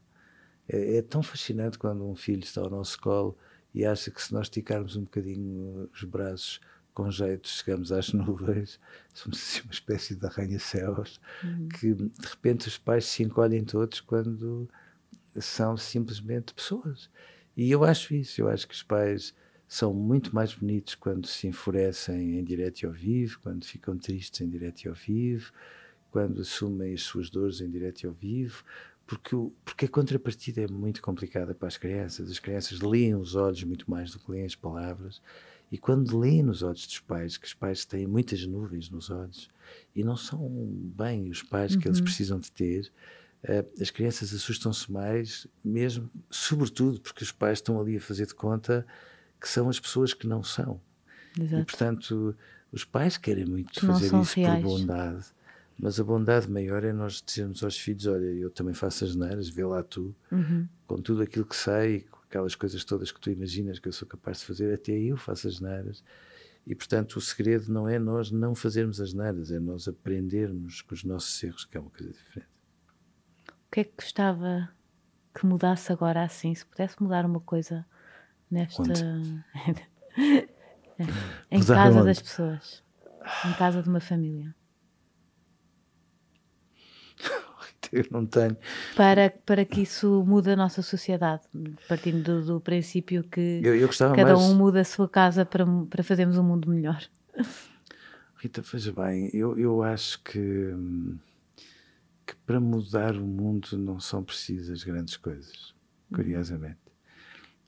É, 0.68 0.98
é, 0.98 1.02
tão 1.02 1.22
fascinante 1.22 1.78
quando 1.78 2.08
um 2.08 2.16
filho 2.16 2.44
está 2.44 2.62
ao 2.62 2.70
nosso 2.70 3.00
colo 3.02 3.38
e 3.74 3.86
acha 3.86 4.10
que 4.10 4.22
se 4.22 4.34
nós 4.34 4.46
esticarmos 4.46 4.96
um 4.96 5.02
bocadinho 5.02 5.90
os 5.94 6.04
braços 6.04 6.62
com 6.94 7.10
jeito, 7.10 7.50
chegamos 7.50 7.92
às 7.92 8.14
nuvens, 8.14 8.80
somos 9.14 9.40
assim 9.40 9.62
uma 9.64 9.74
espécie 9.74 10.16
de 10.16 10.26
arranha-céus, 10.26 11.20
uhum. 11.44 11.68
que 11.68 11.94
de 11.94 12.28
repente 12.28 12.68
os 12.68 12.78
pais 12.78 13.06
se 13.06 13.24
encolhem 13.24 13.66
todos 13.66 14.00
quando 14.00 14.70
são 15.40 15.78
simplesmente 15.78 16.54
pessoas. 16.54 17.10
E 17.56 17.70
eu 17.72 17.84
acho 17.84 18.14
isso, 18.14 18.42
eu 18.42 18.50
acho 18.50 18.68
que 18.68 18.74
os 18.74 18.84
pais 18.84 19.34
são 19.68 19.94
muito 19.94 20.34
mais 20.36 20.54
bonitos 20.54 20.96
quando 20.96 21.28
se 21.28 21.48
enfurecem 21.48 22.38
em 22.38 22.44
direto 22.44 22.82
e 22.82 22.86
ao 22.86 22.92
vivo, 22.92 23.40
quando 23.42 23.66
ficam 23.66 23.98
tristes 23.98 24.42
em 24.42 24.50
direto 24.50 24.84
e 24.84 24.88
ao 24.88 24.94
vivo, 24.94 25.52
quando 26.12 26.42
assumem 26.42 26.94
as 26.94 27.02
suas 27.02 27.30
dores 27.30 27.60
em 27.60 27.70
direto 27.70 28.04
e 28.04 28.08
ao 28.08 28.14
vivo, 28.14 28.64
porque, 29.06 29.36
o, 29.36 29.52
porque 29.66 29.86
a 29.86 29.90
contrapartida 29.90 30.62
é 30.62 30.68
muito 30.68 31.02
complicada 31.02 31.54
para 31.54 31.68
as 31.68 31.78
crianças. 31.78 32.30
As 32.30 32.40
crianças 32.40 32.82
leem 32.82 33.16
os 33.16 33.36
olhos 33.36 33.64
muito 33.64 33.90
mais 33.90 34.12
do 34.12 34.20
que 34.20 34.32
leem 34.32 34.46
as 34.46 34.56
palavras. 34.56 35.22
E 35.72 35.78
quando 35.78 36.18
leem 36.20 36.44
nos 36.44 36.62
olhos 36.62 36.86
dos 36.86 37.00
pais, 37.00 37.36
que 37.36 37.48
os 37.48 37.54
pais 37.54 37.84
têm 37.84 38.06
muitas 38.06 38.46
nuvens 38.46 38.90
nos 38.92 39.10
olhos 39.10 39.50
e 39.96 40.04
não 40.04 40.16
são 40.16 40.48
bem 40.48 41.30
os 41.30 41.42
pais 41.42 41.74
uhum. 41.74 41.80
que 41.80 41.88
eles 41.88 41.98
uhum. 41.98 42.04
precisam 42.04 42.40
de 42.40 42.52
ter, 42.52 42.92
as 43.80 43.90
crianças 43.90 44.34
assustam-se 44.34 44.90
mais, 44.92 45.46
mesmo, 45.64 46.10
sobretudo 46.30 47.02
porque 47.02 47.24
os 47.24 47.32
pais 47.32 47.58
estão 47.58 47.80
ali 47.80 47.98
a 47.98 48.02
fazer 48.02 48.26
de 48.26 48.34
conta 48.34 48.86
que 49.40 49.50
são 49.50 49.68
as 49.68 49.80
pessoas 49.80 50.14
que 50.14 50.26
não 50.26 50.42
são. 50.42 50.80
Exato. 51.38 51.62
E, 51.62 51.66
portanto, 51.66 52.36
os 52.72 52.86
pais 52.86 53.18
querem 53.18 53.46
muito 53.46 53.74
que 53.74 53.86
fazer 53.86 54.16
isso 54.16 54.36
reais. 54.36 54.62
por 54.62 54.70
bondade, 54.70 55.26
mas 55.78 56.00
a 56.00 56.04
bondade 56.04 56.50
maior 56.50 56.84
é 56.84 56.94
nós 56.94 57.22
dizermos 57.26 57.64
aos 57.64 57.78
filhos: 57.78 58.06
Olha, 58.06 58.26
eu 58.26 58.50
também 58.50 58.74
faço 58.74 59.04
as 59.04 59.16
neiras, 59.16 59.50
vê 59.50 59.66
lá 59.66 59.84
tu, 59.84 60.16
uhum. 60.32 60.68
com 60.88 61.02
tudo 61.02 61.22
aquilo 61.22 61.46
que 61.46 61.56
sei, 61.56 62.02
com 62.02 62.20
aquelas 62.20 62.56
coisas 62.56 62.86
todas 62.86 63.12
que 63.12 63.20
tu 63.20 63.30
imaginas 63.30 63.78
que 63.80 63.90
eu 63.90 63.94
sou 63.94 64.08
capaz 64.08 64.40
de 64.40 64.46
fazer, 64.46 64.74
até 64.74 64.94
eu 64.94 65.18
faço 65.18 65.48
as 65.48 65.60
neiras. 65.60 66.04
E, 66.66 66.74
portanto, 66.74 67.18
o 67.18 67.22
segredo 67.22 67.70
não 67.74 67.90
é 67.90 68.00
nós 68.00 68.32
não 68.32 68.56
fazermos 68.56 69.02
as 69.02 69.14
neiras, 69.14 69.52
é 69.52 69.60
nós 69.60 69.86
aprendermos 69.86 70.82
com 70.82 70.96
os 70.96 71.04
nossos 71.04 71.44
erros, 71.44 71.66
que 71.66 71.76
é 71.76 71.80
uma 71.82 71.90
coisa 71.90 72.14
diferente. 72.14 72.53
O 73.74 73.76
que 73.76 73.80
é 73.80 73.84
que 73.86 73.96
gostava 73.98 74.70
que 75.34 75.48
mudasse 75.48 75.92
agora 75.92 76.22
assim? 76.22 76.54
Se 76.54 76.64
pudesse 76.64 77.02
mudar 77.02 77.26
uma 77.26 77.40
coisa 77.40 77.84
nesta. 78.52 78.84
em 81.50 81.64
casa 81.66 81.98
onde? 81.98 82.06
das 82.06 82.22
pessoas. 82.22 82.84
Em 83.44 83.54
casa 83.54 83.82
de 83.82 83.90
uma 83.90 84.00
família. 84.00 84.54
Eu 87.92 88.06
não 88.12 88.28
tenho. 88.28 88.56
Para, 88.96 89.32
para 89.44 89.66
que 89.66 89.82
isso 89.82 90.24
mude 90.24 90.52
a 90.52 90.56
nossa 90.56 90.84
sociedade, 90.84 91.42
partindo 91.90 92.22
do, 92.22 92.46
do 92.46 92.62
princípio 92.62 93.24
que 93.24 93.60
eu, 93.64 93.76
eu 93.76 93.90
cada 93.90 94.36
mais... 94.36 94.40
um 94.40 94.54
muda 94.56 94.82
a 94.82 94.86
sua 94.86 95.10
casa 95.10 95.44
para, 95.46 95.66
para 95.90 96.04
fazermos 96.04 96.38
um 96.38 96.44
mundo 96.44 96.70
melhor. 96.70 97.04
Rita, 98.38 98.62
veja 98.62 98.94
bem, 98.94 99.32
eu, 99.34 99.58
eu 99.58 99.82
acho 99.82 100.22
que, 100.24 100.76
que 102.26 102.36
para 102.46 102.60
mudar 102.60 103.16
o 103.16 103.26
mundo 103.26 103.78
não 103.78 104.00
são 104.00 104.24
precisas 104.24 104.84
grandes 104.84 105.18
coisas, 105.18 105.74
curiosamente. 106.14 106.80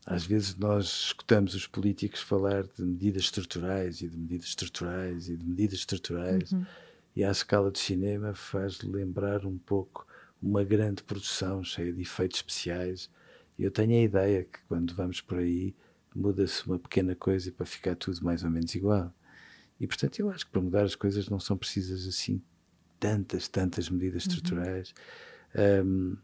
Às 0.06 0.26
vezes 0.26 0.56
nós 0.56 0.86
escutamos 0.86 1.56
os 1.56 1.66
políticos 1.66 2.22
falar 2.22 2.64
de 2.64 2.84
medidas 2.84 3.24
estruturais 3.24 4.02
e 4.02 4.08
de 4.08 4.18
medidas 4.18 4.48
estruturais 4.48 5.30
e 5.30 5.36
de 5.36 5.46
medidas 5.46 5.80
estruturais, 5.80 6.52
uhum. 6.52 6.66
e 7.16 7.24
à 7.24 7.32
escala 7.32 7.72
de 7.72 7.80
cinema 7.80 8.34
faz 8.34 8.82
lembrar 8.82 9.46
um 9.46 9.58
pouco 9.58 10.06
uma 10.42 10.64
grande 10.64 11.02
produção 11.02 11.64
cheia 11.64 11.92
de 11.92 12.02
efeitos 12.02 12.38
especiais. 12.38 13.10
Eu 13.58 13.72
tenho 13.72 13.94
a 13.94 14.04
ideia 14.04 14.44
que 14.44 14.60
quando 14.68 14.94
vamos 14.94 15.22
por 15.22 15.40
aí 15.40 15.76
muda-se 16.16 16.66
uma 16.68 16.78
pequena 16.78 17.16
coisa 17.16 17.52
para 17.52 17.66
ficar 17.66 17.96
tudo 17.96 18.24
mais 18.24 18.44
ou 18.44 18.50
menos 18.50 18.74
igual. 18.76 19.12
E 19.80 19.88
portanto 19.88 20.20
eu 20.20 20.30
acho 20.30 20.46
que 20.46 20.52
para 20.52 20.62
mudar 20.62 20.84
as 20.84 20.96
coisas 20.96 21.28
não 21.28 21.40
são 21.40 21.58
precisas 21.58 22.08
assim 22.08 22.42
tantas, 23.06 23.48
tantas 23.48 23.90
medidas 23.90 24.26
uhum. 24.26 24.32
estruturais. 24.32 24.94
Um, 25.56 26.18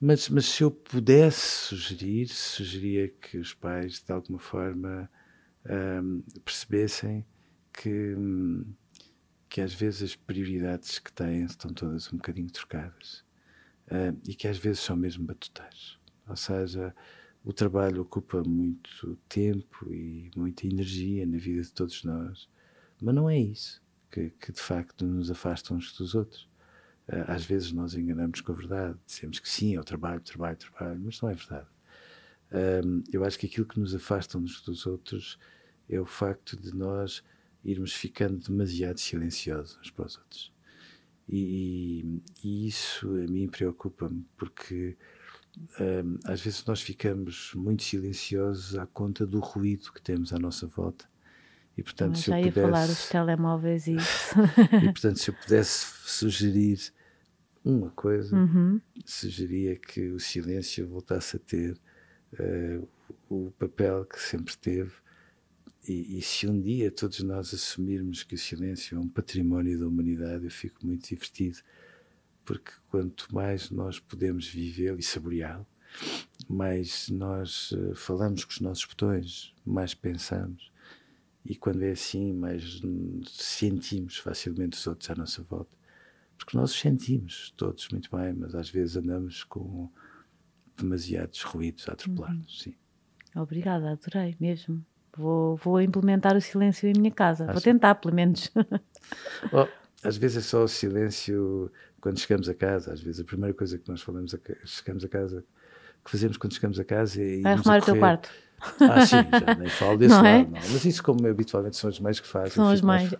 mas, 0.00 0.28
mas 0.28 0.46
se 0.46 0.64
eu 0.64 0.70
pudesse 0.70 1.68
sugerir, 1.68 2.28
sugeria 2.28 3.08
que 3.08 3.38
os 3.38 3.54
pais, 3.54 4.02
de 4.02 4.12
alguma 4.12 4.40
forma, 4.40 5.08
um, 5.64 6.22
percebessem 6.44 7.24
que, 7.72 8.16
que 9.48 9.60
às 9.60 9.72
vezes 9.72 10.02
as 10.02 10.16
prioridades 10.16 10.98
que 10.98 11.12
têm 11.12 11.44
estão 11.44 11.72
todas 11.72 12.12
um 12.12 12.16
bocadinho 12.16 12.50
trocadas 12.50 13.24
uh, 13.86 14.18
e 14.26 14.34
que 14.34 14.48
às 14.48 14.58
vezes 14.58 14.80
são 14.80 14.96
mesmo 14.96 15.24
batuteiros. 15.24 16.00
Ou 16.26 16.36
seja, 16.36 16.92
o 17.44 17.52
trabalho 17.52 18.02
ocupa 18.02 18.42
muito 18.42 19.16
tempo 19.28 19.92
e 19.92 20.32
muita 20.36 20.66
energia 20.66 21.24
na 21.26 21.38
vida 21.38 21.62
de 21.62 21.72
todos 21.72 22.02
nós, 22.02 22.48
mas 23.00 23.14
não 23.14 23.30
é 23.30 23.38
isso 23.38 23.81
que, 24.12 24.30
que 24.30 24.52
de 24.52 24.60
facto 24.60 25.06
nos 25.06 25.30
afasta 25.30 25.74
uns 25.74 25.92
dos 25.96 26.14
outros. 26.14 26.48
Eh, 27.08 27.24
às 27.26 27.44
vezes 27.44 27.72
nós 27.72 27.94
enganamos 27.94 28.42
com 28.42 28.52
a 28.52 28.54
verdade, 28.54 28.98
dizemos 29.06 29.40
que 29.40 29.48
sim, 29.48 29.74
é 29.74 29.80
o 29.80 29.84
trabalho, 29.84 30.20
trabalho, 30.20 30.56
trabalho, 30.58 31.00
mas 31.02 31.20
não 31.20 31.30
é 31.30 31.34
verdade. 31.34 31.66
eu 33.12 33.24
acho 33.24 33.38
que 33.38 33.46
aquilo 33.46 33.66
que 33.66 33.80
nos 33.80 33.94
afasta 33.94 34.38
uns 34.38 34.60
dos 34.60 34.86
outros 34.86 35.38
é 35.88 35.98
o 35.98 36.04
facto 36.04 36.56
de 36.56 36.74
nós 36.74 37.24
irmos 37.64 37.94
ficando 37.94 38.38
demasiado 38.38 38.98
silenciosos 38.98 39.78
uns 39.78 39.90
para 39.90 40.06
os 40.06 40.18
outros. 40.18 40.52
E, 41.28 42.20
e 42.44 42.66
isso 42.66 43.08
a 43.08 43.30
mim 43.30 43.48
preocupa-me, 43.48 44.26
porque 44.36 44.98
às 46.24 46.40
vezes 46.40 46.64
nós 46.66 46.82
ficamos 46.82 47.52
muito 47.54 47.82
silenciosos 47.82 48.76
à 48.76 48.86
conta 48.86 49.26
do 49.26 49.40
ruído 49.40 49.92
que 49.92 50.02
temos 50.02 50.32
à 50.32 50.38
nossa 50.38 50.66
volta. 50.66 51.11
E 51.76 51.82
portanto, 51.82 52.18
se 52.18 52.30
eu 52.30 52.36
pudesse... 52.36 52.60
falar 52.60 52.86
dos 52.86 53.08
telemóveis 53.08 53.86
e 53.86 53.96
isso. 53.96 54.34
e 54.82 54.92
portanto, 54.92 55.18
se 55.18 55.30
eu 55.30 55.34
pudesse 55.34 55.86
sugerir 56.04 56.92
uma 57.64 57.90
coisa, 57.90 58.36
uhum. 58.36 58.80
sugeria 59.04 59.76
que 59.76 60.08
o 60.10 60.18
silêncio 60.18 60.86
voltasse 60.88 61.36
a 61.36 61.38
ter 61.38 61.78
uh, 62.34 62.88
o 63.28 63.52
papel 63.52 64.04
que 64.04 64.20
sempre 64.20 64.56
teve. 64.56 64.92
E, 65.88 66.18
e, 66.18 66.22
se 66.22 66.46
um 66.46 66.60
dia 66.60 66.90
todos 66.92 67.20
nós 67.22 67.52
assumirmos 67.52 68.22
que 68.22 68.36
o 68.36 68.38
silêncio 68.38 68.96
é 68.96 69.00
um 69.00 69.08
património 69.08 69.78
da 69.80 69.86
humanidade, 69.86 70.44
eu 70.44 70.50
fico 70.50 70.86
muito 70.86 71.08
divertido, 71.08 71.58
porque 72.44 72.70
quanto 72.88 73.34
mais 73.34 73.70
nós 73.70 73.98
podemos 73.98 74.46
vivê-lo 74.46 75.00
e 75.00 75.02
saboreá-lo, 75.02 75.66
mais 76.48 77.08
nós 77.08 77.72
uh, 77.72 77.94
falamos 77.94 78.44
com 78.44 78.52
os 78.52 78.60
nossos 78.60 78.84
botões, 78.84 79.54
mais 79.64 79.94
pensamos. 79.94 80.71
E 81.44 81.56
quando 81.56 81.82
é 81.82 81.90
assim, 81.90 82.32
mais 82.32 82.80
sentimos 83.28 84.18
facilmente 84.18 84.78
os 84.78 84.86
outros 84.86 85.10
à 85.10 85.14
nossa 85.14 85.42
volta. 85.42 85.76
Porque 86.38 86.56
nós 86.56 86.70
os 86.72 86.80
sentimos 86.80 87.52
todos 87.56 87.88
muito 87.90 88.14
bem, 88.16 88.32
mas 88.32 88.54
às 88.54 88.70
vezes 88.70 88.96
andamos 88.96 89.44
com 89.44 89.90
demasiados 90.76 91.42
ruídos 91.42 91.88
a 91.88 91.92
atropelar-nos. 91.92 92.66
Uhum. 92.66 93.42
Obrigada, 93.42 93.92
adorei 93.92 94.36
mesmo. 94.40 94.84
Vou, 95.16 95.56
vou 95.56 95.80
implementar 95.80 96.36
o 96.36 96.40
silêncio 96.40 96.88
em 96.88 96.94
minha 96.98 97.10
casa. 97.10 97.46
Vou 97.46 97.60
tentar, 97.60 97.96
pelo 97.96 98.14
menos. 98.14 98.50
oh, 99.52 99.68
às 100.02 100.16
vezes 100.16 100.38
é 100.38 100.40
só 100.40 100.64
o 100.64 100.68
silêncio 100.68 101.70
quando 102.00 102.18
chegamos 102.18 102.48
a 102.48 102.54
casa. 102.54 102.92
Às 102.92 103.00
vezes 103.00 103.20
a 103.20 103.24
primeira 103.24 103.54
coisa 103.54 103.78
que 103.78 103.88
nós 103.88 104.00
falamos, 104.00 104.34
a, 104.34 104.38
chegamos 104.64 105.04
a 105.04 105.08
casa, 105.08 105.44
que 106.04 106.10
fazemos 106.10 106.36
quando 106.36 106.54
chegamos 106.54 106.80
a 106.80 106.84
casa 106.84 107.22
é. 107.22 107.42
arrumar 107.44 107.80
o 107.80 107.84
teu 107.84 107.98
quarto. 107.98 108.30
Ah, 108.80 109.06
sim, 109.06 109.16
já 109.16 109.54
nem 109.56 109.68
falo 109.68 109.98
desse 109.98 110.14
não 110.14 110.24
é? 110.24 110.38
lado, 110.38 110.56
é? 110.56 110.60
não. 110.60 110.72
Mas 110.72 110.84
isso, 110.84 111.02
como 111.02 111.26
habitualmente 111.26 111.76
são 111.76 111.90
os 111.90 111.98
mães 111.98 112.20
que 112.20 112.26
fazem. 112.26 112.52
São 112.52 112.68
as 112.68 112.80
mães. 112.80 113.10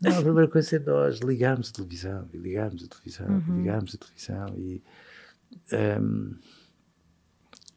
não, 0.00 0.18
a 0.18 0.22
primeira 0.22 0.48
coisa 0.48 0.76
é 0.76 0.78
nós 0.78 1.18
ligarmos 1.18 1.70
a 1.70 1.72
televisão, 1.72 2.28
e 2.32 2.36
ligarmos 2.36 2.84
a 2.84 2.86
televisão, 2.86 3.26
uhum. 3.26 3.42
e 3.48 3.58
ligarmos 3.58 3.94
a 3.94 3.98
televisão, 3.98 4.54
e. 4.56 4.82
Um, 5.72 6.36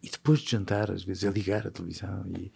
e 0.02 0.10
depois 0.10 0.40
de 0.40 0.52
jantar, 0.52 0.92
às 0.92 1.04
vezes, 1.04 1.24
é 1.24 1.30
ligar 1.30 1.68
a 1.68 1.72
televisão 1.72 2.26
e, 2.28 2.52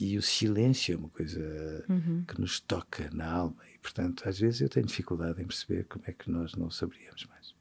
e 0.00 0.18
o 0.18 0.22
silêncio 0.22 0.94
é 0.94 0.96
uma 0.98 1.08
coisa 1.08 1.84
uhum. 1.88 2.24
que 2.26 2.40
nos 2.40 2.60
toca 2.60 3.08
na 3.12 3.30
alma 3.30 3.62
e, 3.72 3.78
portanto, 3.78 4.28
às 4.28 4.38
vezes 4.38 4.60
eu 4.60 4.68
tenho 4.68 4.86
dificuldade 4.86 5.40
em 5.40 5.46
perceber 5.46 5.84
como 5.84 6.04
é 6.06 6.12
que 6.12 6.30
nós 6.30 6.54
não 6.54 6.70
saberíamos 6.70 7.24
mais. 7.26 7.54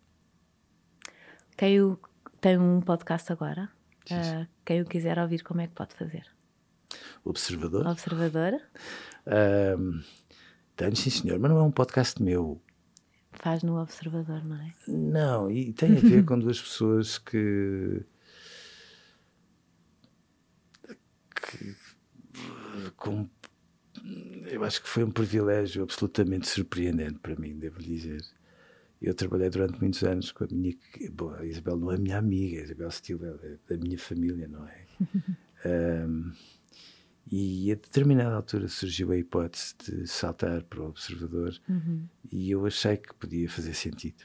Quem 1.56 1.82
o, 1.82 2.00
tem 2.42 2.58
um 2.58 2.82
podcast 2.82 3.32
agora, 3.32 3.70
uh, 4.12 4.47
quem 4.66 4.82
o 4.82 4.86
quiser 4.86 5.20
ouvir, 5.20 5.43
como 5.43 5.62
é 5.62 5.68
que 5.68 5.74
pode 5.74 5.93
fazer? 5.95 6.26
Observador. 7.24 7.88
Observador. 7.88 8.62
Uh, 9.26 10.03
tenho, 10.76 10.95
sim, 10.95 11.10
senhor, 11.10 11.39
mas 11.39 11.51
não 11.51 11.58
é 11.58 11.64
um 11.64 11.72
podcast 11.72 12.22
meu. 12.22 12.62
Faz 13.34 13.64
no 13.64 13.82
Observador, 13.82 14.43
não 14.43 14.56
é? 14.58 14.74
Não, 14.88 15.51
e 15.51 15.74
tem 15.74 15.97
a 15.97 15.99
ver 15.99 16.24
com 16.26 16.39
duas 16.39 16.62
pessoas 16.62 17.18
que 17.18 18.06
que 21.36 21.76
com, 22.97 23.30
eu 24.47 24.64
acho 24.64 24.82
que 24.82 24.89
foi 24.89 25.03
um 25.03 25.12
privilégio 25.12 25.84
absolutamente 25.84 26.47
surpreendente 26.47 27.20
para 27.20 27.36
mim, 27.36 27.58
devo 27.58 27.80
dizer. 27.80 28.22
Eu 29.06 29.14
trabalhei 29.14 29.51
durante 29.51 29.80
muitos 29.80 30.03
anos 30.03 30.32
com 30.32 30.45
a 30.45 30.47
minha. 30.51 30.76
Bom, 31.12 31.32
a 31.36 31.45
Isabel 31.45 31.78
não 31.78 31.91
é 31.91 31.97
minha 31.97 32.18
amiga, 32.18 32.60
a 32.60 32.64
Isabel 32.64 32.89
Steele 32.89 33.22
é 33.43 33.58
da 33.68 33.78
minha 33.78 33.99
família, 33.99 34.47
não 34.47 34.68
é? 34.68 34.86
um, 36.08 36.34
e 37.32 37.72
a 37.72 37.76
determinada 37.76 38.36
altura 38.36 38.68
surgiu 38.68 39.12
a 39.12 39.18
hipótese 39.18 39.76
de 39.78 40.08
saltar 40.08 40.64
para 40.64 40.82
o 40.82 40.88
observador 40.88 41.56
uhum. 41.70 42.08
e 42.32 42.49
eu 42.49 42.66
achei 42.66 42.97
que 42.97 43.14
podia 43.14 43.47
fazer 43.47 43.76
sentido. 43.76 44.24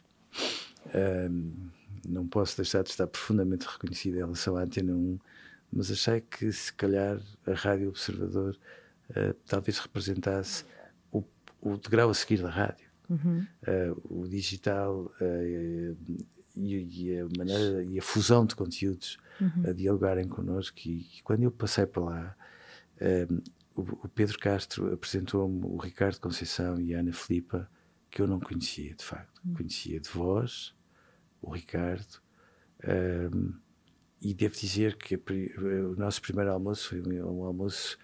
Um, 1.31 1.69
não 2.09 2.27
posso 2.27 2.57
deixar 2.57 2.83
de 2.83 2.89
estar 2.89 3.07
profundamente 3.07 3.67
reconhecido 3.67 4.15
em 4.15 4.21
relação 4.21 4.57
à 4.57 4.63
Antena 4.63 4.95
1 4.95 5.19
mas 5.71 5.91
achei 5.91 6.23
que 6.23 6.51
se 6.51 6.73
calhar 6.73 7.21
a 7.47 7.53
Rádio 7.53 7.91
Observador 7.91 8.59
uh, 9.11 9.35
talvez 9.47 9.79
representasse 9.79 10.65
o, 11.13 11.23
o 11.61 11.77
degrau 11.77 12.09
a 12.09 12.15
seguir 12.15 12.43
da 12.43 12.51
rádio. 12.51 12.90
Uhum. 13.11 13.47
Uh, 13.63 14.23
o 14.23 14.29
digital 14.29 15.13
uh, 15.21 15.97
e, 16.57 17.11
e, 17.11 17.19
a 17.19 17.27
maneira 17.37 17.85
e 17.85 17.99
a 17.99 18.03
fusão 18.03 18.47
de 18.47 18.55
conteúdos 18.55 19.19
uhum. 19.41 19.69
a 19.69 19.73
dialogarem 19.73 20.29
connosco. 20.29 20.79
E, 20.87 21.01
e, 21.01 21.23
quando 21.23 21.43
eu 21.43 21.51
passei 21.51 21.87
para 21.87 22.03
lá, 22.03 22.37
o, 23.75 23.83
o, 23.83 24.09
Pedro 24.09 24.39
Castro 24.39 24.93
apresentou-me 24.93 25.65
o 25.65 25.77
Ricardo 25.77 26.21
Conceição 26.21 26.81
e 26.81 26.95
a 26.95 27.01
Ana 27.01 27.13
Filipa, 27.13 27.69
que 28.11 28.23
eu 28.23 28.27
não 28.27 28.39
conhecia 28.39 28.95
de 28.95 29.05
facto. 29.05 29.41
Uhum. 29.45 29.55
Conhecia 29.55 30.01
de 30.01 30.09
voz 30.09 30.75
o 31.43 31.51
Ricardo 31.51 32.21
e 34.21 34.35
devo 34.35 34.55
dizer 34.55 34.97
que 34.97 35.17
o 35.17 35.97
nosso 35.97 36.21
primeiro 36.21 36.53
almoço 36.53 36.91
foi 36.91 37.01
um, 37.01 37.45
almoço, 37.45 37.97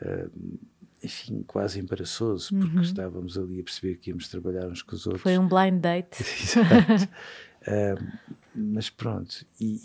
uh, 0.00 0.58
enfim, 1.02 1.42
quase 1.46 1.80
embaraçoso, 1.80 2.54
porque 2.58 2.76
uhum. 2.76 2.82
estávamos 2.82 3.38
ali 3.38 3.60
a 3.60 3.64
perceber 3.64 3.96
que 3.96 4.10
íamos 4.10 4.28
trabalhar 4.28 4.66
uns 4.66 4.82
com 4.82 4.94
os 4.94 5.06
outros. 5.06 5.22
Foi 5.22 5.38
um 5.38 5.48
blind 5.48 5.80
date. 5.80 6.22
Exato. 6.42 7.08
mas 8.54 8.88
pronto, 8.90 9.44
e, 9.60 9.80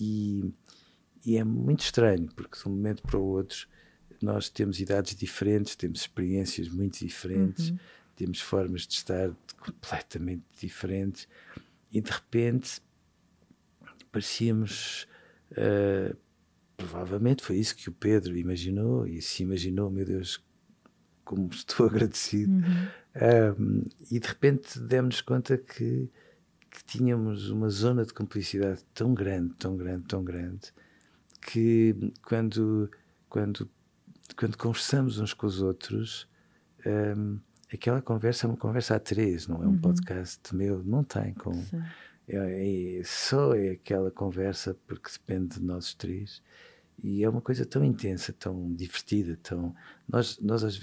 e, 1.25 1.31
e, 1.31 1.37
é 1.37 1.43
muito 1.43 1.81
estranho, 1.81 2.29
porque 2.35 2.57
de 2.57 2.67
um 2.67 2.71
momento 2.71 3.01
para 3.01 3.17
o 3.17 3.23
outro 3.23 3.67
nós 4.21 4.49
temos 4.49 4.79
idades 4.79 5.15
diferentes, 5.15 5.75
temos 5.75 6.01
experiências 6.01 6.69
muito 6.69 6.99
diferentes, 6.99 7.69
uhum. 7.69 7.79
temos 8.15 8.39
formas 8.39 8.85
de 8.85 8.93
estar 8.93 9.31
completamente 9.59 10.43
diferentes, 10.59 11.27
e 11.91 11.99
de 11.99 12.11
repente 12.11 12.81
parecíamos 14.11 15.07
Uh, 15.51 16.15
provavelmente 16.77 17.43
foi 17.43 17.57
isso 17.57 17.75
que 17.75 17.89
o 17.89 17.91
Pedro 17.91 18.37
imaginou 18.37 19.05
e 19.05 19.21
se 19.21 19.43
imaginou, 19.43 19.91
meu 19.91 20.05
Deus, 20.05 20.43
como 21.31 21.49
estou 21.49 21.85
agradecido. 21.87 22.51
Uhum. 22.51 23.85
e 24.11 24.19
de 24.19 24.27
repente 24.27 24.77
demos-nos 24.77 25.21
conta 25.21 25.57
que, 25.57 26.09
que, 26.69 26.83
tínhamos 26.85 27.49
uma 27.49 27.69
zona 27.69 28.05
de 28.05 28.13
cumplicidade 28.13 28.83
tão 28.93 29.13
grande, 29.13 29.53
tão 29.55 29.77
grande, 29.77 30.03
tão 30.07 30.23
grande, 30.23 30.73
que 31.41 31.95
quando, 32.21 32.91
quando, 33.29 33.69
quando 34.37 34.57
conversamos 34.57 35.19
uns 35.19 35.33
com 35.33 35.47
os 35.47 35.61
outros, 35.61 36.27
um, 36.85 37.39
aquela 37.73 38.01
conversa 38.01 38.45
é 38.45 38.49
uma 38.49 38.57
conversa 38.57 38.97
a 38.97 38.99
três, 38.99 39.47
não 39.47 39.63
é 39.63 39.67
um 39.67 39.71
uhum. 39.71 39.79
podcast 39.79 40.53
meu, 40.53 40.83
não 40.83 41.03
tem 41.03 41.33
como. 41.33 41.63
É, 42.27 42.99
é, 42.99 43.03
só 43.05 43.55
é 43.55 43.71
aquela 43.71 44.11
conversa 44.11 44.77
porque 44.85 45.09
depende 45.11 45.59
de 45.59 45.63
nós 45.63 45.93
três 45.93 46.41
e 47.03 47.23
é 47.23 47.29
uma 47.29 47.41
coisa 47.41 47.65
tão 47.65 47.83
intensa, 47.83 48.31
tão 48.31 48.73
divertida, 48.73 49.37
tão 49.41 49.73
nós 50.07 50.39
nós 50.39 50.63
às 50.63 50.79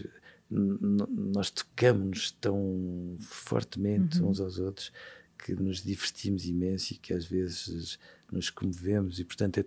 nós 0.50 1.50
tocamos 1.50 2.30
tão 2.32 3.16
fortemente 3.20 4.20
uhum. 4.20 4.30
uns 4.30 4.40
aos 4.40 4.58
outros 4.58 4.92
que 5.36 5.54
nos 5.54 5.82
divertimos 5.82 6.46
imenso 6.46 6.94
e 6.94 6.96
que 6.96 7.12
às 7.12 7.26
vezes 7.26 7.98
nos 8.32 8.50
comovemos 8.50 9.18
e 9.20 9.24
portanto 9.24 9.58
é 9.58 9.64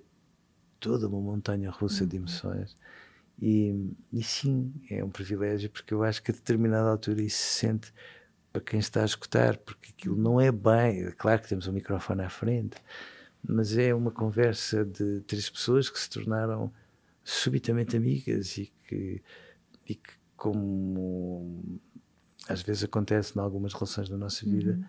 toda 0.79 1.07
uma 1.07 1.21
montanha 1.21 1.69
russa 1.69 2.03
uhum. 2.03 2.09
de 2.09 2.15
emoções 2.17 2.75
e, 3.39 3.93
e 4.11 4.23
sim 4.23 4.73
é 4.89 5.03
um 5.03 5.09
privilégio 5.09 5.69
porque 5.69 5.93
eu 5.93 6.03
acho 6.03 6.21
que 6.23 6.31
a 6.31 6.33
determinada 6.33 6.89
altura 6.89 7.21
isso 7.21 7.37
se 7.37 7.59
sente 7.59 7.93
para 8.51 8.61
quem 8.61 8.79
está 8.79 9.01
a 9.01 9.05
escutar, 9.05 9.57
porque 9.57 9.91
aquilo 9.97 10.15
não 10.15 10.39
é 10.39 10.51
bem. 10.51 11.05
É 11.05 11.11
claro 11.11 11.41
que 11.41 11.47
temos 11.47 11.67
um 11.67 11.71
microfone 11.71 12.21
à 12.21 12.29
frente, 12.29 12.77
mas 13.41 13.77
é 13.77 13.93
uma 13.93 14.11
conversa 14.11 14.83
de 14.83 15.21
três 15.21 15.49
pessoas 15.49 15.89
que 15.89 15.99
se 15.99 16.09
tornaram 16.09 16.71
subitamente 17.23 17.95
amigas 17.95 18.57
e 18.57 18.71
que, 18.87 19.21
e 19.87 19.95
que 19.95 20.13
como 20.41 21.79
às 22.49 22.63
vezes 22.63 22.83
acontece 22.83 23.37
em 23.37 23.39
algumas 23.39 23.73
relações 23.73 24.09
da 24.09 24.17
nossa 24.17 24.43
vida, 24.43 24.71
uhum. 24.71 24.83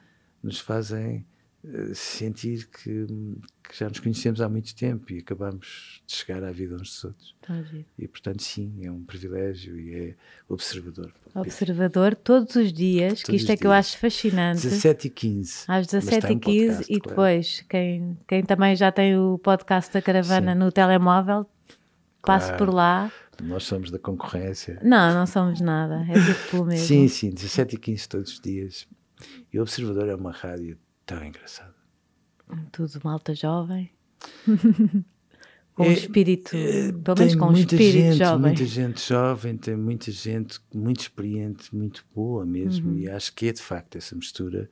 nos 0.44 0.58
fazem 0.58 1.26
uh, 1.62 1.94
sentir 1.94 2.70
que, 2.70 3.06
que, 3.62 3.78
já 3.78 3.86
nos 3.86 4.00
conhecemos 4.00 4.40
há 4.40 4.48
muito 4.48 4.74
tempo 4.74 5.12
e 5.12 5.18
acabamos 5.18 6.02
de 6.06 6.14
chegar 6.14 6.42
à 6.42 6.50
vida 6.50 6.76
uns 6.76 6.88
dos 6.88 7.04
outros. 7.04 7.36
E 7.98 8.08
portanto, 8.08 8.42
sim, 8.42 8.80
é 8.82 8.90
um 8.90 9.04
privilégio 9.04 9.78
e 9.78 9.94
é 9.94 10.14
observador. 10.48 11.12
Observador 11.34 12.14
todos 12.14 12.56
os 12.56 12.72
dias, 12.72 13.20
todos 13.20 13.24
que 13.24 13.36
isto 13.36 13.52
é 13.52 13.56
que 13.58 13.66
eu 13.66 13.72
acho 13.72 13.98
fascinante. 13.98 14.62
17 14.62 15.08
e 15.08 15.10
15. 15.10 15.64
Às 15.68 15.86
17 15.86 16.32
e 16.32 16.38
15 16.38 16.84
e 16.88 16.98
depois, 16.98 17.56
claro. 17.56 17.68
quem, 17.68 18.18
quem 18.26 18.42
também 18.42 18.74
já 18.74 18.90
tem 18.90 19.18
o 19.18 19.36
podcast 19.36 19.92
da 19.92 20.00
caravana 20.00 20.54
sim. 20.54 20.58
no 20.58 20.72
telemóvel, 20.72 21.46
passe 22.22 22.46
claro. 22.46 22.56
por 22.56 22.72
lá. 22.72 23.12
Nós 23.40 23.64
somos 23.64 23.90
da 23.90 23.98
concorrência. 23.98 24.78
Não, 24.82 25.14
não 25.14 25.26
somos 25.26 25.60
nada. 25.60 26.04
É 26.08 26.12
tudo 26.12 26.50
pelo 26.50 26.64
mesmo. 26.66 26.86
Sim, 26.86 27.08
sim, 27.08 27.30
17 27.30 27.76
e 27.76 27.78
15 27.78 28.08
todos 28.08 28.32
os 28.32 28.40
dias. 28.40 28.86
E 29.52 29.58
o 29.58 29.62
Observador 29.62 30.08
é 30.08 30.14
uma 30.14 30.32
rádio 30.32 30.78
tão 31.06 31.24
engraçada. 31.24 31.74
Tudo 32.70 33.00
malta 33.02 33.34
jovem. 33.34 33.90
com 35.74 35.84
é, 35.84 35.92
espírito, 35.92 36.54
é, 36.54 36.92
pelo 36.92 37.18
menos 37.18 37.34
com 37.34 37.46
um 37.46 37.52
espírito 37.52 37.92
gente, 37.92 38.18
jovem. 38.18 38.40
Muita 38.40 38.64
gente 38.66 39.08
jovem, 39.08 39.56
tem 39.56 39.76
muita 39.76 40.10
gente 40.10 40.60
muito 40.74 41.00
experiente, 41.00 41.74
muito 41.74 42.04
boa 42.14 42.44
mesmo, 42.44 42.90
uhum. 42.90 42.98
e 42.98 43.08
acho 43.08 43.34
que 43.34 43.48
é 43.48 43.52
de 43.52 43.62
facto 43.62 43.96
essa 43.96 44.14
mistura. 44.14 44.68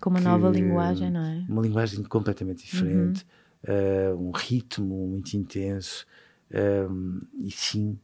Com 0.00 0.10
uma 0.10 0.18
que, 0.18 0.24
nova 0.24 0.48
linguagem, 0.50 1.10
não 1.10 1.24
é? 1.24 1.44
Uma 1.48 1.62
linguagem 1.62 2.02
completamente 2.04 2.64
diferente, 2.64 3.24
uhum. 3.68 4.14
uh, 4.14 4.28
um 4.28 4.30
ritmo 4.32 5.06
muito 5.06 5.34
intenso, 5.34 6.06
um, 6.52 7.20
e 7.40 7.50
sim, 7.50 7.98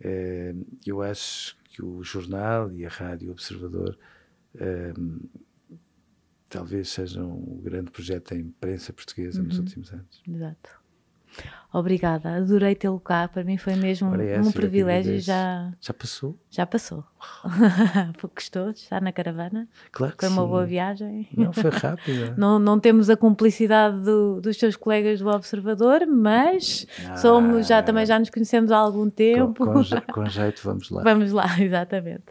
uh, 0.00 0.66
eu 0.86 1.02
acho 1.02 1.56
que 1.64 1.82
o 1.82 2.02
jornal 2.02 2.72
e 2.72 2.84
a 2.84 2.88
rádio 2.88 3.30
Observador 3.30 3.98
um, 4.98 5.20
talvez 6.48 6.88
seja 6.88 7.22
um 7.22 7.60
grande 7.62 7.90
projeto 7.90 8.30
da 8.30 8.36
imprensa 8.36 8.92
portuguesa 8.92 9.40
uhum. 9.40 9.48
nos 9.48 9.58
últimos 9.58 9.92
anos. 9.92 10.22
Exato. 10.28 10.83
Obrigada, 11.74 12.36
adorei 12.36 12.76
tê-lo 12.76 13.00
cá. 13.00 13.26
Para 13.26 13.42
mim 13.42 13.56
foi 13.56 13.74
mesmo 13.74 14.08
um 14.08 14.52
privilégio. 14.52 15.18
Já, 15.18 15.72
já 15.80 15.92
passou? 15.92 16.38
Já 16.48 16.64
passou. 16.64 17.02
Gostou 18.32 18.72
de 18.72 18.78
estar 18.78 19.02
na 19.02 19.10
caravana? 19.10 19.66
Claro 19.90 20.12
que 20.12 20.20
Foi 20.20 20.28
sim. 20.28 20.34
uma 20.38 20.46
boa 20.46 20.64
viagem. 20.64 21.28
Não, 21.36 21.52
foi 21.52 21.70
rápida. 21.70 22.32
não, 22.38 22.60
não 22.60 22.78
temos 22.78 23.10
a 23.10 23.16
cumplicidade 23.16 24.04
do, 24.04 24.40
dos 24.40 24.56
seus 24.56 24.76
colegas 24.76 25.18
do 25.18 25.28
Observador, 25.28 26.06
mas 26.06 26.86
ah, 27.08 27.16
somos, 27.16 27.66
já, 27.66 27.82
também 27.82 28.06
já 28.06 28.20
nos 28.20 28.30
conhecemos 28.30 28.70
há 28.70 28.76
algum 28.76 29.10
tempo. 29.10 29.66
Com, 29.66 29.82
com, 29.82 29.82
com 30.14 30.26
jeito, 30.26 30.60
vamos 30.62 30.88
lá. 30.90 31.02
Vamos 31.02 31.32
lá, 31.32 31.60
exatamente. 31.60 32.26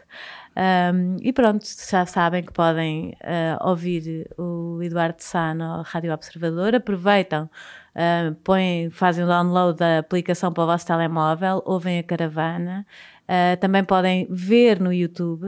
Um, 0.56 1.16
e 1.20 1.34
pronto, 1.34 1.66
já 1.66 2.06
sabem 2.06 2.42
que 2.42 2.52
podem 2.52 3.14
uh, 3.22 3.68
ouvir 3.68 4.30
o 4.38 4.80
Eduardo 4.82 5.16
Sá 5.18 5.52
na 5.52 5.82
Rádio 5.82 6.14
Observador. 6.14 6.74
Aproveitam 6.74 7.50
uh, 7.94 8.34
põem, 8.42 8.90
fazem 8.90 9.24
o 9.24 9.26
download 9.26 9.78
da 9.78 9.98
aplicação 9.98 10.52
para 10.52 10.64
o 10.64 10.66
vosso 10.66 10.86
telemóvel, 10.86 11.62
ouvem 11.64 11.98
a 11.98 12.02
caravana, 12.02 12.86
uh, 13.22 13.56
também 13.60 13.84
podem 13.84 14.26
ver 14.30 14.80
no 14.80 14.92
YouTube. 14.92 15.46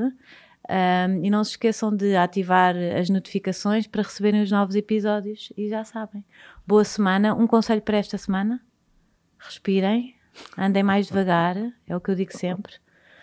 Um, 0.69 1.25
e 1.25 1.31
não 1.31 1.45
se 1.45 1.51
esqueçam 1.51 1.95
de 1.95 2.17
ativar 2.17 2.75
as 2.99 3.09
notificações 3.09 3.87
para 3.87 4.03
receberem 4.03 4.43
os 4.43 4.51
novos 4.51 4.75
episódios. 4.75 5.53
E 5.57 5.69
já 5.69 5.85
sabem. 5.85 6.25
Boa 6.67 6.83
semana. 6.83 7.37
Um 7.37 7.47
conselho 7.47 7.83
para 7.83 7.99
esta 7.99 8.19
semana: 8.19 8.61
respirem, 9.39 10.17
andem 10.59 10.83
mais 10.83 11.07
devagar, 11.07 11.57
é 11.87 11.97
o 11.97 12.01
que 12.01 12.11
eu 12.11 12.17
digo 12.17 12.37
sempre. 12.37 12.75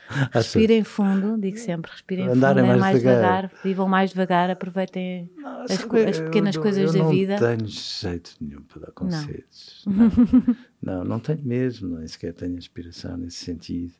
Respirem 0.31 0.83
fundo, 0.83 1.39
digo 1.39 1.57
sempre, 1.57 1.91
respirem 1.91 2.27
Andarem 2.27 2.63
fundo, 2.63 2.75
é 2.75 2.79
mais, 2.79 2.99
devagar. 2.99 3.41
devagar, 3.43 3.63
vivam 3.63 3.87
mais 3.87 4.09
devagar, 4.11 4.49
aproveitem 4.49 5.29
não, 5.37 5.61
as, 5.61 5.71
as, 5.71 6.19
pequenas 6.19 6.55
eu, 6.55 6.61
coisas 6.61 6.93
eu 6.93 7.03
da 7.03 7.09
vida. 7.09 7.39
Não 7.39 7.57
tenho 7.57 7.67
jeito 7.67 8.35
nenhum 8.39 8.61
para 8.61 8.81
dar 8.81 8.91
conselhos. 8.91 9.83
Não, 9.85 9.95
não, 10.81 10.97
não, 10.97 11.03
não 11.03 11.19
tenho 11.19 11.41
mesmo, 11.43 11.97
nem 11.97 12.07
sequer 12.07 12.33
tenho 12.33 12.57
inspiração 12.57 13.17
nesse 13.17 13.37
sentido. 13.37 13.93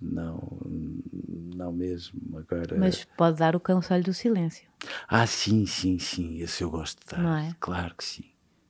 Não, 0.00 0.60
não 1.56 1.72
mesmo. 1.72 2.38
Agora. 2.38 2.76
Mas 2.78 3.04
pode 3.16 3.38
dar 3.38 3.56
o 3.56 3.60
conselho 3.60 4.04
do 4.04 4.14
silêncio. 4.14 4.68
Ah, 5.08 5.26
sim, 5.26 5.66
sim, 5.66 5.98
sim. 5.98 6.40
Esse 6.40 6.62
eu 6.62 6.70
gosto 6.70 7.00
de 7.00 7.16
dar. 7.16 7.22
Não 7.22 7.36
é? 7.36 7.56
Claro 7.58 7.94
que 7.96 8.04
sim. 8.04 8.24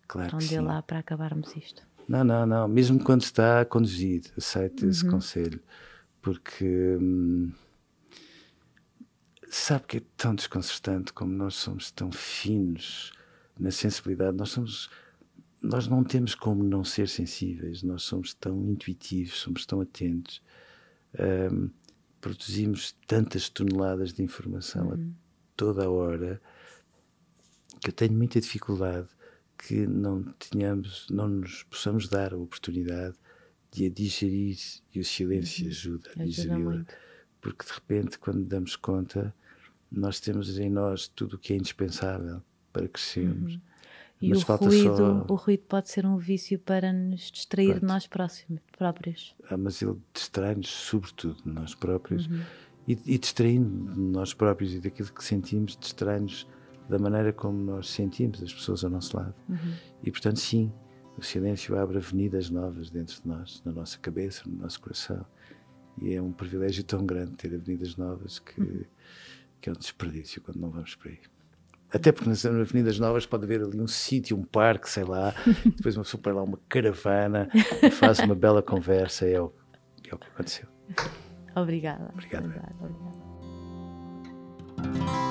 Claro 0.06 0.28
então 0.28 0.38
que 0.38 0.48
dê 0.48 0.60
lá 0.60 0.80
para 0.80 1.00
acabarmos 1.00 1.54
isto. 1.54 1.86
Não, 2.08 2.24
não, 2.24 2.46
não. 2.46 2.66
Mesmo 2.66 3.02
quando 3.04 3.22
está 3.22 3.62
conduzido, 3.66 4.30
aceito 4.38 4.84
uhum. 4.84 4.90
esse 4.90 5.04
conselho 5.04 5.60
porque 6.20 6.96
hum, 7.00 7.52
sabe 9.48 9.84
que 9.86 9.96
é 9.98 10.02
tão 10.16 10.34
desconcertante 10.34 11.12
como 11.12 11.32
nós 11.32 11.54
somos 11.54 11.90
tão 11.90 12.12
finos 12.12 13.12
na 13.58 13.70
sensibilidade, 13.70 14.36
nós 14.36 14.50
somos 14.50 14.90
nós 15.60 15.88
não 15.88 16.04
temos 16.04 16.36
como 16.36 16.62
não 16.62 16.84
ser 16.84 17.08
sensíveis, 17.08 17.82
nós 17.82 18.04
somos 18.04 18.32
tão 18.32 18.70
intuitivos, 18.70 19.40
somos 19.40 19.66
tão 19.66 19.80
atentos, 19.80 20.40
hum, 21.52 21.70
produzimos 22.20 22.92
tantas 23.06 23.48
toneladas 23.48 24.12
de 24.12 24.22
informação 24.22 24.88
uhum. 24.88 24.94
a 24.94 25.28
toda 25.56 25.84
a 25.84 25.90
hora 25.90 26.40
que 27.80 27.90
eu 27.90 27.92
tenho 27.92 28.12
muita 28.12 28.40
dificuldade 28.40 29.08
que 29.56 29.86
não 29.86 30.22
tenhamos, 30.38 31.06
não 31.10 31.28
nos 31.28 31.64
possamos 31.64 32.08
dar 32.08 32.32
a 32.32 32.36
oportunidade 32.36 33.16
de 33.70 33.86
a 33.86 33.90
digerir 33.90 34.58
e 34.94 35.00
o 35.00 35.04
silêncio 35.04 35.64
uhum. 35.64 35.70
ajuda 35.70 36.10
a 36.16 36.24
digeri-la. 36.24 36.86
Porque 37.40 37.64
de 37.64 37.72
repente, 37.72 38.18
quando 38.18 38.44
damos 38.44 38.76
conta, 38.76 39.34
nós 39.90 40.20
temos 40.20 40.58
em 40.58 40.70
nós 40.70 41.08
tudo 41.08 41.36
o 41.36 41.38
que 41.38 41.52
é 41.52 41.56
indispensável 41.56 42.42
para 42.72 42.88
crescermos. 42.88 43.54
Uhum. 43.54 43.60
E 44.20 44.30
Mas 44.30 44.48
o 44.48 44.56
ruído, 44.56 44.96
só... 44.96 45.26
o 45.28 45.34
ruído 45.36 45.62
pode 45.68 45.88
ser 45.90 46.04
um 46.04 46.16
vício 46.16 46.58
para 46.58 46.92
nos 46.92 47.30
distrair 47.30 47.68
Pronto. 47.68 47.80
de 47.80 47.86
nós 47.86 48.06
próximos, 48.06 48.60
próprios. 48.76 49.36
Ah, 49.48 49.56
mas 49.56 49.80
ele 49.80 49.96
distrai-nos, 50.12 50.68
sobretudo, 50.68 51.40
de 51.44 51.48
nós 51.48 51.74
próprios. 51.74 52.26
Uhum. 52.26 52.42
E, 52.88 52.98
e 53.06 53.18
distraindo 53.18 53.92
de 53.92 54.00
nós 54.00 54.34
próprios 54.34 54.74
e 54.74 54.80
daquilo 54.80 55.12
que 55.12 55.22
sentimos, 55.22 55.76
distrai-nos 55.76 56.48
da 56.88 56.98
maneira 56.98 57.32
como 57.32 57.58
nós 57.58 57.90
sentimos 57.90 58.42
as 58.42 58.52
pessoas 58.52 58.82
ao 58.82 58.90
nosso 58.90 59.16
lado. 59.16 59.34
Uhum. 59.48 59.74
E, 60.02 60.10
portanto, 60.10 60.40
sim, 60.40 60.72
o 61.18 61.22
silêncio 61.22 61.76
abre 61.76 61.98
avenidas 61.98 62.48
novas 62.48 62.90
dentro 62.90 63.20
de 63.20 63.26
nós, 63.26 63.60
na 63.64 63.72
nossa 63.72 63.98
cabeça, 63.98 64.44
no 64.46 64.56
nosso 64.62 64.80
coração. 64.80 65.26
E 66.00 66.14
é 66.14 66.22
um 66.22 66.30
privilégio 66.30 66.84
tão 66.84 67.04
grande 67.04 67.32
ter 67.32 67.52
avenidas 67.52 67.96
novas 67.96 68.38
que, 68.38 68.86
que 69.60 69.68
é 69.68 69.72
um 69.72 69.74
desperdício 69.74 70.40
quando 70.40 70.58
não 70.58 70.70
vamos 70.70 70.94
por 70.94 71.08
aí. 71.08 71.18
Até 71.92 72.12
porque 72.12 72.28
nas 72.28 72.46
avenidas 72.46 73.00
novas 73.00 73.26
pode 73.26 73.44
haver 73.44 73.62
ali 73.62 73.80
um 73.80 73.88
sítio, 73.88 74.36
um 74.36 74.44
parque, 74.44 74.88
sei 74.88 75.04
lá, 75.04 75.34
depois 75.66 75.96
uma 75.96 76.04
pessoa 76.04 76.22
põe 76.22 76.32
lá 76.32 76.42
uma 76.42 76.60
caravana, 76.68 77.48
faz 77.98 78.20
uma 78.20 78.36
bela 78.36 78.62
conversa, 78.62 79.26
é 79.26 79.40
o, 79.40 79.52
é 80.08 80.14
o 80.14 80.18
que 80.18 80.26
aconteceu. 80.28 80.68
Obrigada. 81.56 82.10
Obrigado. 82.12 82.44
Obrigada. 82.44 82.76
Obrigada. 84.78 85.27